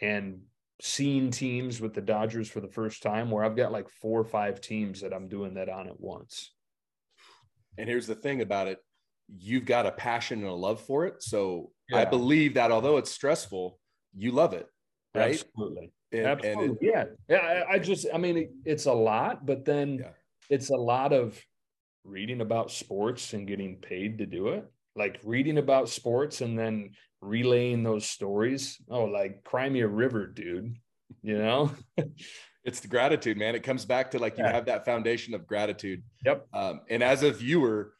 and 0.01 0.41
seeing 0.81 1.31
teams 1.31 1.81
with 1.81 1.93
the 1.93 2.01
Dodgers 2.01 2.49
for 2.49 2.59
the 2.59 2.67
first 2.67 3.01
time 3.01 3.31
where 3.31 3.43
I've 3.43 3.55
got 3.55 3.71
like 3.71 3.89
four 3.89 4.19
or 4.19 4.25
five 4.25 4.61
teams 4.61 5.01
that 5.01 5.13
I'm 5.13 5.27
doing 5.27 5.55
that 5.55 5.69
on 5.69 5.87
at 5.87 5.99
once. 5.99 6.53
And 7.77 7.89
here's 7.89 8.07
the 8.07 8.15
thing 8.15 8.41
about 8.41 8.67
it 8.67 8.79
you've 9.39 9.65
got 9.65 9.85
a 9.85 9.91
passion 9.91 10.39
and 10.39 10.47
a 10.47 10.53
love 10.53 10.81
for 10.81 11.05
it. 11.05 11.23
So 11.23 11.71
yeah. 11.89 11.99
I 11.99 12.05
believe 12.05 12.55
that 12.55 12.71
although 12.71 12.97
it's 12.97 13.11
stressful, 13.11 13.79
you 14.15 14.31
love 14.31 14.53
it. 14.53 14.67
Right. 15.15 15.33
Absolutely. 15.33 15.91
And, 16.11 16.25
Absolutely. 16.25 16.65
And 16.65 16.77
it, 16.77 16.79
yeah. 16.81 17.03
Yeah. 17.27 17.63
I, 17.69 17.73
I, 17.73 17.79
just, 17.79 18.07
I 18.13 18.17
mean, 18.17 18.49
it's 18.65 18.85
a 18.85 18.93
lot, 18.93 19.45
but 19.45 19.65
then 19.65 19.99
yeah. 19.99 20.09
it's 20.49 20.69
a 20.69 20.75
lot 20.75 21.13
of 21.13 21.39
reading 22.03 22.41
about 22.41 22.71
sports 22.71 23.33
and 23.33 23.47
getting 23.47 23.77
paid 23.77 24.17
to 24.19 24.25
do 24.25 24.49
it. 24.49 24.65
Like 24.95 25.19
reading 25.23 25.57
about 25.57 25.89
sports 25.89 26.41
and 26.41 26.57
then 26.57 26.91
relaying 27.21 27.83
those 27.83 28.05
stories. 28.05 28.79
Oh, 28.89 29.05
like 29.05 29.43
Crimea 29.43 29.87
river, 29.87 30.27
dude. 30.27 30.75
You 31.23 31.37
know? 31.37 31.71
it's 32.63 32.79
the 32.79 32.87
gratitude, 32.87 33.37
man. 33.37 33.55
It 33.55 33.63
comes 33.63 33.85
back 33.85 34.11
to 34.11 34.19
like 34.19 34.37
you 34.37 34.43
yeah. 34.43 34.51
have 34.51 34.65
that 34.65 34.85
foundation 34.85 35.33
of 35.33 35.47
gratitude. 35.47 36.03
Yep. 36.25 36.47
Um, 36.53 36.81
and 36.89 37.03
as 37.03 37.23
a 37.23 37.31
viewer, 37.31 37.93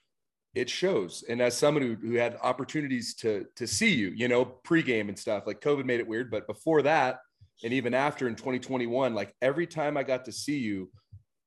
it 0.53 0.69
shows. 0.69 1.23
And 1.27 1.41
as 1.41 1.57
someone 1.57 1.83
who, 1.83 1.95
who 1.95 2.15
had 2.15 2.37
opportunities 2.41 3.15
to 3.15 3.45
to 3.55 3.67
see 3.67 3.93
you, 3.93 4.09
you 4.15 4.27
know, 4.27 4.45
pregame 4.45 5.09
and 5.09 5.17
stuff, 5.17 5.47
like 5.47 5.61
COVID 5.61 5.85
made 5.85 5.99
it 5.99 6.07
weird, 6.07 6.29
but 6.29 6.47
before 6.47 6.81
that, 6.83 7.19
and 7.63 7.73
even 7.73 7.93
after 7.93 8.27
in 8.27 8.35
2021, 8.35 9.13
like 9.13 9.33
every 9.41 9.67
time 9.67 9.97
I 9.97 10.03
got 10.03 10.25
to 10.25 10.31
see 10.31 10.57
you, 10.57 10.91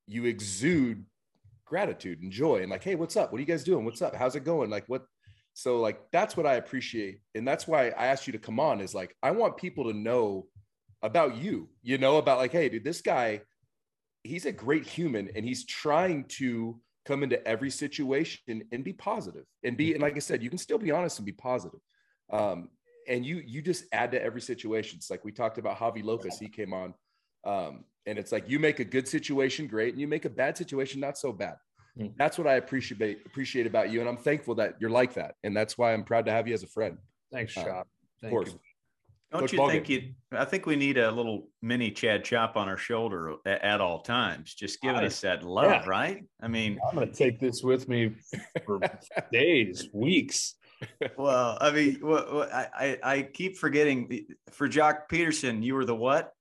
you 0.07 0.25
exude 0.25 1.05
gratitude 1.65 2.23
and 2.23 2.33
joy 2.33 2.63
and 2.63 2.71
like, 2.71 2.85
hey, 2.85 2.95
what's 2.95 3.17
up? 3.17 3.33
What 3.33 3.39
are 3.39 3.41
you 3.41 3.47
guys 3.47 3.65
doing? 3.65 3.85
What's 3.85 4.03
up? 4.03 4.15
How's 4.15 4.37
it 4.37 4.45
going? 4.45 4.71
Like 4.71 4.85
what 4.87 5.05
so 5.55 5.81
like 5.81 6.01
that's 6.13 6.37
what 6.37 6.47
I 6.47 6.55
appreciate. 6.55 7.21
And 7.35 7.47
that's 7.47 7.67
why 7.67 7.89
I 7.89 8.07
asked 8.07 8.27
you 8.27 8.33
to 8.35 8.39
come 8.39 8.61
on 8.61 8.81
is 8.81 8.95
like 8.95 9.17
I 9.23 9.31
want 9.31 9.57
people 9.57 9.85
to 9.85 9.93
know 9.93 10.47
about 11.03 11.37
you, 11.37 11.69
you 11.83 11.99
know, 11.99 12.19
about 12.19 12.39
like, 12.39 12.53
hey, 12.53 12.69
dude, 12.69 12.85
this 12.85 13.01
guy, 13.01 13.41
he's 14.23 14.47
a 14.47 14.53
great 14.53 14.87
human 14.87 15.31
and 15.35 15.45
he's 15.45 15.65
trying 15.65 16.25
to 16.25 16.81
come 17.07 17.23
into 17.23 17.47
every 17.47 17.71
situation 17.71 18.63
and 18.73 18.85
be 18.85 18.93
positive 18.93 19.45
and 19.65 19.77
be 19.77 19.93
and 19.93 20.03
like 20.03 20.17
i 20.17 20.19
said 20.19 20.43
you 20.43 20.51
can 20.51 20.59
still 20.59 20.79
be 20.79 20.91
honest 20.91 21.19
and 21.19 21.27
be 21.27 21.33
positive 21.33 21.81
um, 22.33 22.69
and 23.09 23.25
you 23.25 23.43
you 23.47 23.63
just 23.63 23.85
add 23.93 24.11
to 24.11 24.23
every 24.23 24.41
situation 24.41 24.97
it's 24.97 25.11
like 25.11 25.25
we 25.25 25.33
talked 25.33 25.59
about 25.59 25.77
javi 25.79 26.05
lopez 26.05 26.39
he 26.39 26.49
came 26.49 26.73
on 26.73 26.93
um, 27.45 27.85
and 28.07 28.19
it's 28.19 28.33
like 28.33 28.49
you 28.49 28.59
make 28.59 28.81
a 28.81 28.85
good 28.85 29.07
situation 29.07 29.67
great 29.67 29.93
and 29.93 30.01
you 30.01 30.09
make 30.09 30.25
a 30.25 30.31
bad 30.31 30.57
situation 30.57 31.01
not 31.01 31.17
so 31.17 31.33
bad 31.33 31.57
mm. 31.99 32.13
that's 32.17 32.39
what 32.39 32.47
i 32.47 32.55
appreciate 32.55 33.19
appreciate 33.25 33.67
about 33.67 33.91
you 33.91 34.01
and 34.01 34.09
i'm 34.09 34.17
thankful 34.17 34.55
that 34.55 34.75
you're 34.81 34.91
like 34.91 35.15
that 35.15 35.35
and 35.45 35.57
that's 35.57 35.79
why 35.79 35.93
i'm 35.93 36.03
proud 36.03 36.27
to 36.27 36.33
have 36.33 36.49
you 36.49 36.55
as 36.55 36.63
a 36.63 36.69
friend 36.69 36.99
thanks. 37.33 37.57
Uh, 37.57 37.83
of 38.23 38.31
course 38.31 38.49
you. 38.53 38.61
Don't 39.33 39.53
you 39.53 39.69
think 39.69 39.89
you? 39.89 40.15
I 40.33 40.45
think 40.45 40.67
we 40.67 40.77
need 40.77 40.99
a 40.99 41.11
little 41.11 41.49
mini 41.61 41.91
Chad 41.91 42.25
Chop 42.25 42.57
on 42.57 42.69
our 42.69 42.77
shoulder 42.77 43.35
at, 43.45 43.63
at 43.63 43.81
all 43.81 44.01
times, 44.01 44.55
just 44.55 44.81
giving 44.81 45.01
I, 45.01 45.07
us 45.07 45.21
that 45.23 45.43
love, 45.43 45.71
yeah. 45.71 45.89
right? 45.89 46.25
I 46.41 46.49
mean, 46.49 46.79
I'm 46.89 46.95
going 46.95 47.11
to 47.11 47.15
take 47.15 47.41
this 47.41 47.63
with 47.63 47.89
me 47.89 48.15
for 48.65 48.79
days, 49.33 49.89
weeks. 49.93 50.55
Well, 51.17 51.59
I 51.61 51.73
mean, 51.73 51.99
well, 52.03 52.49
I 52.53 52.99
I 53.03 53.23
keep 53.23 53.57
forgetting. 53.57 54.27
For 54.51 54.69
Joc 54.69 55.09
Pederson, 55.11 55.63
you 55.63 55.75
were 55.75 55.85
the 55.85 55.97
what? 55.97 56.33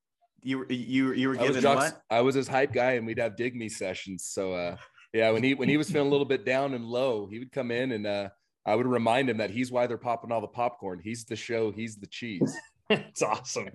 You 0.43 0.59
were 0.59 0.71
you 0.71 1.13
you 1.13 1.29
were 1.29 1.35
given 1.35 1.65
I 1.65 1.75
what? 1.75 2.01
I 2.09 2.21
was 2.21 2.35
his 2.35 2.47
hype 2.47 2.71
guy, 2.71 2.93
and 2.93 3.07
we'd 3.07 3.17
have 3.17 3.35
dig 3.35 3.55
me 3.55 3.67
sessions. 3.67 4.25
So, 4.25 4.53
uh, 4.53 4.75
yeah, 5.11 5.31
when 5.31 5.43
he 5.43 5.55
when 5.55 5.69
he 5.69 5.77
was 5.77 5.89
feeling 5.89 6.07
a 6.07 6.11
little 6.11 6.25
bit 6.25 6.45
down 6.45 6.75
and 6.75 6.85
low, 6.85 7.25
he 7.25 7.39
would 7.39 7.51
come 7.51 7.71
in 7.71 7.93
and 7.93 8.05
uh, 8.05 8.29
I 8.65 8.75
would 8.75 8.87
remind 8.87 9.29
him 9.29 9.37
that 9.37 9.51
he's 9.51 9.71
why 9.71 9.87
they're 9.87 9.97
popping 9.97 10.31
all 10.31 10.41
the 10.41 10.47
popcorn. 10.47 10.99
He's 11.03 11.23
the 11.23 11.35
show. 11.35 11.71
He's 11.71 11.97
the 11.97 12.07
cheese. 12.07 12.55
it's 12.89 13.21
awesome. 13.21 13.69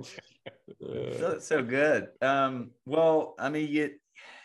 so, 0.81 1.39
so 1.41 1.63
good. 1.63 2.09
Um, 2.23 2.71
well, 2.87 3.35
I 3.39 3.49
mean, 3.49 3.69
you 3.69 3.91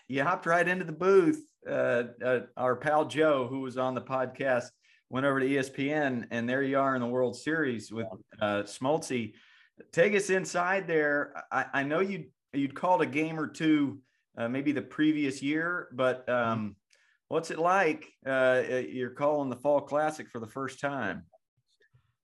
you 0.07 0.23
hopped 0.23 0.45
right 0.45 0.67
into 0.67 0.85
the 0.85 0.91
booth. 0.91 1.43
Uh, 1.67 2.03
uh, 2.23 2.39
our 2.57 2.75
pal 2.75 3.05
Joe, 3.05 3.47
who 3.47 3.61
was 3.61 3.77
on 3.77 3.95
the 3.95 4.01
podcast, 4.01 4.65
went 5.09 5.25
over 5.25 5.39
to 5.39 5.47
ESPN, 5.47 6.27
and 6.31 6.47
there 6.47 6.61
you 6.61 6.79
are 6.79 6.95
in 6.95 7.01
the 7.01 7.07
World 7.07 7.35
Series 7.35 7.91
with 7.91 8.07
uh, 8.41 8.63
Smoltzy. 8.63 9.33
Take 9.91 10.15
us 10.15 10.29
inside 10.29 10.87
there. 10.87 11.43
I, 11.51 11.65
I 11.73 11.83
know 11.83 11.99
you 11.99 12.25
you'd 12.53 12.75
called 12.75 13.01
a 13.01 13.07
game 13.07 13.39
or 13.39 13.47
two, 13.47 13.99
uh, 14.37 14.47
maybe 14.47 14.71
the 14.71 14.81
previous 14.81 15.41
year, 15.41 15.89
but 15.91 16.27
um, 16.29 16.75
what's 17.27 17.51
it 17.51 17.59
like? 17.59 18.07
Uh, 18.25 18.63
you're 18.87 19.11
calling 19.11 19.49
the 19.49 19.55
Fall 19.57 19.81
Classic 19.81 20.29
for 20.29 20.39
the 20.39 20.47
first 20.47 20.79
time. 20.79 21.23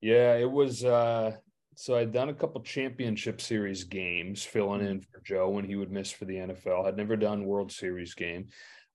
Yeah, 0.02 0.36
it 0.36 0.50
was. 0.50 0.84
Uh, 0.84 1.34
so 1.76 1.96
I'd 1.96 2.12
done 2.12 2.30
a 2.30 2.34
couple 2.34 2.62
championship 2.62 3.42
series 3.42 3.84
games 3.84 4.44
filling 4.44 4.82
in 4.82 5.00
mm-hmm. 5.00 5.12
for 5.12 5.22
Joe 5.24 5.50
when 5.50 5.66
he 5.66 5.76
would 5.76 5.92
miss 5.92 6.12
for 6.12 6.26
the 6.26 6.36
NFL. 6.36 6.86
I'd 6.86 6.98
never 6.98 7.16
done 7.16 7.46
World 7.46 7.72
Series 7.72 8.14
game. 8.14 8.48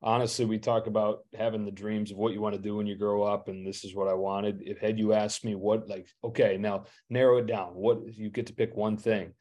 Honestly, 0.02 0.44
we 0.44 0.58
talk 0.58 0.86
about 0.86 1.20
having 1.36 1.64
the 1.64 1.70
dreams 1.70 2.10
of 2.10 2.18
what 2.18 2.34
you 2.34 2.40
want 2.40 2.54
to 2.54 2.60
do 2.60 2.76
when 2.76 2.86
you 2.86 2.96
grow 2.96 3.22
up, 3.22 3.48
and 3.48 3.66
this 3.66 3.82
is 3.82 3.94
what 3.94 4.08
I 4.08 4.14
wanted. 4.14 4.62
If 4.66 4.78
had 4.78 4.98
you 4.98 5.14
asked 5.14 5.44
me 5.44 5.54
what, 5.54 5.88
like, 5.88 6.06
okay, 6.22 6.58
now 6.58 6.84
narrow 7.08 7.38
it 7.38 7.46
down. 7.46 7.68
What 7.74 8.14
you 8.14 8.28
get 8.28 8.46
to 8.46 8.54
pick 8.54 8.76
one 8.76 8.98
thing, 8.98 9.32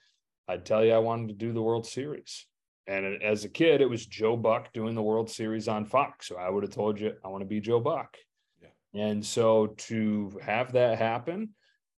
I'd 0.48 0.66
tell 0.66 0.84
you 0.84 0.94
I 0.94 1.00
wanted 1.00 1.28
to 1.28 1.34
do 1.34 1.52
the 1.52 1.62
World 1.62 1.86
Series. 1.86 2.48
And 2.88 3.22
as 3.22 3.44
a 3.44 3.50
kid, 3.50 3.82
it 3.82 3.90
was 3.90 4.06
Joe 4.06 4.38
Buck 4.38 4.72
doing 4.72 4.96
the 4.96 5.02
World 5.02 5.30
Series 5.30 5.68
on 5.68 5.86
Fox. 5.86 6.28
So 6.28 6.38
I 6.38 6.50
would 6.50 6.64
have 6.64 6.74
told 6.74 7.00
you 7.00 7.14
I 7.24 7.28
want 7.28 7.42
to 7.42 7.48
be 7.48 7.60
Joe 7.60 7.80
Buck. 7.80 8.16
Yeah. 8.62 8.70
And 8.94 9.26
so 9.26 9.68
to 9.68 10.40
have 10.42 10.74
that 10.74 11.00
happen, 11.00 11.50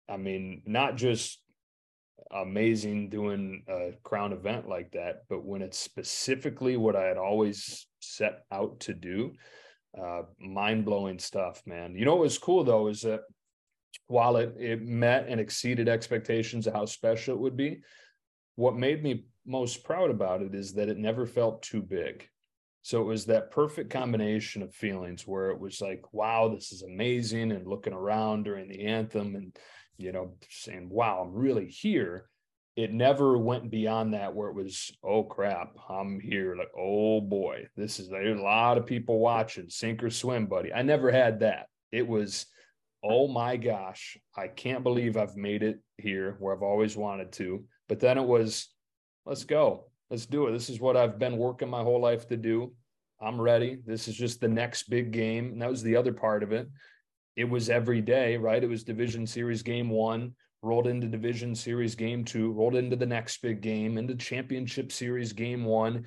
I 0.08 0.16
mean, 0.16 0.62
not 0.66 0.96
just 0.96 1.40
amazing 2.30 3.08
doing 3.08 3.62
a 3.68 3.92
crown 4.02 4.32
event 4.32 4.68
like 4.68 4.92
that, 4.92 5.22
but 5.28 5.44
when 5.44 5.62
it's 5.62 5.78
specifically 5.78 6.76
what 6.76 6.96
I 6.96 7.04
had 7.04 7.16
always 7.16 7.86
set 8.00 8.44
out 8.50 8.80
to 8.80 8.94
do, 8.94 9.32
uh, 10.00 10.22
mind 10.38 10.84
blowing 10.84 11.18
stuff, 11.18 11.62
man. 11.66 11.94
You 11.96 12.04
know 12.04 12.14
what 12.16 12.22
was 12.22 12.38
cool 12.38 12.64
though 12.64 12.88
is 12.88 13.02
that 13.02 13.20
while 14.08 14.36
it 14.36 14.54
it 14.58 14.82
met 14.82 15.26
and 15.28 15.40
exceeded 15.40 15.88
expectations 15.88 16.66
of 16.66 16.74
how 16.74 16.84
special 16.84 17.34
it 17.34 17.40
would 17.40 17.56
be, 17.56 17.80
what 18.56 18.76
made 18.76 19.02
me 19.02 19.24
most 19.46 19.84
proud 19.84 20.10
about 20.10 20.42
it 20.42 20.54
is 20.54 20.74
that 20.74 20.88
it 20.88 20.98
never 20.98 21.26
felt 21.26 21.62
too 21.62 21.82
big. 21.82 22.28
So 22.82 23.00
it 23.00 23.06
was 23.06 23.26
that 23.26 23.50
perfect 23.50 23.90
combination 23.90 24.62
of 24.62 24.74
feelings 24.74 25.26
where 25.26 25.50
it 25.50 25.58
was 25.58 25.80
like, 25.80 26.02
wow, 26.12 26.48
this 26.48 26.70
is 26.72 26.82
amazing, 26.82 27.50
and 27.52 27.66
looking 27.66 27.92
around 27.92 28.44
during 28.44 28.68
the 28.68 28.86
anthem 28.86 29.34
and 29.34 29.56
you 29.98 30.12
know, 30.12 30.34
saying, 30.48 30.88
wow, 30.90 31.22
I'm 31.24 31.34
really 31.34 31.68
here. 31.68 32.28
It 32.76 32.92
never 32.92 33.38
went 33.38 33.70
beyond 33.70 34.12
that 34.12 34.34
where 34.34 34.50
it 34.50 34.54
was, 34.54 34.90
oh 35.02 35.22
crap, 35.24 35.74
I'm 35.88 36.20
here. 36.20 36.56
Like, 36.56 36.70
oh 36.78 37.20
boy, 37.22 37.68
this 37.76 37.98
is 37.98 38.10
there's 38.10 38.38
a 38.38 38.42
lot 38.42 38.76
of 38.76 38.86
people 38.86 39.18
watching, 39.18 39.70
sink 39.70 40.02
or 40.02 40.10
swim, 40.10 40.46
buddy. 40.46 40.72
I 40.72 40.82
never 40.82 41.10
had 41.10 41.40
that. 41.40 41.68
It 41.90 42.06
was, 42.06 42.46
oh 43.02 43.28
my 43.28 43.56
gosh, 43.56 44.18
I 44.36 44.48
can't 44.48 44.82
believe 44.82 45.16
I've 45.16 45.36
made 45.36 45.62
it 45.62 45.80
here 45.96 46.36
where 46.38 46.54
I've 46.54 46.62
always 46.62 46.96
wanted 46.96 47.32
to. 47.32 47.64
But 47.88 48.00
then 48.00 48.18
it 48.18 48.24
was, 48.24 48.68
let's 49.24 49.44
go. 49.44 49.86
Let's 50.10 50.26
do 50.26 50.46
it. 50.46 50.52
This 50.52 50.68
is 50.68 50.78
what 50.80 50.96
I've 50.96 51.18
been 51.18 51.38
working 51.38 51.70
my 51.70 51.82
whole 51.82 52.00
life 52.00 52.28
to 52.28 52.36
do. 52.36 52.74
I'm 53.20 53.40
ready. 53.40 53.78
This 53.86 54.06
is 54.06 54.16
just 54.16 54.40
the 54.40 54.48
next 54.48 54.90
big 54.90 55.12
game. 55.12 55.52
And 55.52 55.62
that 55.62 55.70
was 55.70 55.82
the 55.82 55.96
other 55.96 56.12
part 56.12 56.42
of 56.42 56.52
it 56.52 56.68
it 57.36 57.44
was 57.44 57.68
every 57.68 58.00
day, 58.00 58.36
right? 58.36 58.62
It 58.62 58.68
was 58.68 58.82
division 58.82 59.26
series 59.26 59.62
game 59.62 59.90
one, 59.90 60.34
rolled 60.62 60.86
into 60.86 61.06
division 61.06 61.54
series 61.54 61.94
game 61.94 62.24
two, 62.24 62.52
rolled 62.52 62.74
into 62.74 62.96
the 62.96 63.06
next 63.06 63.42
big 63.42 63.60
game, 63.60 63.98
into 63.98 64.14
championship 64.14 64.90
series 64.90 65.32
game 65.32 65.64
one 65.64 66.04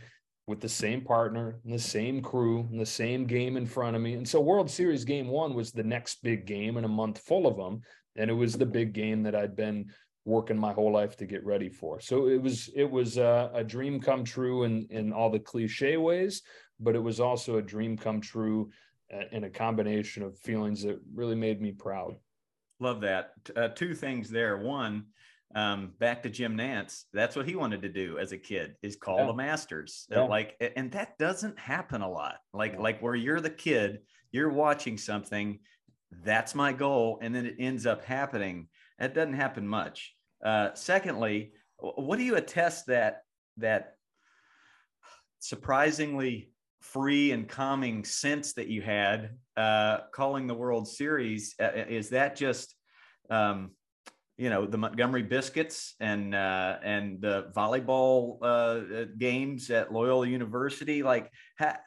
with 0.47 0.59
the 0.59 0.67
same 0.67 1.01
partner 1.01 1.59
and 1.63 1.71
the 1.71 1.77
same 1.77 2.23
crew 2.23 2.67
and 2.71 2.79
the 2.79 2.85
same 2.85 3.27
game 3.27 3.55
in 3.55 3.67
front 3.67 3.95
of 3.95 4.01
me. 4.01 4.15
And 4.15 4.27
so 4.27 4.41
World 4.41 4.69
Series 4.69 5.05
game 5.05 5.27
one 5.27 5.53
was 5.53 5.71
the 5.71 5.83
next 5.83 6.23
big 6.23 6.47
game 6.47 6.77
in 6.77 6.85
a 6.85 6.89
month 6.89 7.19
full 7.19 7.45
of 7.45 7.55
them. 7.55 7.81
And 8.15 8.31
it 8.31 8.33
was 8.33 8.57
the 8.57 8.65
big 8.65 8.93
game 8.93 9.21
that 9.23 9.35
I'd 9.35 9.55
been 9.55 9.91
working 10.25 10.57
my 10.57 10.73
whole 10.73 10.91
life 10.91 11.15
to 11.17 11.27
get 11.27 11.45
ready 11.45 11.69
for. 11.69 11.99
So 11.99 12.27
it 12.27 12.41
was 12.41 12.69
it 12.75 12.89
was 12.89 13.17
a, 13.17 13.51
a 13.53 13.63
dream 13.63 14.01
come 14.01 14.23
true 14.23 14.63
in 14.63 14.87
in 14.89 15.13
all 15.13 15.29
the 15.29 15.39
cliche 15.39 15.97
ways, 15.97 16.41
but 16.79 16.95
it 16.95 17.03
was 17.03 17.19
also 17.19 17.57
a 17.57 17.61
dream 17.61 17.95
come 17.95 18.19
true 18.19 18.71
in 19.31 19.43
a 19.43 19.49
combination 19.49 20.23
of 20.23 20.37
feelings 20.39 20.83
that 20.83 20.99
really 21.13 21.35
made 21.35 21.61
me 21.61 21.71
proud. 21.71 22.15
Love 22.79 23.01
that. 23.01 23.31
Uh, 23.55 23.69
two 23.69 23.93
things 23.93 24.29
there. 24.29 24.57
One, 24.57 25.05
um, 25.55 25.93
back 25.99 26.23
to 26.23 26.29
Jim 26.29 26.55
Nantz. 26.55 27.05
That's 27.13 27.35
what 27.35 27.47
he 27.47 27.55
wanted 27.55 27.81
to 27.81 27.89
do 27.89 28.19
as 28.19 28.31
a 28.31 28.37
kid 28.37 28.75
is 28.81 28.95
call 28.95 29.19
yeah. 29.19 29.25
the 29.27 29.33
masters. 29.33 30.07
Uh, 30.11 30.21
yeah. 30.21 30.27
Like, 30.27 30.71
and 30.75 30.91
that 30.91 31.17
doesn't 31.17 31.57
happen 31.59 32.01
a 32.01 32.09
lot. 32.09 32.35
Like, 32.53 32.73
yeah. 32.73 32.81
like 32.81 33.01
where 33.01 33.15
you're 33.15 33.41
the 33.41 33.49
kid, 33.49 33.99
you're 34.31 34.51
watching 34.51 34.97
something. 34.97 35.59
That's 36.23 36.55
my 36.55 36.73
goal, 36.73 37.19
and 37.21 37.33
then 37.35 37.45
it 37.45 37.55
ends 37.59 37.85
up 37.85 38.03
happening. 38.03 38.67
That 38.97 39.13
doesn't 39.13 39.33
happen 39.33 39.67
much. 39.67 40.15
Uh, 40.43 40.69
secondly, 40.73 41.53
what 41.77 42.17
do 42.17 42.23
you 42.23 42.35
attest 42.35 42.87
that 42.87 43.23
that 43.57 43.95
surprisingly 45.39 46.51
free 46.79 47.31
and 47.31 47.47
calming 47.47 48.03
sense 48.03 48.53
that 48.53 48.67
you 48.67 48.81
had 48.81 49.31
uh, 49.57 49.99
calling 50.13 50.47
the 50.47 50.53
World 50.53 50.87
Series. 50.87 51.55
Uh, 51.59 51.71
is 51.87 52.09
that 52.09 52.35
just, 52.35 52.75
um, 53.29 53.71
you 54.37 54.49
know, 54.49 54.65
the 54.65 54.77
Montgomery 54.77 55.23
Biscuits 55.23 55.95
and 55.99 56.33
uh, 56.33 56.77
and 56.83 57.21
the 57.21 57.51
volleyball 57.55 58.37
uh, 58.41 59.05
games 59.17 59.69
at 59.69 59.91
Loyola 59.91 60.27
University? 60.27 61.03
Like, 61.03 61.29
ha- 61.59 61.79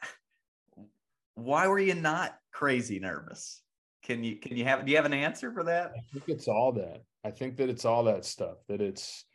why 1.35 1.67
were 1.67 1.79
you 1.79 1.95
not 1.95 2.37
crazy 2.51 2.99
nervous? 2.99 3.61
Can 4.03 4.23
you 4.23 4.35
can 4.35 4.55
you 4.55 4.65
have 4.65 4.85
do 4.85 4.91
you 4.91 4.97
have 4.97 5.05
an 5.05 5.13
answer 5.13 5.51
for 5.51 5.63
that? 5.63 5.93
I 5.97 6.01
think 6.11 6.25
it's 6.27 6.47
all 6.47 6.71
that. 6.73 7.03
I 7.25 7.31
think 7.31 7.57
that 7.57 7.69
it's 7.69 7.85
all 7.85 8.03
that 8.03 8.25
stuff. 8.25 8.57
That 8.67 8.81
it's 8.81 9.25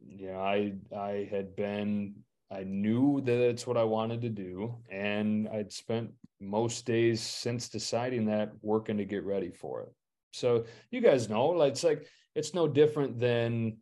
you 0.00 0.28
know, 0.28 0.40
I 0.40 0.72
I 0.96 1.28
had 1.30 1.54
been 1.56 2.14
I 2.52 2.64
knew 2.64 3.22
that 3.22 3.38
it's 3.38 3.66
what 3.66 3.76
I 3.76 3.84
wanted 3.84 4.20
to 4.22 4.28
do. 4.28 4.76
And 4.90 5.48
I'd 5.48 5.72
spent 5.72 6.10
most 6.40 6.84
days 6.84 7.20
since 7.20 7.68
deciding 7.68 8.26
that 8.26 8.52
working 8.60 8.98
to 8.98 9.04
get 9.04 9.24
ready 9.24 9.50
for 9.50 9.82
it. 9.82 9.92
So 10.32 10.64
you 10.90 11.00
guys 11.00 11.28
know, 11.28 11.46
like, 11.48 11.72
it's 11.72 11.84
like, 11.84 12.06
it's 12.34 12.54
no 12.54 12.68
different 12.68 13.20
than 13.20 13.78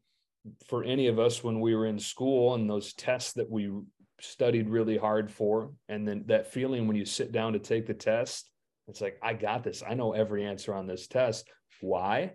for 0.69 0.85
any 0.85 1.09
of 1.09 1.19
us 1.19 1.43
when 1.45 1.61
we 1.61 1.75
were 1.75 1.87
in 1.87 1.99
school 1.99 2.55
and 2.55 2.69
those 2.69 2.95
tests 2.95 3.33
that 3.35 3.51
we 3.51 3.71
studied 4.21 4.69
really 4.69 4.97
hard 4.97 5.31
for. 5.31 5.73
And 5.89 6.07
then 6.07 6.25
that 6.27 6.53
feeling 6.53 6.87
when 6.87 6.97
you 6.97 7.05
sit 7.05 7.33
down 7.33 7.53
to 7.55 7.59
take 7.59 7.87
the 7.87 7.95
test, 7.95 8.51
it's 8.89 9.01
like, 9.01 9.19
I 9.23 9.35
got 9.35 9.63
this. 9.65 9.83
I 9.89 9.95
know 9.95 10.13
every 10.13 10.45
answer 10.45 10.75
on 10.75 10.87
this 10.87 11.07
test. 11.07 11.49
Why? 11.81 12.33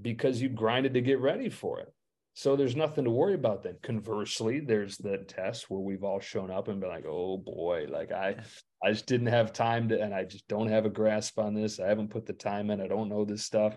Because 0.00 0.40
you 0.40 0.48
grinded 0.48 0.94
to 0.94 1.00
get 1.00 1.20
ready 1.20 1.48
for 1.50 1.80
it. 1.80 1.92
So 2.40 2.56
there's 2.56 2.74
nothing 2.74 3.04
to 3.04 3.10
worry 3.10 3.34
about 3.34 3.62
then. 3.62 3.76
Conversely, 3.82 4.60
there's 4.60 4.96
the 4.96 5.18
test 5.18 5.68
where 5.68 5.82
we've 5.82 6.02
all 6.02 6.20
shown 6.20 6.50
up 6.50 6.68
and 6.68 6.80
been 6.80 6.88
like, 6.88 7.04
oh 7.06 7.36
boy, 7.36 7.84
like 7.90 8.12
I 8.12 8.36
I 8.82 8.92
just 8.92 9.04
didn't 9.04 9.26
have 9.26 9.52
time 9.52 9.90
to 9.90 10.00
and 10.00 10.14
I 10.14 10.24
just 10.24 10.48
don't 10.48 10.70
have 10.70 10.86
a 10.86 10.88
grasp 10.88 11.38
on 11.38 11.52
this. 11.52 11.78
I 11.78 11.86
haven't 11.86 12.08
put 12.08 12.24
the 12.24 12.32
time 12.32 12.70
in. 12.70 12.80
I 12.80 12.86
don't 12.86 13.10
know 13.10 13.26
this 13.26 13.44
stuff. 13.44 13.76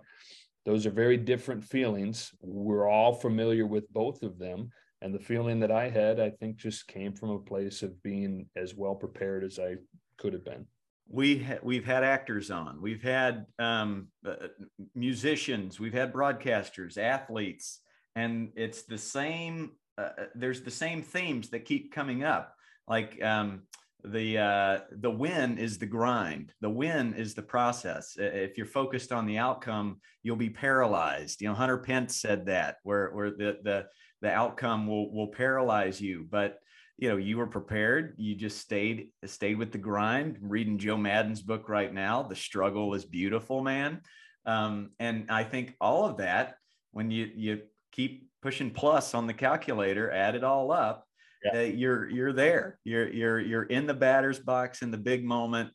Those 0.66 0.86
are 0.86 0.92
very 0.92 1.18
different 1.18 1.62
feelings. 1.62 2.32
We're 2.40 2.88
all 2.88 3.14
familiar 3.14 3.68
with 3.68 3.92
both 3.92 4.24
of 4.24 4.40
them. 4.40 4.70
And 5.02 5.14
the 5.14 5.20
feeling 5.20 5.60
that 5.60 5.72
I 5.72 5.90
had, 5.90 6.22
I 6.22 6.30
think, 6.30 6.56
just 6.56 6.88
came 6.88 7.12
from 7.12 7.32
a 7.32 7.40
place 7.40 7.84
of 7.84 8.02
being 8.02 8.48
as 8.56 8.76
well 8.76 8.96
prepared 8.96 9.44
as 9.44 9.60
I 9.60 9.76
could 10.16 10.32
have 10.32 10.46
been 10.46 10.66
we 11.10 11.40
ha- 11.40 11.60
we've 11.62 11.84
had 11.84 12.02
actors 12.02 12.50
on 12.50 12.82
we've 12.82 13.04
had 13.04 13.46
um, 13.60 14.08
uh, 14.26 14.48
musicians 14.96 15.78
we've 15.78 15.94
had 15.94 16.14
broadcasters 16.14 16.98
athletes 16.98 17.82
and 18.16 18.52
it's 18.56 18.84
the 18.84 18.98
same 18.98 19.72
uh, 19.98 20.02
uh, 20.02 20.26
there's 20.36 20.62
the 20.62 20.72
same 20.72 21.02
themes 21.02 21.50
that 21.50 21.66
keep 21.66 21.94
coming 21.94 22.24
up 22.24 22.56
like 22.88 23.22
um, 23.24 23.64
the 24.04 24.38
uh, 24.38 24.80
the 24.92 25.10
win 25.10 25.58
is 25.58 25.78
the 25.78 25.86
grind. 25.86 26.54
The 26.62 26.70
win 26.70 27.14
is 27.14 27.34
the 27.34 27.42
process. 27.42 28.16
If 28.18 28.58
you're 28.58 28.66
focused 28.66 29.12
on 29.12 29.26
the 29.26 29.38
outcome, 29.38 30.02
you'll 30.24 30.36
be 30.36 30.50
paralyzed. 30.50 31.42
You 31.42 31.48
know, 31.48 31.54
Hunter 31.54 31.78
Pence 31.78 32.20
said 32.20 32.46
that, 32.48 32.78
where 32.84 33.12
where 33.12 33.32
the 33.32 33.60
the 33.64 33.86
the 34.22 34.32
outcome 34.32 34.88
will 34.88 35.14
will 35.14 35.28
paralyze 35.28 36.02
you. 36.02 36.28
But 36.30 36.60
you 36.98 37.10
know, 37.10 37.18
you 37.18 37.38
were 37.38 37.48
prepared. 37.48 38.16
You 38.18 38.36
just 38.36 38.60
stayed 38.60 39.10
stayed 39.26 39.58
with 39.58 39.72
the 39.72 39.78
grind. 39.78 40.38
I'm 40.42 40.50
reading 40.50 40.78
Joe 40.78 40.98
Maddon's 40.98 41.42
book 41.42 41.70
right 41.70 41.94
now. 41.94 42.24
The 42.24 42.36
struggle 42.36 42.94
is 42.96 43.06
beautiful, 43.06 43.64
man. 43.64 44.02
Um, 44.46 44.92
and 45.00 45.32
I 45.32 45.46
think 45.46 45.76
all 45.80 46.06
of 46.06 46.18
that, 46.18 46.56
when 46.92 47.10
you 47.10 47.30
you 47.34 47.62
keep 47.94 48.28
pushing 48.42 48.72
plus 48.72 49.14
on 49.14 49.28
the 49.28 49.34
calculator, 49.34 50.12
add 50.12 50.36
it 50.36 50.44
all 50.44 50.72
up, 50.72 51.08
yeah. 51.46 51.60
uh, 51.60 51.62
you're 51.62 52.10
you're 52.10 52.34
there. 52.34 52.80
You're 52.84 53.10
you're 53.10 53.40
you're 53.40 53.64
in 53.64 53.88
the 53.88 53.94
batter's 53.94 54.40
box 54.40 54.82
in 54.82 54.92
the 54.92 54.98
big 54.98 55.24
moment, 55.24 55.72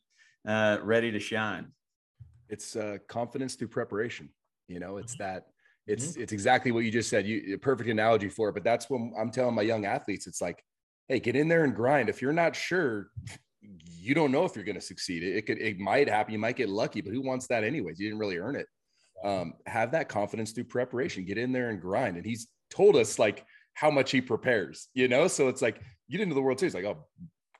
uh, 0.47 0.77
ready 0.83 1.11
to 1.11 1.19
shine. 1.19 1.71
It's 2.47 2.75
uh, 2.75 2.97
confidence 3.07 3.55
through 3.55 3.69
preparation. 3.69 4.29
You 4.67 4.79
know, 4.79 4.97
it's 4.97 5.15
that. 5.17 5.47
It's 5.87 6.09
mm-hmm. 6.09 6.21
it's 6.21 6.33
exactly 6.33 6.71
what 6.71 6.83
you 6.83 6.91
just 6.91 7.09
said. 7.09 7.25
You 7.25 7.57
perfect 7.57 7.89
analogy 7.89 8.29
for 8.29 8.49
it. 8.49 8.53
But 8.53 8.63
that's 8.63 8.89
when 8.89 9.13
I'm 9.19 9.31
telling 9.31 9.55
my 9.55 9.63
young 9.63 9.85
athletes, 9.85 10.27
it's 10.27 10.41
like, 10.41 10.63
hey, 11.07 11.19
get 11.19 11.35
in 11.35 11.47
there 11.47 11.63
and 11.63 11.75
grind. 11.75 12.09
If 12.09 12.21
you're 12.21 12.33
not 12.33 12.55
sure, 12.55 13.07
you 13.61 14.13
don't 14.13 14.31
know 14.31 14.45
if 14.45 14.55
you're 14.55 14.65
going 14.65 14.75
to 14.75 14.81
succeed. 14.81 15.23
It, 15.23 15.37
it, 15.37 15.45
could, 15.45 15.59
it 15.59 15.79
might 15.79 16.07
happen. 16.07 16.33
You 16.33 16.39
might 16.39 16.55
get 16.55 16.69
lucky, 16.69 17.01
but 17.01 17.13
who 17.13 17.21
wants 17.21 17.47
that 17.47 17.63
anyways? 17.63 17.99
You 17.99 18.07
didn't 18.07 18.19
really 18.19 18.37
earn 18.37 18.55
it. 18.55 18.67
Um, 19.23 19.53
have 19.65 19.91
that 19.91 20.09
confidence 20.09 20.51
through 20.51 20.65
preparation. 20.65 21.25
Get 21.25 21.37
in 21.37 21.51
there 21.51 21.69
and 21.69 21.81
grind. 21.81 22.17
And 22.17 22.25
he's 22.25 22.47
told 22.69 22.95
us 22.95 23.19
like 23.19 23.45
how 23.73 23.91
much 23.91 24.11
he 24.11 24.21
prepares, 24.21 24.87
you 24.93 25.07
know? 25.07 25.27
So 25.27 25.47
it's 25.47 25.61
like, 25.61 25.81
get 26.09 26.21
into 26.21 26.35
the 26.35 26.41
World 26.41 26.59
Series, 26.59 26.73
like, 26.73 26.85
oh, 26.85 27.05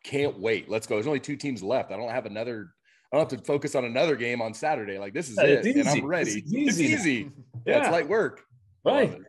can't 0.03 0.39
wait. 0.39 0.69
Let's 0.69 0.87
go. 0.87 0.95
There's 0.95 1.07
only 1.07 1.19
two 1.19 1.35
teams 1.35 1.61
left. 1.61 1.91
I 1.91 1.97
don't 1.97 2.11
have 2.11 2.25
another, 2.25 2.73
I 3.11 3.17
don't 3.17 3.29
have 3.29 3.39
to 3.39 3.45
focus 3.45 3.75
on 3.75 3.85
another 3.85 4.15
game 4.15 4.41
on 4.41 4.53
Saturday. 4.53 4.97
Like, 4.97 5.13
this 5.13 5.29
is 5.29 5.37
yeah, 5.37 5.45
it. 5.45 5.65
And 5.65 5.87
I'm 5.87 6.05
ready. 6.05 6.31
It's 6.31 6.53
easy. 6.53 6.61
It's 6.65 6.79
easy. 6.79 7.31
yeah. 7.65 7.77
yeah, 7.77 7.79
it's 7.79 7.91
light 7.91 8.07
work. 8.07 8.41
Right. 8.85 9.11
It. 9.11 9.21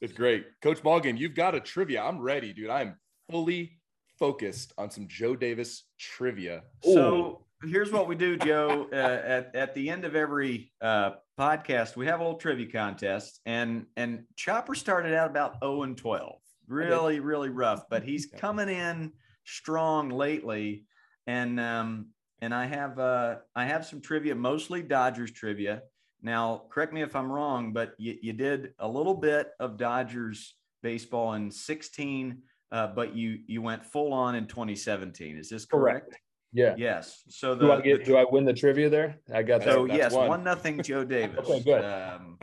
It's 0.00 0.12
great. 0.12 0.46
Coach 0.62 0.82
Ballgame, 0.82 1.16
you've 1.16 1.34
got 1.34 1.54
a 1.54 1.60
trivia. 1.60 2.02
I'm 2.02 2.20
ready, 2.20 2.52
dude. 2.52 2.70
I'm 2.70 2.96
fully 3.30 3.78
focused 4.18 4.72
on 4.76 4.90
some 4.90 5.06
Joe 5.08 5.36
Davis 5.36 5.84
trivia. 5.98 6.62
So 6.82 7.46
here's 7.64 7.92
what 7.92 8.08
we 8.08 8.14
do, 8.14 8.36
Joe. 8.36 8.88
Uh, 8.92 8.96
at, 8.96 9.54
at 9.54 9.74
the 9.74 9.88
end 9.90 10.04
of 10.04 10.14
every 10.14 10.72
uh, 10.80 11.12
podcast, 11.38 11.96
we 11.96 12.06
have 12.06 12.20
a 12.20 12.22
little 12.22 12.38
trivia 12.38 12.70
contest, 12.70 13.40
and 13.46 13.86
and 13.96 14.24
Chopper 14.36 14.74
started 14.74 15.14
out 15.14 15.30
about 15.30 15.56
0 15.62 15.82
and 15.82 15.96
12, 15.96 16.36
really 16.68 17.20
really 17.20 17.48
rough, 17.48 17.84
but 17.88 18.02
he's 18.02 18.26
coming 18.26 18.68
in 18.68 19.12
strong 19.44 20.10
lately, 20.10 20.84
and 21.26 21.58
um 21.58 22.08
and 22.40 22.54
I 22.54 22.66
have 22.66 22.98
uh 22.98 23.36
I 23.54 23.64
have 23.66 23.86
some 23.86 24.00
trivia, 24.00 24.34
mostly 24.34 24.82
Dodgers 24.82 25.30
trivia. 25.30 25.82
Now, 26.22 26.62
correct 26.70 26.92
me 26.92 27.02
if 27.02 27.16
I'm 27.16 27.30
wrong, 27.30 27.72
but 27.72 27.94
you, 27.98 28.16
you 28.22 28.32
did 28.32 28.74
a 28.78 28.86
little 28.86 29.14
bit 29.14 29.50
of 29.58 29.76
Dodgers 29.76 30.54
baseball 30.80 31.34
in 31.34 31.50
16, 31.50 32.38
uh, 32.70 32.86
but 32.88 33.16
you 33.16 33.38
you 33.46 33.60
went 33.62 33.84
full 33.84 34.12
on 34.12 34.34
in 34.34 34.46
2017. 34.46 35.36
Is 35.36 35.48
this 35.48 35.64
correct? 35.64 36.06
correct. 36.06 36.22
Yeah. 36.52 36.74
Yes. 36.76 37.22
So 37.28 37.54
the, 37.54 37.66
do 37.66 37.72
I 37.72 37.80
get 37.80 37.98
the, 38.00 38.04
do 38.04 38.16
I 38.16 38.24
win 38.30 38.44
the 38.44 38.52
trivia 38.52 38.90
there? 38.90 39.18
I 39.32 39.42
got 39.42 39.60
that. 39.60 39.72
So 39.72 39.84
yes, 39.86 40.12
one. 40.12 40.28
one 40.28 40.44
nothing 40.44 40.82
Joe 40.82 41.04
Davis. 41.16 41.38
okay, 41.38 41.60
good. 41.60 41.84
Um, 41.84 42.38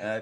uh, 0.00 0.20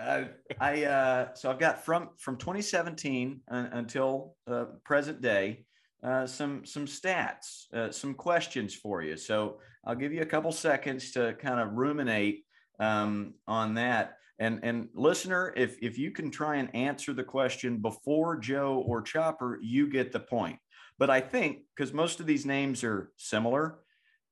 I 0.60 0.84
uh, 0.84 1.34
so 1.34 1.50
I've 1.50 1.58
got 1.58 1.84
from 1.84 2.10
from 2.18 2.36
2017 2.36 3.40
uh, 3.50 3.66
until 3.72 4.36
uh, 4.46 4.66
present 4.84 5.20
day 5.20 5.64
uh, 6.02 6.26
some 6.26 6.64
some 6.64 6.86
stats, 6.86 7.72
uh, 7.72 7.90
some 7.90 8.14
questions 8.14 8.74
for 8.74 9.02
you. 9.02 9.16
So 9.16 9.58
I'll 9.86 9.94
give 9.94 10.12
you 10.12 10.22
a 10.22 10.26
couple 10.26 10.52
seconds 10.52 11.12
to 11.12 11.34
kind 11.34 11.60
of 11.60 11.74
ruminate 11.74 12.44
um, 12.80 13.34
on 13.46 13.74
that. 13.74 14.16
And 14.38 14.60
and 14.64 14.88
listener, 14.94 15.52
if 15.56 15.76
if 15.80 15.98
you 15.98 16.10
can 16.10 16.30
try 16.30 16.56
and 16.56 16.74
answer 16.74 17.12
the 17.12 17.22
question 17.22 17.78
before 17.78 18.36
Joe 18.38 18.82
or 18.86 19.00
Chopper, 19.02 19.60
you 19.62 19.88
get 19.88 20.10
the 20.10 20.20
point. 20.20 20.58
But 21.02 21.10
I 21.10 21.20
think 21.20 21.62
because 21.74 21.92
most 21.92 22.20
of 22.20 22.26
these 22.26 22.46
names 22.46 22.84
are 22.84 23.10
similar, 23.16 23.80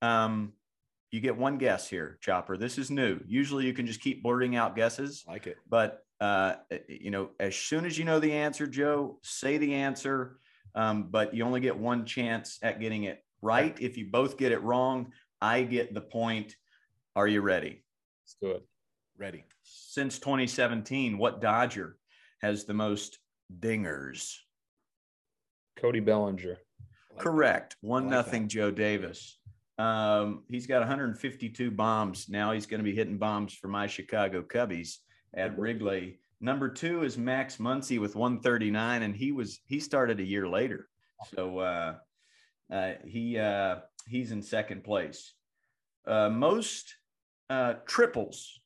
um, 0.02 0.52
you 1.10 1.18
get 1.18 1.36
one 1.36 1.58
guess 1.58 1.88
here, 1.88 2.16
Chopper. 2.20 2.56
This 2.56 2.78
is 2.78 2.92
new. 2.92 3.18
Usually 3.26 3.66
you 3.66 3.72
can 3.72 3.88
just 3.88 4.00
keep 4.00 4.22
blurting 4.22 4.54
out 4.54 4.76
guesses. 4.76 5.24
Like 5.26 5.48
it. 5.48 5.56
But, 5.68 6.04
uh, 6.20 6.54
you 6.86 7.10
know, 7.10 7.30
as 7.40 7.56
soon 7.56 7.86
as 7.86 7.98
you 7.98 8.04
know 8.04 8.20
the 8.20 8.34
answer, 8.34 8.68
Joe, 8.68 9.18
say 9.24 9.58
the 9.58 9.74
answer. 9.74 10.38
Um, 10.76 11.08
but 11.10 11.34
you 11.34 11.44
only 11.44 11.58
get 11.58 11.76
one 11.76 12.06
chance 12.06 12.60
at 12.62 12.78
getting 12.78 13.02
it 13.02 13.24
right. 13.42 13.76
If 13.80 13.96
you 13.96 14.06
both 14.08 14.38
get 14.38 14.52
it 14.52 14.62
wrong, 14.62 15.10
I 15.40 15.62
get 15.62 15.92
the 15.92 16.00
point. 16.00 16.54
Are 17.16 17.26
you 17.26 17.40
ready? 17.40 17.82
Let's 18.22 18.36
do 18.40 18.50
it. 18.52 18.64
Ready. 19.18 19.42
Since 19.64 20.20
2017, 20.20 21.18
what 21.18 21.40
Dodger 21.40 21.96
has 22.42 22.64
the 22.64 22.74
most 22.74 23.18
dingers? 23.58 24.36
Cody 25.76 26.00
Bellinger. 26.00 26.58
Correct. 27.18 27.76
One 27.80 28.04
like 28.04 28.10
nothing 28.10 28.42
that. 28.42 28.48
Joe 28.48 28.70
Davis. 28.70 29.38
Um, 29.78 30.44
he's 30.48 30.66
got 30.66 30.80
152 30.80 31.70
bombs. 31.70 32.28
Now 32.28 32.52
he's 32.52 32.66
going 32.66 32.80
to 32.80 32.84
be 32.84 32.94
hitting 32.94 33.18
bombs 33.18 33.54
for 33.54 33.68
my 33.68 33.86
Chicago 33.86 34.42
Cubbies 34.42 34.96
at 35.34 35.58
Wrigley. 35.58 36.18
Number 36.40 36.68
two 36.68 37.02
is 37.02 37.18
Max 37.18 37.56
Muncy 37.56 38.00
with 38.00 38.16
139, 38.16 39.02
and 39.02 39.14
he 39.14 39.32
was 39.32 39.60
he 39.66 39.80
started 39.80 40.20
a 40.20 40.24
year 40.24 40.48
later, 40.48 40.88
so 41.34 41.58
uh, 41.58 41.94
uh, 42.72 42.92
he 43.06 43.38
uh, 43.38 43.76
he's 44.06 44.32
in 44.32 44.42
second 44.42 44.82
place. 44.82 45.34
Uh, 46.06 46.30
most 46.30 46.94
uh, 47.50 47.74
triples 47.86 48.60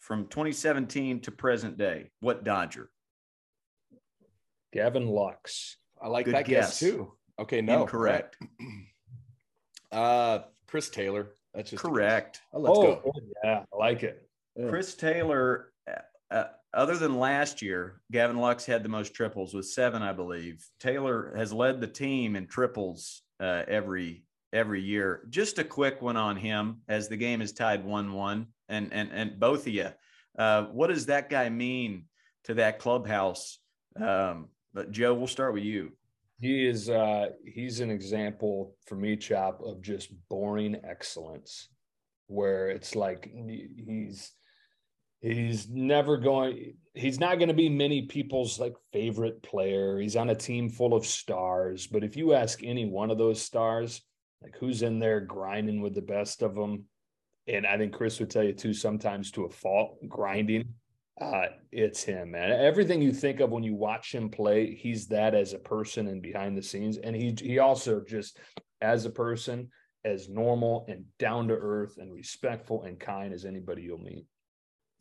from 0.00 0.26
2017 0.26 1.20
to 1.20 1.30
present 1.30 1.78
day. 1.78 2.10
What 2.20 2.44
Dodger? 2.44 2.90
Gavin 4.72 5.06
Lux. 5.06 5.76
I 6.00 6.08
like 6.08 6.26
Good 6.26 6.34
that 6.34 6.46
guess. 6.46 6.80
guess. 6.80 6.90
too. 6.90 7.12
Okay, 7.38 7.60
no, 7.60 7.82
incorrect. 7.82 8.36
Uh, 9.92 10.42
Chris 10.66 10.88
Taylor. 10.88 11.28
That's 11.54 11.70
just 11.70 11.84
correct. 11.84 12.40
Oh, 12.52 12.58
let's 12.58 12.76
oh, 12.76 12.82
go. 12.82 13.12
Yeah, 13.44 13.62
I 13.72 13.76
like 13.76 14.02
it. 14.02 14.28
Yeah. 14.56 14.68
Chris 14.68 14.94
Taylor. 14.96 15.72
Uh, 15.88 16.34
uh, 16.34 16.44
other 16.72 16.96
than 16.96 17.20
last 17.20 17.62
year, 17.62 18.00
Gavin 18.10 18.38
Lux 18.38 18.66
had 18.66 18.82
the 18.82 18.88
most 18.88 19.14
triples 19.14 19.54
with 19.54 19.66
seven, 19.66 20.02
I 20.02 20.12
believe. 20.12 20.66
Taylor 20.80 21.32
has 21.36 21.52
led 21.52 21.80
the 21.80 21.86
team 21.86 22.34
in 22.34 22.48
triples 22.48 23.22
uh, 23.38 23.62
every 23.68 24.24
every 24.52 24.82
year. 24.82 25.26
Just 25.30 25.58
a 25.58 25.64
quick 25.64 26.02
one 26.02 26.16
on 26.16 26.36
him, 26.36 26.80
as 26.88 27.08
the 27.08 27.16
game 27.16 27.40
is 27.40 27.52
tied 27.52 27.84
one-one, 27.84 28.48
and 28.68 28.92
and 28.92 29.10
and 29.12 29.38
both 29.38 29.66
of 29.66 29.72
you. 29.72 29.90
Uh, 30.36 30.64
what 30.64 30.88
does 30.88 31.06
that 31.06 31.30
guy 31.30 31.48
mean 31.48 32.06
to 32.44 32.54
that 32.54 32.80
clubhouse? 32.80 33.60
Um, 34.00 34.48
but 34.74 34.90
Joe, 34.90 35.14
we'll 35.14 35.26
start 35.26 35.54
with 35.54 35.64
you. 35.64 35.92
He 36.40 36.66
is 36.66 36.90
uh 36.90 37.28
he's 37.44 37.80
an 37.80 37.90
example 37.90 38.76
for 38.86 38.96
me, 38.96 39.16
Chop, 39.16 39.60
of 39.62 39.80
just 39.80 40.10
boring 40.28 40.76
excellence, 40.84 41.68
where 42.26 42.68
it's 42.68 42.94
like 42.94 43.30
he's 43.32 44.32
he's 45.20 45.70
never 45.70 46.18
going 46.18 46.74
he's 46.92 47.18
not 47.18 47.38
going 47.38 47.48
to 47.48 47.54
be 47.54 47.68
many 47.68 48.02
people's 48.02 48.58
like 48.58 48.74
favorite 48.92 49.42
player. 49.42 49.98
He's 49.98 50.16
on 50.16 50.30
a 50.30 50.34
team 50.34 50.68
full 50.68 50.92
of 50.92 51.06
stars. 51.06 51.86
But 51.86 52.04
if 52.04 52.16
you 52.16 52.34
ask 52.34 52.62
any 52.62 52.84
one 52.84 53.10
of 53.10 53.16
those 53.16 53.40
stars 53.40 54.02
like 54.44 54.56
who's 54.60 54.82
in 54.82 54.98
there 54.98 55.20
grinding 55.20 55.80
with 55.80 55.94
the 55.94 56.02
best 56.02 56.42
of 56.42 56.54
them 56.54 56.84
and 57.48 57.66
i 57.66 57.76
think 57.76 57.92
chris 57.92 58.20
would 58.20 58.30
tell 58.30 58.44
you 58.44 58.52
too 58.52 58.74
sometimes 58.74 59.30
to 59.30 59.44
a 59.44 59.50
fault 59.50 59.96
grinding 60.08 60.64
uh, 61.20 61.46
it's 61.70 62.02
him, 62.02 62.32
man. 62.32 62.50
Everything 62.50 63.00
you 63.00 63.12
think 63.12 63.40
of 63.40 63.50
when 63.50 63.62
you 63.62 63.74
watch 63.74 64.12
him 64.14 64.28
play, 64.28 64.74
he's 64.74 65.06
that 65.08 65.34
as 65.34 65.52
a 65.52 65.58
person 65.58 66.08
and 66.08 66.20
behind 66.20 66.56
the 66.56 66.62
scenes. 66.62 66.98
And 66.98 67.14
he 67.14 67.34
he 67.40 67.60
also 67.60 68.00
just 68.00 68.38
as 68.80 69.04
a 69.04 69.10
person, 69.10 69.70
as 70.04 70.28
normal 70.28 70.84
and 70.88 71.04
down 71.18 71.48
to 71.48 71.54
earth 71.54 71.98
and 71.98 72.12
respectful 72.12 72.82
and 72.82 72.98
kind 72.98 73.32
as 73.32 73.44
anybody 73.44 73.82
you'll 73.82 73.98
meet. 73.98 74.26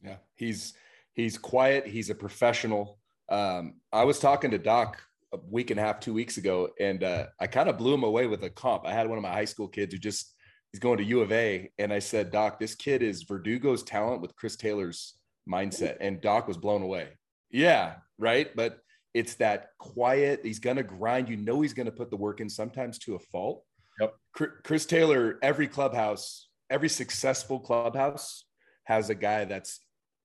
Yeah, 0.04 0.18
he's 0.36 0.74
he's 1.14 1.38
quiet. 1.38 1.88
He's 1.88 2.12
a 2.12 2.16
professional. 2.16 3.00
Um, 3.30 3.76
I 3.92 4.04
was 4.04 4.20
talking 4.20 4.52
to 4.52 4.60
Doc 4.60 5.02
a 5.34 5.40
week 5.50 5.72
and 5.72 5.80
a 5.80 5.84
half, 5.84 6.00
two 6.00 6.14
weeks 6.14 6.38
ago, 6.38 6.70
and 6.80 7.04
uh, 7.04 7.26
I 7.40 7.48
kind 7.48 7.70
of 7.70 7.80
blew 7.80 7.94
him 7.94 8.04
away 8.04 8.28
with 8.28 8.44
a 8.44 8.52
comp. 8.52 8.86
I 8.86 8.94
had 8.94 9.10
one 9.10 9.18
of 9.18 9.24
my 9.24 9.34
high 9.34 9.46
school 9.46 9.68
kids 9.68 9.94
who 9.94 10.00
just 10.00 10.36
he's 10.72 10.80
going 10.80 11.00
to 11.00 11.04
U 11.06 11.22
of 11.22 11.32
A, 11.32 11.72
and 11.80 11.92
I 11.92 11.98
said, 11.98 12.32
Doc, 12.32 12.60
this 12.60 12.76
kid 12.76 13.02
is 13.02 13.24
Verdugo's 13.24 13.82
talent 13.82 14.22
with 14.22 14.36
Chris 14.36 14.56
Taylor's 14.56 15.16
mindset. 15.50 15.98
And 16.00 16.22
Doc 16.22 16.48
was 16.48 16.58
blown 16.58 16.82
away. 16.82 17.10
Yeah, 17.50 17.96
right. 18.18 18.56
But 18.56 18.80
it's 19.14 19.36
that 19.36 19.70
quiet. 19.78 20.42
He's 20.44 20.60
going 20.60 20.78
to 20.78 20.84
grind. 20.84 21.30
You 21.30 21.38
know, 21.38 21.62
he's 21.62 21.74
going 21.74 21.86
to 21.86 21.92
put 21.92 22.10
the 22.10 22.18
work 22.18 22.42
in 22.42 22.50
sometimes 22.50 22.98
to 23.00 23.16
a 23.16 23.20
fault. 23.20 23.64
Yep. 24.00 24.16
Chris 24.64 24.86
Taylor, 24.86 25.38
every 25.42 25.68
clubhouse, 25.68 26.50
every 26.70 26.90
successful 26.90 27.60
clubhouse 27.60 28.46
has 28.86 29.10
a 29.10 29.16
guy 29.16 29.46
that's 29.46 29.80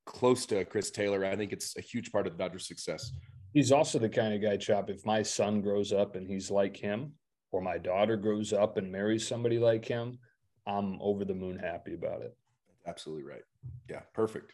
close 0.06 0.46
to 0.46 0.64
Chris 0.64 0.90
Taylor. 0.90 1.24
I 1.24 1.36
think 1.36 1.52
it's 1.52 1.76
a 1.76 1.82
huge 1.82 2.10
part 2.10 2.26
of 2.26 2.32
the 2.32 2.42
Dodgers' 2.42 2.66
success. 2.66 3.12
He's 3.52 3.72
also 3.72 3.98
the 3.98 4.08
kind 4.08 4.32
of 4.32 4.42
guy, 4.42 4.56
Chop. 4.56 4.88
If 4.88 5.04
my 5.04 5.22
son 5.22 5.60
grows 5.60 5.92
up 5.92 6.16
and 6.16 6.26
he's 6.26 6.50
like 6.50 6.76
him, 6.76 7.12
or 7.50 7.60
my 7.60 7.78
daughter 7.78 8.16
grows 8.16 8.52
up 8.52 8.76
and 8.76 8.92
marries 8.92 9.26
somebody 9.26 9.58
like 9.58 9.84
him, 9.84 10.18
I'm 10.66 10.98
over 11.00 11.24
the 11.24 11.34
moon 11.34 11.58
happy 11.58 11.94
about 11.94 12.20
it. 12.22 12.36
Absolutely 12.86 13.24
right. 13.24 13.42
Yeah, 13.88 14.00
perfect. 14.12 14.52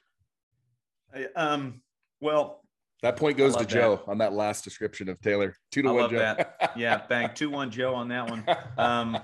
Um, 1.37 1.83
well, 2.21 2.63
that 3.03 3.17
point 3.17 3.37
goes 3.37 3.57
to 3.57 3.67
Joe 3.67 3.97
that. 3.97 4.11
on 4.11 4.19
that 4.19 4.33
last 4.33 4.65
description 4.65 5.09
of 5.09 5.21
Taylor. 5.21 5.55
Two 5.71 5.83
to 5.83 5.89
I 5.89 5.93
one, 5.93 6.11
Joe. 6.11 6.19
That. 6.19 6.73
Yeah, 6.77 7.03
bang, 7.09 7.31
two 7.35 7.51
one, 7.51 7.71
Joe 7.71 7.95
on 7.95 8.09
that 8.09 8.31
one. 8.31 8.45
Um, 8.79 9.19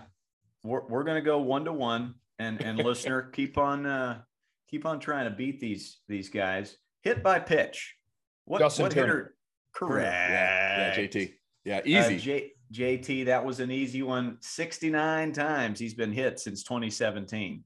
we're 0.63 0.87
we're 0.87 1.05
gonna 1.05 1.23
go 1.23 1.39
one 1.39 1.65
to 1.65 1.73
one, 1.73 2.15
and 2.39 2.61
and 2.63 2.79
listener, 2.79 3.23
keep 3.33 3.57
on 3.59 3.87
uh, 3.87 4.21
keep 4.69 4.87
on 4.87 5.01
trying 5.01 5.25
to 5.25 5.31
beat 5.31 5.61
these 5.61 5.99
these 6.09 6.29
guys. 6.29 6.77
Hit 7.03 7.23
by 7.23 7.39
pitch. 7.39 7.97
What 8.45 8.59
Justin 8.59 8.85
what 8.85 8.93
Turner. 8.93 9.07
hitter? 9.07 9.35
Correct. 9.75 10.13
Yeah, 10.13 10.95
yeah, 10.95 10.97
JT. 10.97 11.33
Yeah, 11.65 11.77
uh, 11.79 11.83
easy. 11.85 12.17
Uh, 12.17 12.19
J, 12.19 12.53
JT, 12.73 13.25
that 13.27 13.45
was 13.45 13.61
an 13.61 13.71
easy 13.71 14.03
one. 14.03 14.37
69 14.41 15.33
times 15.33 15.79
he's 15.79 15.95
been 15.95 16.13
hit 16.13 16.39
since 16.39 16.63
2017. 16.63 17.65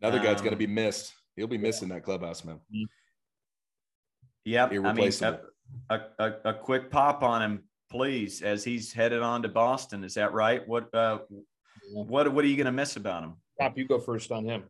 Another 0.00 0.18
guy's 0.18 0.38
um, 0.38 0.44
going 0.44 0.50
to 0.50 0.56
be 0.56 0.66
missed. 0.66 1.12
He'll 1.36 1.46
be 1.46 1.58
missing 1.58 1.88
that 1.88 2.02
clubhouse, 2.02 2.44
man. 2.44 2.60
Yep. 4.48 4.72
I 4.82 4.92
mean, 4.94 5.12
a, 5.90 6.00
a, 6.18 6.32
a, 6.46 6.54
quick 6.54 6.90
pop 6.90 7.22
on 7.22 7.42
him, 7.42 7.64
please, 7.90 8.40
as 8.40 8.64
he's 8.64 8.94
headed 8.94 9.20
on 9.20 9.42
to 9.42 9.48
Boston. 9.48 10.04
Is 10.04 10.14
that 10.14 10.32
right? 10.32 10.66
What 10.66 10.92
uh, 10.94 11.18
what 11.92 12.32
what 12.32 12.44
are 12.44 12.48
you 12.48 12.56
going 12.56 12.64
to 12.64 12.72
miss 12.72 12.96
about 12.96 13.24
him? 13.24 13.34
Pop, 13.60 13.76
you 13.76 13.86
go 13.86 13.98
first 13.98 14.32
on 14.32 14.46
him. 14.46 14.64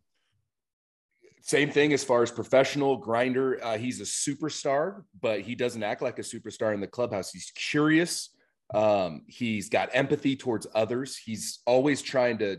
Same 1.43 1.71
thing 1.71 1.93
as 1.93 2.03
far 2.03 2.25
as 2.25 2.33
professional 2.33 2.97
grinder. 2.97 3.65
Uh, 3.65 3.79
he's 3.79 4.01
a 4.01 4.05
superstar, 4.05 5.05
but 5.21 5.43
he 5.43 5.55
doesn't 5.55 5.85
act 5.85 6.03
like 6.03 6.19
a 6.19 6.23
superstar 6.23 6.75
in 6.75 6.81
the 6.81 6.89
clubhouse. 6.89 7.31
He's 7.31 7.53
curious. 7.55 8.31
Um, 8.75 9.23
he's 9.29 9.69
got 9.69 9.91
empathy 9.93 10.35
towards 10.35 10.67
others. 10.75 11.17
He's 11.17 11.61
always 11.67 12.03
trying 12.03 12.39
to 12.39 12.59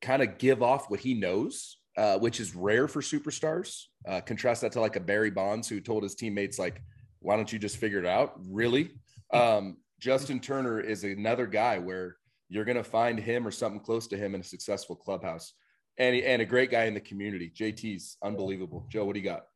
kind 0.00 0.22
of 0.22 0.38
give 0.38 0.62
off 0.62 0.90
what 0.90 1.00
he 1.00 1.12
knows, 1.12 1.76
uh, 1.96 2.18
which 2.18 2.40
is 2.40 2.54
rare 2.54 2.88
for 2.88 3.00
superstars. 3.00 3.84
Uh, 4.06 4.20
contrast 4.20 4.60
that 4.62 4.72
to 4.72 4.80
like 4.80 4.96
a 4.96 5.00
Barry 5.00 5.30
Bonds 5.30 5.68
who 5.68 5.80
told 5.80 6.02
his 6.02 6.14
teammates, 6.14 6.58
like, 6.58 6.82
why 7.20 7.36
don't 7.36 7.52
you 7.52 7.58
just 7.58 7.78
figure 7.78 7.98
it 7.98 8.06
out? 8.06 8.34
Really? 8.48 8.90
Um, 9.32 9.78
Justin 9.98 10.40
Turner 10.40 10.80
is 10.80 11.04
another 11.04 11.46
guy 11.46 11.78
where 11.78 12.16
you're 12.48 12.64
going 12.64 12.76
to 12.76 12.84
find 12.84 13.18
him 13.18 13.46
or 13.46 13.50
something 13.50 13.80
close 13.80 14.06
to 14.08 14.16
him 14.16 14.34
in 14.34 14.40
a 14.40 14.44
successful 14.44 14.94
clubhouse 14.94 15.54
and, 15.98 16.14
and 16.16 16.42
a 16.42 16.44
great 16.44 16.70
guy 16.70 16.84
in 16.84 16.94
the 16.94 17.00
community. 17.00 17.50
JT's 17.54 18.18
unbelievable. 18.22 18.86
Joe, 18.90 19.04
what 19.04 19.14
do 19.14 19.20
you 19.20 19.24
got? 19.24 19.46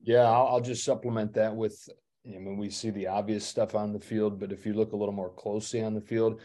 Yeah, 0.00 0.22
I'll, 0.22 0.46
I'll 0.46 0.60
just 0.60 0.84
supplement 0.84 1.34
that 1.34 1.54
with 1.54 1.88
I 2.26 2.38
mean, 2.38 2.58
we 2.58 2.70
see 2.70 2.90
the 2.90 3.06
obvious 3.06 3.46
stuff 3.46 3.74
on 3.74 3.92
the 3.92 4.00
field, 4.00 4.38
but 4.38 4.52
if 4.52 4.66
you 4.66 4.74
look 4.74 4.92
a 4.92 4.96
little 4.96 5.14
more 5.14 5.30
closely 5.30 5.82
on 5.82 5.94
the 5.94 6.00
field, 6.00 6.40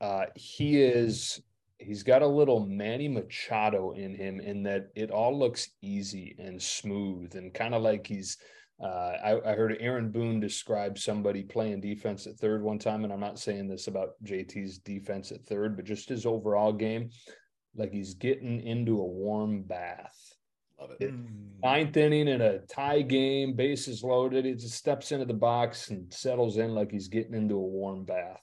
uh, 0.00 0.26
he 0.34 0.82
is 0.82 1.40
he's 1.78 2.02
got 2.02 2.22
a 2.22 2.26
little 2.26 2.66
Manny 2.66 3.08
Machado 3.08 3.92
in 3.92 4.14
him 4.14 4.40
in 4.40 4.62
that 4.64 4.88
it 4.94 5.10
all 5.10 5.38
looks 5.38 5.70
easy 5.82 6.34
and 6.38 6.60
smooth 6.60 7.34
and 7.34 7.52
kind 7.54 7.74
of 7.74 7.82
like 7.82 8.06
he's. 8.06 8.38
Uh, 8.78 9.16
I, 9.24 9.52
I, 9.52 9.54
heard 9.54 9.74
Aaron 9.80 10.10
Boone 10.10 10.38
describe 10.38 10.98
somebody 10.98 11.42
playing 11.42 11.80
defense 11.80 12.26
at 12.26 12.36
third 12.36 12.62
one 12.62 12.78
time, 12.78 13.04
and 13.04 13.12
I'm 13.12 13.20
not 13.20 13.38
saying 13.38 13.68
this 13.68 13.86
about 13.86 14.22
JT's 14.22 14.76
defense 14.80 15.32
at 15.32 15.46
third, 15.46 15.76
but 15.76 15.86
just 15.86 16.10
his 16.10 16.26
overall 16.26 16.74
game, 16.74 17.08
like 17.74 17.90
he's 17.90 18.12
getting 18.12 18.60
into 18.60 19.00
a 19.00 19.06
warm 19.06 19.62
bath 19.62 20.36
Love 20.80 20.90
it. 21.00 21.14
Ninth 21.62 21.96
inning 21.96 22.28
in 22.28 22.40
a 22.42 22.58
tie 22.58 23.02
game, 23.02 23.54
bases 23.54 24.02
loaded. 24.02 24.44
He 24.44 24.54
just 24.54 24.74
steps 24.74 25.12
into 25.12 25.24
the 25.24 25.34
box 25.34 25.90
and 25.90 26.12
settles 26.12 26.58
in 26.58 26.74
like 26.74 26.90
he's 26.90 27.08
getting 27.08 27.34
into 27.34 27.54
a 27.54 27.60
warm 27.60 28.04
bath. 28.04 28.42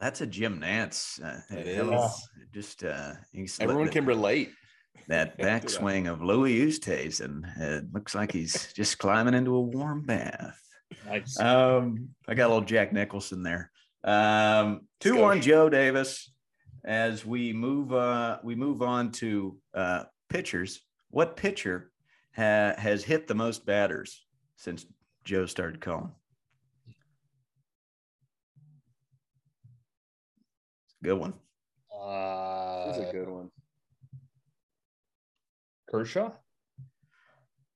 That's 0.00 0.20
a 0.20 0.26
Jim 0.26 0.60
Nantz. 0.60 1.22
Uh, 1.22 1.40
it 1.56 1.66
is. 1.66 2.28
Just 2.52 2.84
uh, 2.84 3.12
everyone 3.60 3.88
can 3.88 4.06
relate. 4.06 4.50
That 5.08 5.38
backswing 5.38 6.10
of 6.10 6.22
Louis 6.22 6.60
Oosthuizen. 6.66 7.42
And 7.56 7.64
it 7.64 7.92
looks 7.92 8.14
like 8.14 8.32
he's 8.32 8.72
just 8.72 8.98
climbing 8.98 9.34
into 9.34 9.54
a 9.54 9.60
warm 9.60 10.02
bath. 10.02 10.58
Nice. 11.06 11.38
Um, 11.38 12.08
I 12.26 12.34
got 12.34 12.46
a 12.46 12.52
little 12.52 12.64
Jack 12.64 12.92
Nicholson 12.92 13.42
there. 13.42 13.70
Um, 14.02 14.82
two 15.00 15.16
one 15.16 15.40
Joe 15.40 15.68
Davis. 15.68 16.32
As 16.82 17.26
we 17.26 17.52
move, 17.52 17.92
uh, 17.92 18.38
we 18.42 18.54
move 18.54 18.80
on 18.80 19.12
to 19.12 19.58
uh, 19.74 20.04
pitchers 20.30 20.80
what 21.10 21.36
pitcher 21.36 21.90
ha- 22.36 22.74
has 22.78 23.04
hit 23.04 23.26
the 23.26 23.34
most 23.34 23.66
batters 23.66 24.24
since 24.56 24.86
Joe 25.24 25.46
started 25.46 25.80
calling? 25.80 26.12
Good 31.02 31.14
one. 31.14 31.34
Uh, 31.92 32.86
That's 32.86 32.98
a 32.98 33.12
good 33.12 33.28
one. 33.28 33.50
Kershaw? 35.90 36.30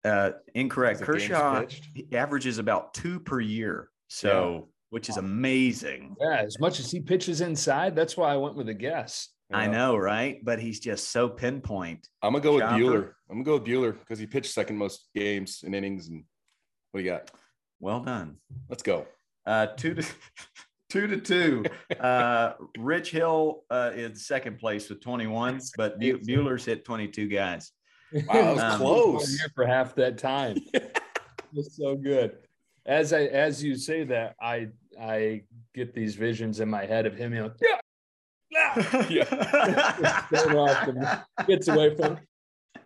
Uh, 0.05 0.33
incorrect. 0.55 1.01
Kershaw 1.01 1.64
averages 2.12 2.59
about 2.59 2.95
two 2.95 3.18
per 3.18 3.41
year. 3.41 3.91
So, 4.09 4.53
yeah. 4.53 4.61
which 4.91 5.09
is 5.09 5.16
amazing. 5.16 6.14
Yeah, 6.20 6.43
as 6.43 6.61
much 6.61 6.79
as 6.79 6.91
he 6.91 7.01
pitches 7.01 7.41
inside, 7.41 7.97
that's 7.97 8.16
why 8.16 8.33
I 8.33 8.37
went 8.37 8.55
with 8.55 8.68
a 8.68 8.75
guess. 8.75 9.31
I 9.53 9.66
know, 9.66 9.97
right? 9.97 10.45
But 10.45 10.59
he's 10.59 10.81
just 10.81 11.11
so 11.11 11.29
pinpoint. 11.29 12.09
I'm 12.22 12.33
gonna 12.33 12.43
go 12.43 12.59
Chopper. 12.59 12.75
with 12.75 12.83
Buehler. 12.83 13.12
I'm 13.31 13.43
gonna 13.43 13.45
go 13.45 13.55
with 13.55 13.64
Buehler 13.64 13.99
because 13.99 14.18
he 14.18 14.27
pitched 14.27 14.53
second 14.53 14.77
most 14.77 15.09
games 15.14 15.62
and 15.64 15.75
innings. 15.75 16.09
And 16.09 16.25
what 16.91 17.01
do 17.01 17.05
you 17.05 17.11
got? 17.11 17.31
Well 17.81 18.01
done. 18.01 18.37
Let's 18.68 18.83
go. 18.83 19.07
Uh, 19.47 19.66
two 19.66 19.95
to 19.95 20.03
two 20.95 21.09
to 21.09 21.16
two. 21.16 21.64
Uh, 21.99 22.53
Rich 22.78 23.11
Hill 23.11 23.64
uh, 23.68 23.90
is 23.95 24.26
second 24.26 24.59
place 24.59 24.88
with 24.88 25.01
21, 25.01 25.61
but 25.76 25.99
Buehler's 25.99 26.64
hit 26.64 26.84
22 26.84 27.26
guys. 27.26 27.72
Wow, 28.12 28.22
that 28.32 28.55
was 28.55 28.62
um, 28.62 28.78
close. 28.78 29.38
Here 29.38 29.49
for 29.57 29.66
half 29.66 29.97
that 29.97 30.18
time. 30.18 30.59
it's 31.55 31.76
so 31.76 31.97
good. 31.97 32.36
As 32.86 33.12
I 33.12 33.22
as 33.22 33.64
you 33.64 33.76
say 33.76 34.05
that, 34.05 34.36
I 34.40 34.68
I 35.01 35.42
get 35.74 35.95
these 35.95 36.14
visions 36.14 36.61
in 36.61 36.70
my 36.70 36.84
head 36.84 37.07
of 37.07 37.16
him, 37.16 37.34
you 37.34 37.40
know, 37.40 37.53
yeah, 38.53 39.07
yeah. 39.09 40.24
Gets 41.49 41.66
away 41.66 41.97
from. 41.97 42.18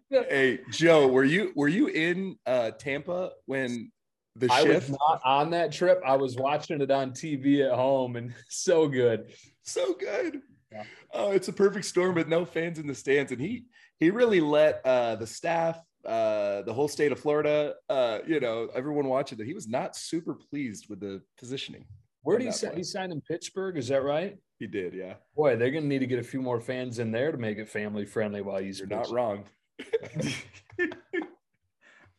Hey 0.08 0.60
Joe, 0.70 1.08
were 1.08 1.24
you 1.24 1.52
were 1.56 1.68
you 1.68 1.88
in 1.88 2.38
uh, 2.46 2.70
Tampa 2.70 3.32
when 3.44 3.90
the 4.38 4.52
I 4.52 4.62
shift? 4.62 4.90
was 4.90 4.98
not 4.98 5.20
on 5.24 5.50
that 5.50 5.72
trip. 5.72 6.00
I 6.04 6.16
was 6.16 6.36
watching 6.36 6.80
it 6.80 6.90
on 6.90 7.12
TV 7.12 7.66
at 7.66 7.74
home, 7.74 8.16
and 8.16 8.34
so 8.48 8.88
good, 8.88 9.32
so 9.62 9.94
good. 9.94 10.40
Yeah. 10.72 10.84
Oh, 11.12 11.32
it's 11.32 11.48
a 11.48 11.52
perfect 11.52 11.86
storm 11.86 12.14
with 12.14 12.28
no 12.28 12.44
fans 12.44 12.78
in 12.78 12.86
the 12.86 12.94
stands, 12.94 13.32
and 13.32 13.40
he 13.40 13.64
he 13.98 14.10
really 14.10 14.40
let 14.40 14.80
uh, 14.84 15.16
the 15.16 15.26
staff, 15.26 15.80
uh, 16.04 16.62
the 16.62 16.72
whole 16.72 16.88
state 16.88 17.12
of 17.12 17.18
Florida, 17.18 17.74
uh, 17.88 18.18
you 18.26 18.40
know, 18.40 18.68
everyone 18.74 19.08
watching 19.08 19.38
that. 19.38 19.46
He 19.46 19.54
was 19.54 19.68
not 19.68 19.96
super 19.96 20.34
pleased 20.34 20.86
with 20.88 21.00
the 21.00 21.22
positioning. 21.38 21.84
Where 22.22 22.38
did 22.38 22.46
he 22.46 22.52
sign? 22.52 22.76
He 22.76 22.84
signed 22.84 23.12
in 23.12 23.20
Pittsburgh. 23.22 23.76
Is 23.78 23.88
that 23.88 24.02
right? 24.02 24.36
He 24.58 24.66
did, 24.66 24.92
yeah. 24.92 25.14
Boy, 25.36 25.56
they're 25.56 25.70
going 25.70 25.84
to 25.84 25.88
need 25.88 26.00
to 26.00 26.06
get 26.06 26.18
a 26.18 26.24
few 26.24 26.42
more 26.42 26.60
fans 26.60 26.98
in 26.98 27.12
there 27.12 27.30
to 27.30 27.38
make 27.38 27.58
it 27.58 27.68
family 27.68 28.04
friendly 28.04 28.42
while 28.42 28.58
he's 28.58 28.80
You're 28.80 28.88
not 28.88 29.10
wrong. 29.10 29.44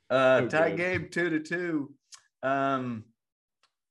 uh, 0.09 0.41
tie 0.47 0.71
game 0.71 1.09
two 1.11 1.29
to 1.29 1.39
two. 1.41 1.93
Um, 2.43 3.05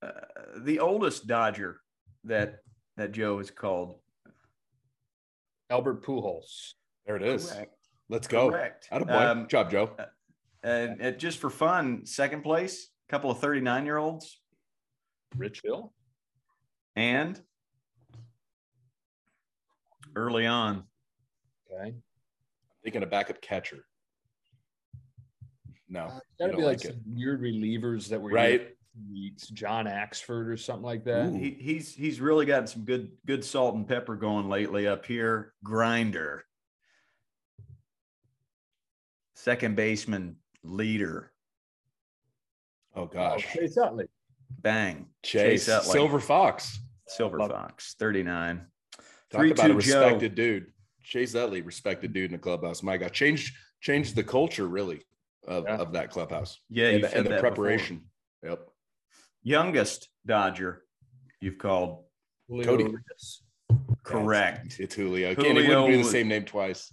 uh, 0.03 0.11
the 0.59 0.81
oldest 0.81 1.27
Dodger 1.27 1.81
that 2.25 2.61
that 2.97 3.13
Joe 3.13 3.39
has 3.39 3.51
called 3.51 3.97
Albert 5.71 6.05
Pujols. 6.05 6.73
There 7.07 7.17
it 7.17 7.23
is. 7.23 7.51
Correct. 7.51 7.75
Let's 8.09 8.27
go. 8.27 8.51
Correct. 8.51 8.89
Out 8.91 9.03
of 9.03 9.09
boy. 9.09 9.15
Um, 9.15 9.49
job, 9.49 9.71
Joe. 9.71 9.91
Uh, 9.99 10.05
and, 10.63 11.01
and 11.01 11.19
just 11.19 11.39
for 11.39 11.51
fun, 11.51 12.05
second 12.07 12.43
place, 12.43 12.89
a 13.09 13.13
couple 13.13 13.31
of 13.31 13.39
39 13.39 13.85
year 13.85 13.99
olds. 13.99 14.41
Rich 15.37 15.61
Hill. 15.65 15.93
And 16.97 17.41
early 20.17 20.47
on. 20.47 20.85
Okay. 21.71 21.91
I'm 21.91 22.03
thinking 22.83 23.03
a 23.03 23.07
backup 23.07 23.41
catcher. 23.41 23.85
No, 25.89 26.05
uh, 26.05 26.21
gotta 26.39 26.57
be 26.57 26.63
like, 26.63 26.85
like 26.85 26.93
some 26.93 27.01
weird 27.07 27.41
relievers 27.41 28.09
that 28.09 28.21
were 28.21 28.31
right. 28.31 28.75
Weeks, 29.11 29.47
John 29.49 29.87
Axford 29.87 30.49
or 30.49 30.57
something 30.57 30.83
like 30.83 31.05
that. 31.05 31.33
He, 31.33 31.51
he's 31.51 31.95
he's 31.95 32.21
really 32.21 32.47
gotten 32.47 32.67
some 32.67 32.85
good 32.85 33.13
good 33.27 33.45
salt 33.45 33.77
and 33.77 33.87
pepper 33.87 34.17
going 34.17 34.49
lately 34.49 34.89
up 34.89 35.07
here. 35.07 35.53
Grinder, 35.63 36.45
second 39.37 39.77
baseman 39.77 40.37
leader. 40.65 41.31
Oh 42.97 43.07
gosh, 43.07 43.47
oh, 43.49 43.61
Chase 43.61 43.79
Utley. 43.79 44.07
Bang, 44.51 45.07
Chase, 45.23 45.67
Chase 45.67 45.69
Utley. 45.69 45.93
Silver 45.93 46.19
Fox, 46.19 46.81
Silver 47.07 47.39
Love 47.39 47.53
Fox, 47.53 47.95
thirty 48.01 48.25
nine. 48.25 48.67
Talk 49.31 49.41
Three, 49.41 49.53
about 49.53 49.71
a 49.71 49.75
respected 49.75 50.33
Joe. 50.33 50.43
dude. 50.43 50.67
Chase 51.05 51.37
Utley, 51.37 51.63
respected 51.63 52.13
dude 52.13 52.27
in 52.27 52.33
the 52.33 52.39
clubhouse. 52.39 52.83
My 52.83 52.97
God, 52.97 53.13
changed 53.13 53.55
changed 53.81 54.17
the 54.17 54.25
culture 54.25 54.67
really 54.67 55.03
of, 55.49 55.65
yeah. 55.67 55.77
of 55.77 55.93
that 55.93 56.11
clubhouse. 56.11 56.61
Yeah, 56.69 56.89
and, 56.89 57.05
and 57.05 57.27
the 57.27 57.39
preparation. 57.39 58.05
Before. 58.43 58.59
Yep. 58.59 58.69
Youngest 59.43 60.09
Dodger, 60.27 60.83
you've 61.41 61.59
called 61.59 62.05
Cody. 62.63 62.95
Correct. 64.03 64.67
It's, 64.67 64.79
it's 64.79 64.95
Julio. 64.95 65.35
Julio 65.35 65.55
Julio 65.55 65.83
wouldn't 65.83 65.99
be 65.99 66.03
the 66.03 66.09
same 66.09 66.29
name 66.29 66.45
twice. 66.45 66.93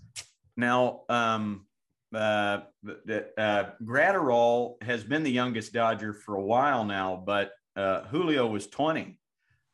Now, 0.58 1.02
um, 1.10 1.66
uh, 2.14 2.62
the- 2.84 3.28
uh, 3.38 3.72
Gratterall 3.84 4.82
has 4.82 5.04
been 5.04 5.24
the 5.24 5.32
youngest 5.32 5.74
Dodger 5.74 6.14
for 6.14 6.36
a 6.36 6.42
while 6.42 6.86
now, 6.86 7.22
but 7.26 7.52
uh, 7.76 8.04
Julio 8.06 8.48
was 8.48 8.68
20 8.68 9.18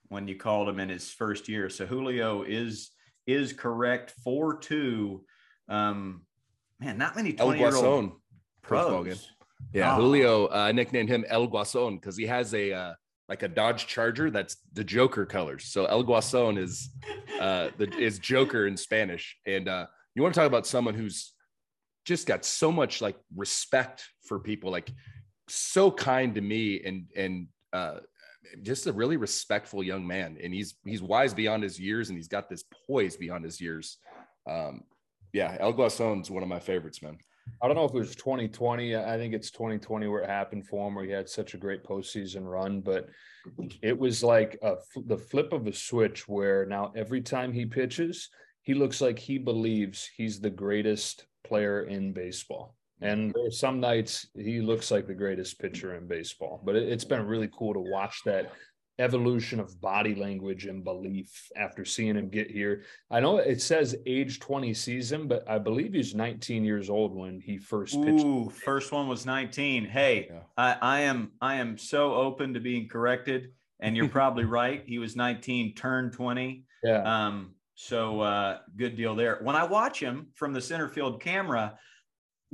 when 0.10 0.28
you 0.28 0.36
called 0.36 0.68
him 0.68 0.80
in 0.80 0.90
his 0.90 1.10
first 1.10 1.48
year. 1.48 1.70
So 1.70 1.86
Julio 1.86 2.44
is 2.44 2.92
is 3.28 3.54
correct. 3.54 4.14
Four 4.24 4.58
two. 4.58 5.24
Um, 5.70 6.24
man, 6.80 6.98
not 6.98 7.16
many 7.16 7.34
20 7.34 7.60
year 7.60 7.76
old 7.76 8.21
Guason. 8.64 8.68
first 8.68 8.90
ball 8.90 9.04
game. 9.04 9.16
Yeah, 9.74 9.94
Ah. 9.94 9.96
Julio. 9.96 10.48
uh, 10.48 10.72
nicknamed 10.72 11.10
him 11.10 11.26
El 11.28 11.48
Guason 11.48 12.00
because 12.00 12.18
he 12.18 12.26
has 12.26 12.54
a 12.54 12.74
uh, 12.74 12.94
like 13.30 13.44
a 13.44 13.48
Dodge 13.48 13.88
Charger 13.88 14.30
that's 14.32 14.58
the 14.74 14.84
Joker 14.84 15.26
colors. 15.26 15.66
So 15.66 15.86
El 15.86 16.04
Guason 16.04 16.58
is 16.58 16.90
uh, 17.40 17.70
the 17.78 17.90
is 17.98 18.20
Joker 18.20 18.68
in 18.68 18.76
Spanish. 18.76 19.38
And 19.46 19.68
uh, 19.70 19.86
you 20.16 20.22
want 20.22 20.34
to 20.34 20.40
talk 20.40 20.48
about 20.48 20.68
someone 20.68 20.94
who's 20.96 21.34
just 22.06 22.28
got 22.28 22.44
so 22.44 22.72
much 22.72 23.02
like 23.02 23.16
respect 23.36 24.04
for 24.28 24.40
people, 24.40 24.72
like 24.72 24.92
so 25.48 25.92
kind 25.92 26.34
to 26.36 26.42
me, 26.42 26.82
and 26.84 27.06
and 27.16 27.48
uh, 27.72 28.00
just 28.64 28.88
a 28.88 28.92
really 28.92 29.16
respectful 29.18 29.84
young 29.84 30.06
man. 30.06 30.38
And 30.44 30.54
he's 30.54 30.76
he's 30.84 31.02
wise 31.02 31.34
beyond 31.34 31.64
his 31.64 31.80
years, 31.80 32.10
and 32.10 32.18
he's 32.18 32.28
got 32.28 32.50
this 32.50 32.64
poise 32.88 33.16
beyond 33.16 33.46
his 33.46 33.62
years. 33.62 33.98
Um, 34.50 34.84
yeah, 35.32 35.56
El 35.60 35.74
Guason's 35.74 36.30
one 36.32 36.44
of 36.44 36.50
my 36.50 36.60
favorites, 36.60 37.02
man. 37.02 37.18
I 37.62 37.68
don't 37.68 37.76
know 37.76 37.86
if 37.86 37.94
it 37.94 37.98
was 37.98 38.16
2020. 38.16 38.96
I 38.96 39.18
think 39.18 39.34
it's 39.34 39.52
2020 39.52 40.08
where 40.08 40.22
it 40.22 40.30
happened 40.30 40.68
for 40.68 40.88
him, 40.88 40.96
where 40.96 41.06
he 41.06 41.12
had 41.12 41.30
such 41.30 41.54
a 41.54 41.58
great 41.58 41.84
postseason 41.84 42.44
run. 42.44 42.82
But 42.82 43.08
it 43.82 43.98
was 43.98 44.24
like 44.24 44.58
a, 44.62 44.76
the 45.06 45.18
flip 45.18 45.54
of 45.54 45.68
a 45.68 45.74
switch 45.74 46.28
where 46.28 46.66
now 46.66 46.92
every 46.96 47.22
time 47.22 47.54
he 47.54 47.66
pitches, 47.66 48.30
he 48.64 48.74
looks 48.74 49.02
like 49.02 49.20
he 49.20 49.38
believes 49.38 50.10
he's 50.16 50.40
the 50.40 50.50
greatest 50.50 51.26
player 51.44 51.84
in 51.84 52.14
baseball. 52.14 52.76
And 53.02 53.34
there 53.34 53.48
are 53.48 53.52
some 53.52 53.80
nights 53.80 54.28
he 54.36 54.62
looks 54.62 54.92
like 54.92 55.08
the 55.08 55.14
greatest 55.16 55.60
pitcher 55.60 55.96
in 55.96 56.08
baseball. 56.08 56.62
But 56.64 56.76
it, 56.76 56.88
it's 56.88 57.04
been 57.04 57.26
really 57.26 57.50
cool 57.52 57.74
to 57.74 57.80
watch 57.80 58.22
that 58.26 58.52
evolution 59.00 59.60
of 59.60 59.80
body 59.82 60.16
language 60.16 60.66
and 60.66 60.84
belief 60.84 61.50
after 61.56 61.84
seeing 61.84 62.16
him 62.16 62.30
get 62.30 62.52
here. 62.52 62.84
I 63.10 63.20
know 63.20 63.38
it 63.38 63.62
says 63.62 63.96
age 64.06 64.40
20 64.40 64.74
season, 64.74 65.28
but 65.28 65.50
I 65.50 65.58
believe 65.58 65.94
he's 65.94 66.14
19 66.14 66.64
years 66.64 66.90
old 66.90 67.16
when 67.16 67.40
he 67.40 67.58
first 67.58 67.96
pitched. 68.02 68.24
Ooh, 68.24 68.50
first 68.50 68.92
one 68.92 69.08
was 69.08 69.26
19. 69.26 69.86
Hey, 69.86 70.28
Yeah. 70.30 70.40
I, 70.58 70.78
I 70.82 71.00
am 71.02 71.32
I 71.42 71.56
am 71.56 71.78
so 71.78 72.14
open 72.14 72.54
to 72.54 72.60
being 72.60 72.88
corrected, 72.88 73.52
and 73.80 73.96
you're 73.96 74.10
probably 74.10 74.46
right. 74.62 74.84
He 74.86 75.00
was 75.00 75.16
19, 75.16 75.74
turned 75.76 76.14
20. 76.14 76.64
Yeah. 76.84 77.28
Um, 77.28 77.56
so 77.76 78.22
uh, 78.22 78.60
good 78.78 78.96
deal 78.96 79.16
there. 79.16 79.40
When 79.42 79.56
I 79.56 79.64
watch 79.64 80.00
him 80.00 80.28
from 80.36 80.54
the 80.54 80.62
center 80.62 80.88
field 80.88 81.20
camera, 81.22 81.80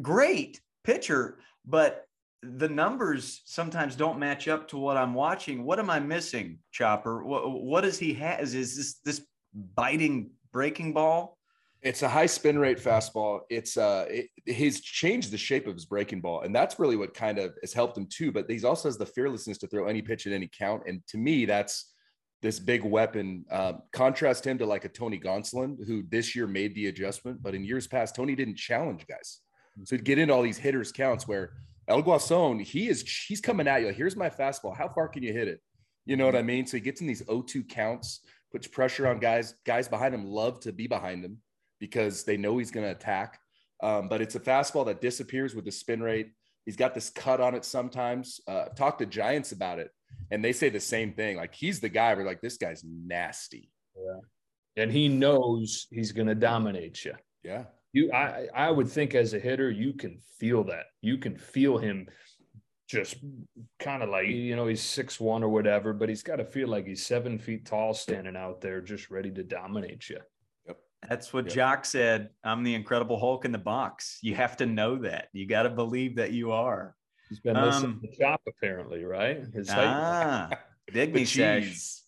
great 0.02 0.62
pitcher, 0.86 1.40
but 1.66 2.07
the 2.44 2.70
numbers 2.70 3.42
sometimes 3.46 3.96
don't 3.96 4.20
match 4.20 4.48
up 4.48 4.68
to 4.70 4.78
what 4.78 4.98
I'm 4.98 5.14
watching. 5.14 5.64
What 5.64 5.80
am 5.80 5.90
I 5.90 6.00
missing, 6.00 6.60
Chopper? 6.72 7.24
What, 7.24 7.50
what 7.64 7.82
does 7.82 7.98
he 7.98 8.14
has? 8.16 8.54
Is 8.54 8.76
this 8.78 9.00
this 9.04 9.28
biting 9.54 10.32
breaking 10.52 10.94
ball? 10.94 11.38
It's 11.82 12.02
a 12.02 12.10
high 12.10 12.26
spin 12.26 12.58
rate 12.58 12.80
fastball. 12.80 13.42
It's 13.50 13.78
uh, 13.78 14.06
it, 14.10 14.30
he's 14.46 14.82
changed 14.82 15.32
the 15.32 15.38
shape 15.38 15.68
of 15.68 15.74
his 15.76 15.86
breaking 15.86 16.22
ball, 16.22 16.42
and 16.42 16.56
that's 16.56 16.80
really 16.80 16.96
what 16.96 17.14
kind 17.14 17.40
of 17.40 17.54
has 17.62 17.74
helped 17.74 17.98
him 17.98 18.08
too. 18.08 18.32
But 18.32 18.50
he's 18.50 18.66
also 18.66 18.88
has 18.88 18.98
the 18.98 19.06
fearlessness 19.06 19.58
to 19.60 19.68
throw 19.68 19.88
any 19.88 20.02
pitch 20.02 20.28
at 20.28 20.34
any 20.34 20.50
count, 20.58 20.84
and 20.88 21.02
to 21.08 21.18
me, 21.18 21.46
that's 21.46 21.94
this 22.42 22.60
big 22.60 22.84
weapon. 22.84 23.46
Um, 23.52 23.82
contrast 23.94 24.46
him 24.46 24.58
to 24.60 24.66
like 24.66 24.86
a 24.86 24.90
Tony 24.90 25.20
Gonsolin, 25.20 25.78
who 25.86 26.04
this 26.10 26.36
year 26.36 26.46
made 26.48 26.76
the 26.76 26.88
adjustment, 26.88 27.42
but 27.42 27.56
in 27.56 27.64
years 27.64 27.88
past, 27.88 28.16
Tony 28.16 28.36
didn't 28.36 28.58
challenge 28.58 29.06
guys. 29.08 29.40
So 29.86 29.96
he'd 29.96 30.06
get 30.06 30.18
into 30.18 30.34
all 30.34 30.42
these 30.42 30.58
hitters 30.58 30.92
counts 30.92 31.28
where 31.28 31.52
El 31.88 32.04
Guason, 32.04 32.62
he 32.62 32.90
is 32.90 33.02
he's 33.28 33.42
coming 33.42 33.68
at 33.68 33.82
you. 33.82 33.90
Here's 33.90 34.16
my 34.16 34.30
fastball. 34.30 34.76
How 34.76 34.90
far 34.90 35.08
can 35.08 35.24
you 35.24 35.32
hit 35.32 35.48
it? 35.48 35.62
You 36.06 36.16
know 36.18 36.26
what 36.26 36.36
I 36.36 36.42
mean? 36.42 36.66
So 36.66 36.78
he 36.78 36.82
gets 36.82 37.02
in 37.02 37.08
these 37.08 37.22
0-2 37.22 37.68
counts, 37.68 38.22
puts 38.52 38.68
pressure 38.68 39.08
on 39.08 39.20
guys. 39.20 39.56
Guys 39.66 39.88
behind 39.88 40.14
him 40.14 40.26
love 40.26 40.60
to 40.62 40.72
be 40.72 40.88
behind 40.88 41.24
him 41.24 41.38
because 41.80 42.24
they 42.24 42.38
know 42.38 42.58
he's 42.58 42.72
going 42.72 42.86
to 42.86 42.92
attack. 42.92 43.40
Um, 43.84 44.10
but 44.10 44.22
it's 44.22 44.36
a 44.36 44.40
fastball 44.40 44.86
that 44.88 45.02
disappears 45.02 45.54
with 45.54 45.66
the 45.66 45.72
spin 45.72 46.02
rate. 46.02 46.32
He's 46.66 46.76
got 46.76 46.94
this 46.94 47.10
cut 47.10 47.40
on 47.40 47.56
it 47.56 47.64
sometimes. 47.64 48.42
Uh, 48.48 48.66
talk 48.70 48.98
to 48.98 49.06
Giants 49.06 49.52
about 49.52 49.80
it, 49.80 49.92
and 50.32 50.44
they 50.44 50.52
say 50.52 50.70
the 50.70 50.80
same 50.80 51.14
thing. 51.14 51.38
Like 51.38 51.54
he's 51.54 51.80
the 51.80 51.90
guy. 51.90 52.14
We're 52.14 52.26
like, 52.26 52.42
this 52.42 52.58
guy's 52.58 52.84
nasty. 52.84 53.70
Yeah. 53.96 54.84
And 54.84 54.92
he 54.92 55.08
knows 55.08 55.88
he's 55.90 56.12
going 56.12 56.28
to 56.28 56.36
dominate 56.36 57.06
you. 57.06 57.14
Yeah, 57.44 57.66
You, 57.94 58.12
I, 58.12 58.48
I 58.54 58.70
would 58.72 58.88
think 58.90 59.16
as 59.16 59.34
a 59.34 59.40
hitter, 59.40 59.72
you 59.72 59.94
can 59.94 60.20
feel 60.38 60.64
that. 60.66 60.86
You 61.02 61.18
can 61.18 61.36
feel 61.38 61.78
him 61.78 62.08
just 62.88 63.18
kind 63.80 64.02
of 64.02 64.10
like 64.10 64.28
you 64.28 64.56
know 64.56 64.66
he's 64.68 64.82
six 64.82 65.20
one 65.20 65.44
or 65.44 65.50
whatever, 65.50 65.94
but 65.94 66.08
he's 66.10 66.24
got 66.24 66.38
to 66.38 66.46
feel 66.46 66.68
like 66.68 66.86
he's 66.86 67.06
seven 67.06 67.38
feet 67.40 67.66
tall, 67.66 67.94
standing 67.94 68.36
out 68.36 68.62
there, 68.62 68.82
just 68.82 69.10
ready 69.10 69.32
to 69.32 69.44
dominate 69.44 70.10
you. 70.10 70.20
Yep. 70.68 70.78
That's 71.10 71.34
what 71.34 71.46
Yep. 71.46 71.54
Joc 71.82 71.86
said. 71.86 72.30
I'm 72.44 72.64
the 72.64 72.76
Incredible 72.76 73.20
Hulk 73.20 73.46
in 73.46 73.52
the 73.52 73.58
box. 73.58 74.20
You 74.22 74.36
have 74.36 74.58
to 74.58 74.66
know 74.66 74.98
that. 75.00 75.30
You 75.34 75.46
got 75.48 75.64
to 75.64 75.70
believe 75.70 76.16
that 76.18 76.32
you 76.32 76.52
are. 76.52 76.96
He's 77.30 77.40
been 77.42 77.56
listening 77.62 77.92
Um, 77.92 78.02
to 78.04 78.18
Chop 78.18 78.42
apparently, 78.48 79.04
right? 79.04 79.44
His 79.54 79.70
Ah, 79.70 80.50
dig 80.94 81.14
The 81.14 81.20
me, 81.20 81.26
Sash. 81.26 82.02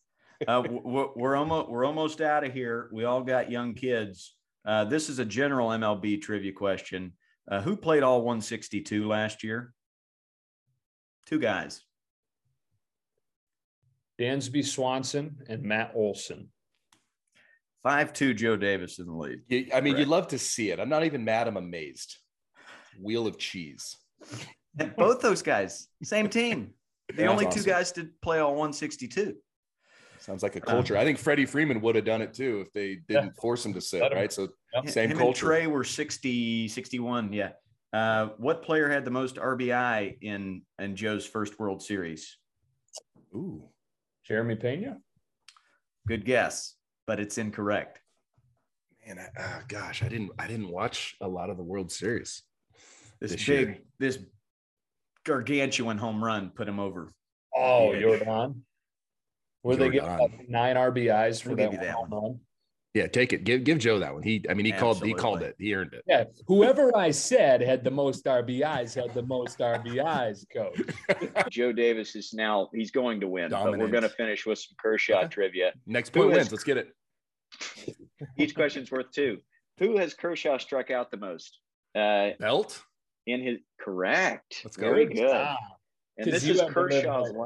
Uh, 0.48 0.64
we're, 0.70 1.10
we're 1.16 1.36
almost 1.36 1.68
we're 1.70 1.84
almost 1.86 2.22
out 2.22 2.46
of 2.46 2.54
here. 2.54 2.90
We 2.94 3.04
all 3.04 3.22
got 3.22 3.52
young 3.52 3.74
kids. 3.74 4.36
Uh, 4.66 4.86
this 4.86 5.10
is 5.10 5.20
a 5.20 5.26
general 5.26 5.70
MLB 5.70 6.22
trivia 6.22 6.52
question. 6.52 7.14
Uh, 7.50 7.62
who 7.62 7.76
played 7.76 8.04
all 8.04 8.20
162 8.22 9.08
last 9.08 9.44
year? 9.44 9.74
Two 11.26 11.40
guys. 11.40 11.82
Dansby 14.20 14.66
Swanson 14.66 15.38
and 15.48 15.64
Matt 15.64 15.92
Olson. 15.96 16.50
Five 17.84 18.12
two. 18.12 18.34
Joe 18.34 18.58
Davis 18.58 19.00
in 19.00 19.06
the 19.06 19.14
lead. 19.14 19.42
You- 19.48 19.70
I 19.74 19.80
mean, 19.82 19.94
Correct. 19.94 20.00
you'd 20.00 20.08
love 20.10 20.28
to 20.30 20.40
see 20.40 20.72
it. 20.72 20.80
I'm 20.80 20.90
not 20.90 21.06
even 21.06 21.24
mad. 21.24 21.48
I'm 21.48 21.56
amazed. 21.58 22.18
Wheel 23.02 23.26
of 23.26 23.38
cheese. 23.38 23.96
And 24.78 24.94
both 24.98 25.22
those 25.22 25.42
guys, 25.42 25.88
same 26.04 26.30
team. 26.30 26.74
The 27.16 27.24
Yeah, 27.24 27.30
only 27.32 27.46
that's 27.46 27.56
two 27.56 27.64
guys 27.64 27.92
to 27.94 28.08
play 28.22 28.38
all 28.38 28.52
162. 28.52 29.36
Sounds 30.20 30.44
like 30.44 30.56
a 30.56 30.62
culture. 30.62 30.98
I 30.98 31.04
think 31.04 31.18
Freddie 31.18 31.46
Freeman 31.46 31.80
would 31.82 31.96
have 31.96 32.06
done 32.06 32.22
it 32.22 32.34
too 32.34 32.62
if 32.62 32.72
they 32.74 32.96
didn't 33.08 33.36
force 33.38 33.66
him 33.66 33.74
to 33.74 33.82
sit, 33.82 34.04
him- 34.04 34.14
right? 34.14 34.32
So 34.32 34.50
Yep. 34.74 34.90
same 34.90 35.06
Him 35.06 35.12
and 35.12 35.20
culture. 35.20 35.46
Trea 35.48 35.68
were 35.68 35.84
60, 35.84 36.68
61. 36.68 37.34
Yeah. 37.34 37.54
Uh, 37.92 38.28
what 38.38 38.62
player 38.62 38.88
had 38.90 39.04
the 39.06 39.12
most 39.12 39.38
RBI 39.38 40.18
in 40.22 40.62
in 40.78 40.96
Joe's 40.96 41.26
first 41.26 41.58
World 41.60 41.82
Series? 41.82 42.38
Ooh. 43.34 43.70
Jeremy 44.24 44.56
Pena. 44.56 45.02
Good 46.08 46.24
guess, 46.26 46.76
but 47.08 47.20
it's 47.20 47.38
incorrect. 47.40 48.00
Man, 49.08 49.18
I, 49.18 49.30
ah, 49.40 49.64
gosh, 49.68 50.04
I 50.04 50.08
didn't 50.08 50.32
I 50.38 50.46
didn't 50.48 50.70
watch 50.70 51.16
a 51.22 51.28
lot 51.28 51.50
of 51.50 51.58
the 51.58 51.64
World 51.64 51.92
Series. 51.92 52.44
This, 53.20 53.32
This 53.32 53.46
big, 53.48 53.68
year. 53.68 53.78
this 54.00 54.20
gargantuan 55.24 55.98
home 55.98 56.24
run 56.24 56.52
put 56.52 56.68
him 56.68 56.80
over. 56.80 57.12
Oh, 57.56 57.94
Yeah. 59.64 59.72
Jordan. 59.72 59.80
Where 59.80 59.90
they 59.90 59.90
get 59.90 60.04
like 60.20 60.50
nine 60.50 60.76
RBIs 60.76 61.42
for 61.42 61.50
We'll 61.50 61.58
that, 61.58 61.72
give 61.72 61.80
that 61.82 61.92
home 61.94 62.10
run. 62.12 62.40
Yeah, 62.96 63.06
take 63.08 63.34
it. 63.34 63.44
Give 63.44 63.64
give 63.64 63.78
Joe 63.78 64.00
that 64.00 64.14
one. 64.14 64.24
He 64.24 64.44
I 64.50 64.56
mean 64.56 64.66
he 64.66 64.72
called 64.72 65.04
he 65.04 65.14
called 65.14 65.44
it. 65.44 65.56
He 65.60 65.76
earned 65.76 65.94
it. 65.94 66.04
Yeah, 66.08 66.24
whoever 66.48 66.96
I 66.98 67.12
said 67.12 67.62
had 67.62 67.84
the 67.84 67.92
most 67.92 68.26
RBIs 68.26 68.96
had 68.96 69.14
the 69.14 69.22
most 69.22 69.60
RBIs, 69.60 70.46
coach. 70.52 70.80
Joe 71.52 71.72
Davis 71.72 72.16
is 72.16 72.34
now 72.34 72.68
he's 72.74 72.90
going 72.90 73.20
to 73.20 73.28
win, 73.28 73.52
but 73.52 73.78
we're 73.78 73.90
going 73.90 74.04
to 74.04 74.10
finish 74.10 74.46
with 74.48 74.58
some 74.60 74.76
Kershaw 74.82 75.20
Okay. 75.20 75.28
trivia. 75.28 75.72
Next 75.86 76.14
point 76.14 76.32
is- 76.32 76.38
wins. 76.38 76.52
Let's 76.52 76.64
get 76.64 76.78
it. 76.78 76.88
Each 78.38 78.56
question's 78.56 78.92
worth 78.92 79.12
two. 79.12 79.38
Who 79.80 79.98
has 79.98 80.14
Kershaw 80.16 80.58
struck 80.58 80.90
out 80.92 81.12
the 81.12 81.18
most? 81.18 81.60
Uh, 81.96 82.32
Belt. 82.40 82.82
in 83.28 83.42
his 83.44 83.60
correct. 83.80 84.62
Let's 84.64 84.78
go. 84.78 84.90
Very 84.90 85.06
good. 85.06 85.30
Ah, 85.32 85.58
And 86.18 86.26
'Cause 86.26 86.34
this 86.42 86.44
is 86.44 86.60
haven't 86.60 86.76
lived 86.76 86.92
Kershaw's 87.04 87.28
that. 87.30 87.38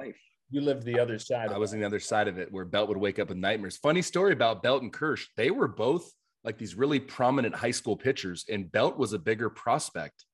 Life. 0.54 0.62
you 0.62 0.66
lived 0.66 0.84
the 0.84 1.00
other 1.00 1.20
side. 1.20 1.50
I 1.50 1.54
Of 1.54 1.60
was 1.60 1.74
on 1.74 1.80
the 1.80 1.86
other 1.86 2.00
side 2.00 2.28
of 2.28 2.38
it 2.38 2.52
where 2.52 2.66
Belt 2.66 2.88
would 2.90 2.98
wake 2.98 3.20
up 3.20 3.30
with 3.30 3.38
nightmares. 3.38 3.78
Funny 3.78 4.02
story 4.02 4.34
about 4.34 4.64
Belt 4.64 4.82
and 4.84 4.92
Kersh. 4.94 5.26
They 5.38 5.52
were 5.52 5.68
both 5.68 6.12
like 6.44 6.58
these 6.58 6.76
really 6.76 7.00
prominent 7.00 7.56
high 7.56 7.72
school 7.72 7.96
pitchers, 7.96 8.46
and 8.50 8.70
Belt 8.72 8.98
was 8.98 9.14
a 9.14 9.20
bigger 9.20 9.50
prospect 9.50 10.26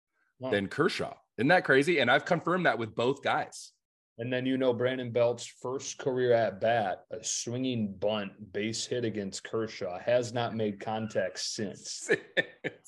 Huh. 0.42 0.52
than 0.52 0.68
Kershaw. 0.70 1.14
Isn't 1.38 1.50
that 1.50 1.66
crazy? 1.66 2.00
And 2.00 2.10
I've 2.10 2.24
confirmed 2.26 2.66
that 2.66 2.80
with 2.80 2.96
both 2.96 3.22
guys. 3.22 3.74
And 4.20 4.32
then 4.32 4.46
you 4.46 4.58
know 4.58 4.74
Brandon 4.74 5.12
Belt's 5.12 5.46
first 5.46 5.98
career 5.98 6.32
at 6.34 6.60
bat, 6.62 7.04
a 7.12 7.22
swinging 7.24 7.94
bunt 8.00 8.32
base 8.54 8.86
hit 8.86 9.04
against 9.06 9.44
Kershaw, 9.44 10.00
has 10.00 10.34
not 10.34 10.56
made 10.56 10.80
contact 10.80 11.40
since. 11.56 12.10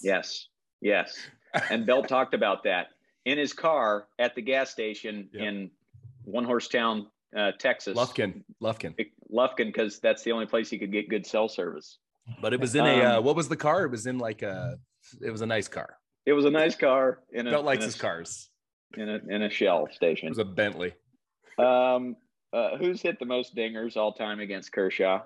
Yes. 0.02 0.48
Yes. 0.82 1.16
And 1.70 1.86
Belt 1.86 2.08
talked 2.08 2.34
about 2.34 2.64
that 2.64 2.88
in 3.26 3.38
his 3.38 3.54
car 3.54 4.08
at 4.18 4.34
the 4.36 4.42
gas 4.42 4.70
station 4.72 5.30
Yep. 5.34 5.44
in 5.44 5.72
One 6.24 6.44
Horse 6.46 6.68
Town, 6.70 7.08
uh, 7.36 7.52
Texas. 7.60 7.98
Lufkin. 7.98 8.44
Lufkin. 8.62 8.96
Lufkin 9.32 9.68
because 9.68 10.00
that's 10.00 10.24
the 10.24 10.32
only 10.32 10.46
place 10.46 10.70
he 10.70 10.78
could 10.78 10.92
get 10.92 11.10
good 11.10 11.26
cell 11.26 11.48
service. 11.48 11.98
But 12.42 12.54
it 12.54 12.60
was 12.60 12.76
in 12.76 12.86
a 12.86 13.02
uh, 13.02 13.18
Um, 13.18 13.24
what 13.26 13.36
was 13.36 13.50
the 13.50 13.58
car? 13.58 13.84
It 13.86 13.92
was 13.92 14.06
in 14.06 14.18
like 14.18 14.42
a 14.42 14.78
it 15.22 15.32
was 15.32 15.42
a 15.42 15.46
nice 15.46 15.68
car. 15.68 15.98
It 16.26 16.34
was 16.34 16.46
a 16.46 16.52
nice 16.52 16.76
car 16.76 17.20
in 17.34 17.48
a 17.48 17.52
Felt 17.52 17.66
like 17.66 17.78
in 17.78 17.84
a, 17.84 17.86
his 17.86 17.96
cars. 17.96 18.50
in 18.96 19.10
a 19.10 19.20
in 19.30 19.42
a 19.44 19.50
shell 19.50 19.88
station. 19.92 20.28
It 20.28 20.32
was 20.32 20.38
a 20.38 20.46
Bentley. 20.46 20.94
Um, 21.58 22.16
uh, 22.54 22.78
who's 22.78 23.02
hit 23.02 23.20
the 23.20 23.26
most 23.26 23.56
dingers 23.56 23.98
all 23.98 24.14
time 24.14 24.40
against 24.40 24.72
Kershaw? 24.72 25.22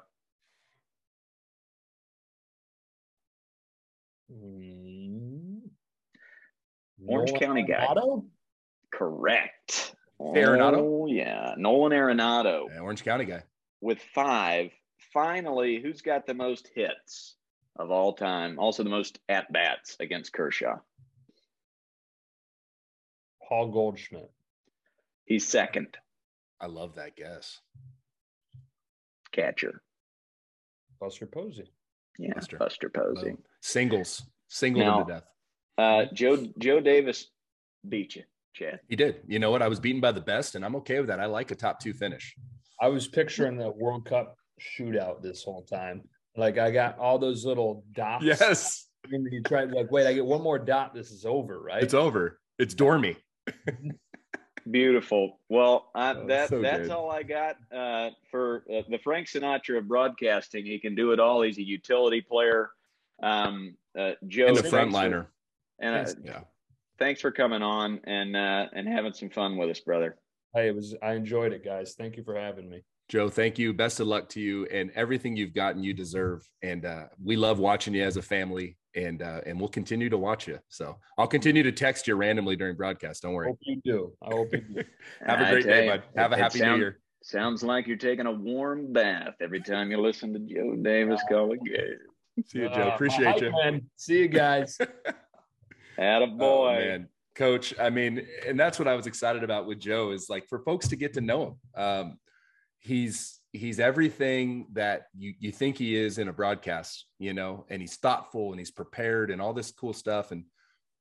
Mm. 4.32 5.62
Orange 7.08 7.32
Nolan 7.34 7.39
County 7.39 7.64
guy. 7.64 7.86
Arenado? 7.86 8.26
Correct. 10.20 10.47
Arenado? 10.47 10.78
Oh 10.78 11.05
yeah, 11.07 11.53
Nolan 11.57 11.91
Arenado 11.91 12.68
Yeah, 12.74 12.80
Orange 12.80 13.03
County 13.03 13.26
guy. 13.26 13.43
with 13.82 13.99
five. 14.13 14.72
Finally, 15.13 15.80
who's 15.82 16.01
got 16.01 16.26
the 16.26 16.34
most 16.34 16.70
hits 16.74 17.36
of 17.78 17.91
all 17.91 18.13
time? 18.13 18.57
Also, 18.59 18.84
the 18.84 18.89
most 18.89 19.20
at 19.30 19.51
bats 19.51 19.95
against 19.99 20.34
Kershaw. 20.34 20.78
Paul 23.47 23.70
Goldschmidt. 23.72 24.32
He's 25.26 25.47
second 25.47 25.97
I 26.59 26.68
love 26.68 26.95
that 26.95 27.16
guess. 27.16 27.59
catcher. 29.32 29.82
Buster 30.99 31.26
Posey. 31.28 31.70
Yeah, 32.18 32.34
Buster. 32.36 32.57
Buster, 32.57 32.89
Posey. 32.89 33.32
Love- 33.32 33.39
Singles. 33.61 34.24
Single 34.47 34.84
Now- 34.84 35.03
to 35.03 35.13
death. 35.13 35.24
Uh, 35.78 36.05
Joe 36.13 36.38
Joe 36.57 36.80
Davis 36.80 37.28
beat 37.88 38.16
you, 38.16 38.24
Chad. 38.56 38.80
He 38.89 38.95
did. 38.95 39.22
You 39.28 39.38
know 39.39 39.51
what? 39.51 39.62
I 39.62 39.68
was 39.68 39.80
beaten 39.80 40.01
by 40.01 40.12
the 40.12 40.22
best, 40.22 40.56
and 40.56 40.66
I'm 40.66 40.76
okay 40.78 40.97
with 40.99 41.08
that. 41.08 41.20
I 41.20 41.26
like 41.26 41.51
a 41.51 41.56
top 41.56 41.80
two 41.80 41.93
finish. 41.93 42.34
I 42.82 42.88
was 42.88 43.08
picturing 43.08 43.58
the 43.58 43.70
World 43.72 44.06
Cup 44.06 44.36
shootout 44.60 45.22
this 45.22 45.43
whole 45.43 45.62
time. 45.64 46.01
Like 46.38 46.58
I 46.58 46.72
got 46.72 46.97
all 46.97 47.20
those 47.20 47.45
little 47.45 47.84
dots. 47.93 48.24
Yes. 48.26 48.88
And 49.12 49.28
you 49.32 49.43
try 49.43 49.66
like, 49.66 49.91
wait, 49.91 50.08
I 50.08 50.14
get 50.14 50.26
one 50.26 50.41
more 50.41 50.58
dot. 50.58 50.93
This 50.95 51.12
is 51.12 51.26
over, 51.26 51.62
right? 51.62 51.84
It's 51.84 51.93
over. 51.93 52.39
It's 52.58 52.74
Dormy. 52.74 53.18
Beautiful. 54.70 55.39
Well, 55.47 55.91
I, 55.93 56.14
Oh, 56.14 56.26
that 56.28 56.49
so 56.49 56.60
that's 56.62 56.84
good. 56.88 56.91
all 56.91 57.12
I 57.12 57.22
got 57.22 57.58
uh, 57.72 58.10
for 58.32 58.64
uh, 58.74 58.82
the 58.89 58.97
Frank 59.03 59.28
Sinatra 59.28 59.78
of 59.78 59.88
broadcasting. 59.88 60.66
He 60.66 60.80
can 60.80 60.95
do 60.95 61.12
it 61.12 61.20
all. 61.20 61.43
He's 61.43 61.60
a 61.60 61.64
utility 61.64 62.22
player. 62.22 62.72
Um, 63.22 63.76
uh, 63.97 64.14
Joe, 64.28 64.47
And 64.47 64.58
the 64.58 64.64
frontliner. 64.64 65.28
And 65.80 66.08
uh, 66.08 66.12
Yeah. 66.24 66.39
Thanks 67.00 67.22
for 67.22 67.32
coming 67.32 67.62
on 67.62 68.00
and 68.06 68.36
uh, 68.36 68.68
and 68.74 68.88
having 68.88 69.14
some 69.14 69.30
fun 69.30 69.58
with 69.58 69.70
us, 69.70 69.80
brother. 69.80 70.18
Hey, 70.54 70.68
it 70.68 70.76
was 70.76 70.96
I 71.02 71.14
enjoyed 71.14 71.54
it, 71.54 71.64
guys. 71.64 71.96
Thank 71.98 72.18
you 72.18 72.24
for 72.24 72.36
having 72.39 72.70
me. 72.70 72.82
Joe, 73.08 73.30
thank 73.30 73.60
you. 73.60 73.72
Best 73.74 74.00
of 74.00 74.08
luck 74.08 74.30
to 74.30 74.41
you 74.41 74.66
and 74.68 74.89
everything 74.96 75.36
you've 75.36 75.54
gotten, 75.54 75.84
you 75.84 75.93
deserve. 75.93 76.48
And 76.64 76.86
uh, 76.86 77.04
we 77.24 77.36
love 77.36 77.60
watching 77.60 77.93
you 77.93 78.04
as 78.04 78.18
a 78.18 78.22
family, 78.22 78.78
and 78.96 79.22
uh, 79.22 79.41
and 79.46 79.60
we'll 79.60 79.70
continue 79.70 80.10
to 80.10 80.18
watch 80.18 80.48
you. 80.48 80.60
So 80.70 80.98
I'll 81.18 81.28
continue 81.28 81.62
to 81.64 81.72
text 81.72 82.08
you 82.08 82.16
randomly 82.16 82.56
during 82.56 82.76
broadcast. 82.76 83.22
Don't 83.22 83.34
worry. 83.34 83.48
I 83.48 83.50
Hope 83.50 83.60
you 83.62 83.82
do. 83.84 84.14
I 84.24 84.34
hope 84.34 84.54
you 84.54 84.62
do. 84.62 84.84
Have 85.26 85.41
a 85.41 85.52
great 85.52 85.66
day, 85.66 85.86
you, 85.86 85.91
bud. 85.91 86.04
Have 86.16 86.32
a 86.32 86.38
happy 86.38 86.60
sound- 86.60 86.74
new 86.74 86.80
year. 86.80 87.00
Sounds 87.22 87.64
like 87.64 87.88
you're 87.88 87.98
taking 87.98 88.28
a 88.28 88.32
warm 88.32 88.93
bath 88.93 89.34
every 89.41 89.60
time 89.60 89.89
you 89.89 90.00
listen 90.00 90.32
to 90.34 90.39
Joe 90.39 90.76
Davis 90.76 91.22
call 91.28 91.52
a 91.54 91.58
game. 91.58 91.98
See 92.46 92.60
you, 92.60 92.70
Joe. 92.70 92.89
Uh, 92.89 92.93
Appreciate 92.93 93.26
hi, 93.26 93.36
you. 93.38 93.54
Ken. 93.64 93.82
See 93.96 94.20
you 94.20 94.28
guys. 94.28 94.78
Atta 95.98 96.26
Oh, 96.26 96.38
boy. 96.38 96.74
man. 96.80 97.10
Coach, 97.36 97.74
I 97.80 97.89
mean, 97.89 98.26
and 98.48 98.58
that's 98.58 98.80
what 98.80 98.88
I 98.88 98.96
was 98.96 99.08
excited 99.08 99.43
about 99.43 99.66
with 99.68 99.80
Joe 99.80 100.12
is 100.12 100.30
like 100.30 100.48
for 100.48 100.60
folks 100.60 100.88
to 100.88 100.96
get 100.96 101.14
to 101.16 101.22
know 101.22 101.43
him. 101.76 101.82
Um, 101.84 102.20
he's 102.80 103.39
he's 103.52 103.80
everything 103.80 104.68
that 104.74 105.08
you 105.18 105.34
you 105.39 105.52
think 105.52 105.78
he 105.78 105.96
is 105.98 106.18
in 106.18 106.30
a 106.30 106.34
broadcast, 106.34 107.06
you 107.20 107.34
know, 107.34 107.66
and 107.70 107.82
he's 107.82 107.98
thoughtful 107.98 108.52
and 108.52 108.60
he's 108.60 108.72
prepared 108.72 109.32
and 109.32 109.41
all 109.41 109.54
this 109.54 109.72
cool 109.72 109.91
stuff. 109.91 110.32
And 110.32 110.46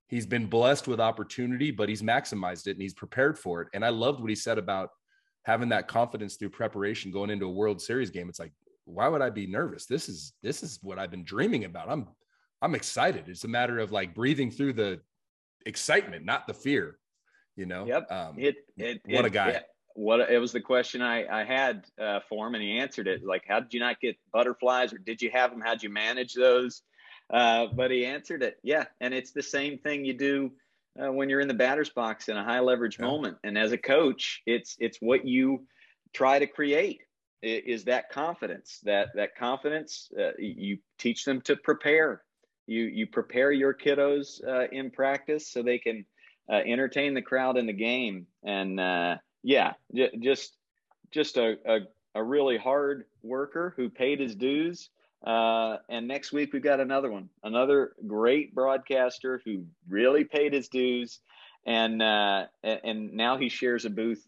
he's 0.08 0.26
been 0.26 0.46
blessed 0.46 0.88
with 0.88 0.98
opportunity, 1.00 1.70
but 1.70 1.88
he's 1.88 2.02
maximized 2.02 2.66
it 2.66 2.72
and 2.72 2.82
he's 2.82 2.94
prepared 2.94 3.38
for 3.38 3.62
it. 3.62 3.68
And 3.72 3.84
I 3.84 3.90
loved 3.90 4.20
what 4.20 4.30
he 4.30 4.36
said 4.36 4.58
about 4.58 4.90
having 5.44 5.68
that 5.68 5.86
confidence 5.86 6.34
through 6.36 6.50
preparation 6.50 7.12
going 7.12 7.30
into 7.30 7.46
a 7.46 7.50
World 7.52 7.80
Series 7.80 8.10
game. 8.10 8.28
It's 8.28 8.40
like, 8.40 8.52
why 8.86 9.06
would 9.06 9.22
I 9.22 9.30
be 9.30 9.46
nervous? 9.46 9.86
This 9.86 10.08
is 10.08 10.32
this 10.42 10.64
is 10.64 10.80
what 10.82 10.98
I've 10.98 11.12
been 11.12 11.24
dreaming 11.24 11.64
about. 11.64 11.88
I'm 11.88 12.08
I'm 12.64 12.74
excited. 12.74 13.28
It's 13.28 13.44
a 13.44 13.48
matter 13.48 13.78
of 13.78 13.92
like 13.92 14.14
breathing 14.14 14.50
through 14.50 14.72
the 14.72 15.00
excitement, 15.66 16.24
not 16.24 16.46
the 16.46 16.54
fear. 16.54 16.98
You 17.56 17.66
know. 17.66 17.84
Yep. 17.86 18.10
Um, 18.10 18.34
It, 18.38 18.56
it, 18.78 19.02
What 19.04 19.24
a 19.24 19.28
it- 19.28 19.32
guy. 19.32 19.48
it- 19.50 19.66
what 19.96 20.28
it 20.28 20.38
was 20.40 20.50
the 20.50 20.60
question 20.60 21.00
I, 21.02 21.24
I 21.42 21.44
had 21.44 21.84
uh, 22.00 22.18
for 22.28 22.48
him, 22.48 22.54
and 22.54 22.62
he 22.64 22.78
answered 22.80 23.06
it. 23.06 23.24
Like, 23.24 23.44
how 23.46 23.60
did 23.60 23.72
you 23.72 23.78
not 23.78 24.00
get 24.00 24.16
butterflies, 24.32 24.92
or 24.92 24.98
did 24.98 25.22
you 25.22 25.30
have 25.30 25.52
them? 25.52 25.60
How'd 25.60 25.84
you 25.84 25.88
manage 25.88 26.34
those? 26.34 26.82
Uh, 27.32 27.68
but 27.72 27.92
he 27.92 28.04
answered 28.04 28.42
it. 28.42 28.58
Yeah, 28.64 28.86
and 29.00 29.14
it's 29.14 29.30
the 29.30 29.40
same 29.44 29.78
thing 29.78 30.04
you 30.04 30.14
do 30.14 30.50
uh, 31.00 31.12
when 31.12 31.30
you're 31.30 31.38
in 31.38 31.46
the 31.46 31.54
batter's 31.54 31.90
box 31.90 32.28
in 32.28 32.36
a 32.36 32.42
high 32.42 32.58
leverage 32.58 32.98
Yeah. 32.98 33.04
moment. 33.06 33.36
And 33.44 33.56
as 33.56 33.70
a 33.70 33.78
coach, 33.78 34.42
it's 34.46 34.74
it's 34.80 34.98
what 35.00 35.24
you 35.24 35.64
try 36.12 36.40
to 36.40 36.46
create 36.48 37.02
is 37.40 37.84
that 37.84 38.10
confidence. 38.10 38.80
That 38.82 39.10
that 39.14 39.36
confidence 39.36 40.10
uh, 40.18 40.32
you 40.40 40.78
teach 40.98 41.24
them 41.24 41.40
to 41.42 41.54
prepare. 41.54 42.22
You 42.66 42.84
you 42.84 43.06
prepare 43.06 43.52
your 43.52 43.74
kiddos 43.74 44.42
uh, 44.46 44.68
in 44.72 44.90
practice 44.90 45.48
so 45.48 45.62
they 45.62 45.78
can 45.78 46.04
uh, 46.50 46.56
entertain 46.56 47.14
the 47.14 47.22
crowd 47.22 47.56
in 47.56 47.66
the 47.66 47.72
game. 47.72 48.26
And 48.42 48.80
uh, 48.80 49.16
yeah, 49.42 49.74
j- 49.94 50.16
just 50.20 50.56
just 51.10 51.36
a, 51.36 51.56
a 51.66 51.78
a 52.14 52.22
really 52.22 52.56
hard 52.56 53.04
worker 53.22 53.74
who 53.76 53.90
paid 53.90 54.20
his 54.20 54.34
dues. 54.34 54.90
Uh, 55.26 55.78
and 55.88 56.06
next 56.06 56.32
week 56.32 56.52
we've 56.52 56.62
got 56.62 56.80
another 56.80 57.10
one, 57.10 57.30
another 57.42 57.92
great 58.06 58.54
broadcaster 58.54 59.40
who 59.44 59.64
really 59.88 60.24
paid 60.24 60.52
his 60.52 60.68
dues, 60.68 61.20
and 61.66 62.02
uh, 62.02 62.44
and, 62.62 63.14
now 63.14 63.38
he 63.38 63.48
shares 63.48 63.86
a 63.86 63.90
booth 63.90 64.22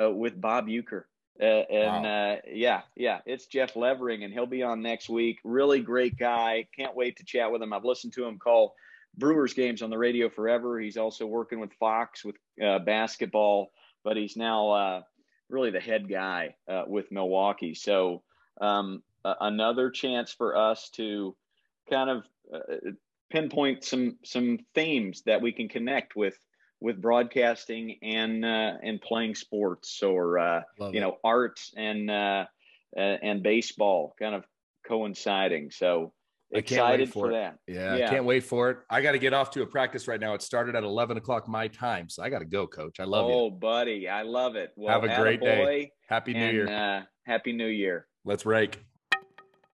uh, 0.00 0.10
with 0.10 0.38
Bob 0.38 0.66
Uecker. 0.66 1.04
Uh, 1.40 1.44
and 1.44 2.06
uh, 2.06 2.36
yeah, 2.46 2.82
yeah, 2.94 3.20
it's 3.26 3.46
Jeff 3.46 3.74
Levering, 3.74 4.22
and 4.22 4.32
he'll 4.32 4.46
be 4.46 4.62
on 4.62 4.82
next 4.82 5.08
week. 5.08 5.38
Really 5.44 5.80
great 5.80 6.18
guy. 6.18 6.66
Can't 6.76 6.94
wait 6.94 7.16
to 7.16 7.24
chat 7.24 7.50
with 7.50 7.62
him. 7.62 7.72
I've 7.72 7.84
listened 7.84 8.12
to 8.14 8.24
him 8.26 8.38
call 8.38 8.74
Brewers 9.16 9.54
games 9.54 9.82
on 9.82 9.90
the 9.90 9.98
radio 9.98 10.28
forever. 10.28 10.78
He's 10.78 10.96
also 10.96 11.26
working 11.26 11.58
with 11.58 11.72
Fox 11.74 12.24
with 12.24 12.36
uh, 12.62 12.78
basketball, 12.80 13.70
but 14.04 14.16
he's 14.16 14.36
now 14.36 14.70
uh, 14.70 15.02
really 15.48 15.70
the 15.70 15.80
head 15.80 16.08
guy 16.08 16.54
uh, 16.68 16.84
with 16.86 17.10
Milwaukee. 17.10 17.74
So 17.74 18.22
um, 18.60 19.02
another 19.24 19.90
chance 19.90 20.32
for 20.32 20.56
us 20.56 20.90
to 20.90 21.34
kind 21.90 22.10
of 22.10 22.24
uh, 22.54 22.90
pinpoint 23.30 23.84
some 23.84 24.18
some 24.22 24.58
themes 24.74 25.22
that 25.22 25.40
we 25.40 25.52
can 25.52 25.68
connect 25.68 26.14
with 26.14 26.36
with 26.82 27.00
broadcasting 27.00 27.96
and 28.02 28.44
uh, 28.44 28.74
and 28.82 29.00
playing 29.00 29.34
sports 29.34 30.02
or 30.02 30.38
uh, 30.38 30.62
you 30.78 30.88
it. 30.88 31.00
know 31.00 31.16
art 31.24 31.60
and 31.76 32.10
uh, 32.10 32.44
and 32.96 33.42
baseball 33.42 34.14
kind 34.18 34.34
of 34.34 34.44
coinciding. 34.86 35.70
So 35.70 36.12
I 36.54 36.60
can't 36.60 36.82
wait 36.82 37.00
excited 37.00 37.12
for 37.12 37.26
for, 37.28 37.32
that. 37.32 37.58
Yeah, 37.66 37.96
Yeah. 37.96 38.06
I 38.06 38.10
can't 38.10 38.24
wait 38.24 38.44
for 38.44 38.70
it. 38.70 38.78
I 38.90 39.00
got 39.00 39.12
to 39.12 39.18
get 39.18 39.32
off 39.32 39.50
to 39.52 39.62
a 39.62 39.66
practice 39.66 40.06
right 40.06 40.20
now. 40.20 40.34
It 40.34 40.42
started 40.42 40.76
at 40.76 40.84
11 40.84 41.16
o'clock 41.16 41.48
my 41.48 41.68
time. 41.68 42.10
So 42.10 42.22
I 42.22 42.28
got 42.28 42.40
to 42.40 42.44
go, 42.44 42.66
coach. 42.66 43.00
I 43.00 43.04
love 43.04 43.30
it. 43.30 43.32
oh, 43.32 43.46
you. 43.46 43.52
buddy, 43.52 44.08
I 44.08 44.22
love 44.22 44.56
it. 44.56 44.72
Well, 44.76 44.92
Have 44.92 45.04
a 45.04 45.16
great 45.16 45.40
day. 45.40 45.92
Happy 46.08 46.34
New 46.34 46.40
and, 46.40 46.52
Year. 46.52 46.68
Uh, 46.68 47.02
happy 47.24 47.52
New 47.52 47.68
Year. 47.68 48.06
Let's 48.24 48.44
rake. 48.44 48.84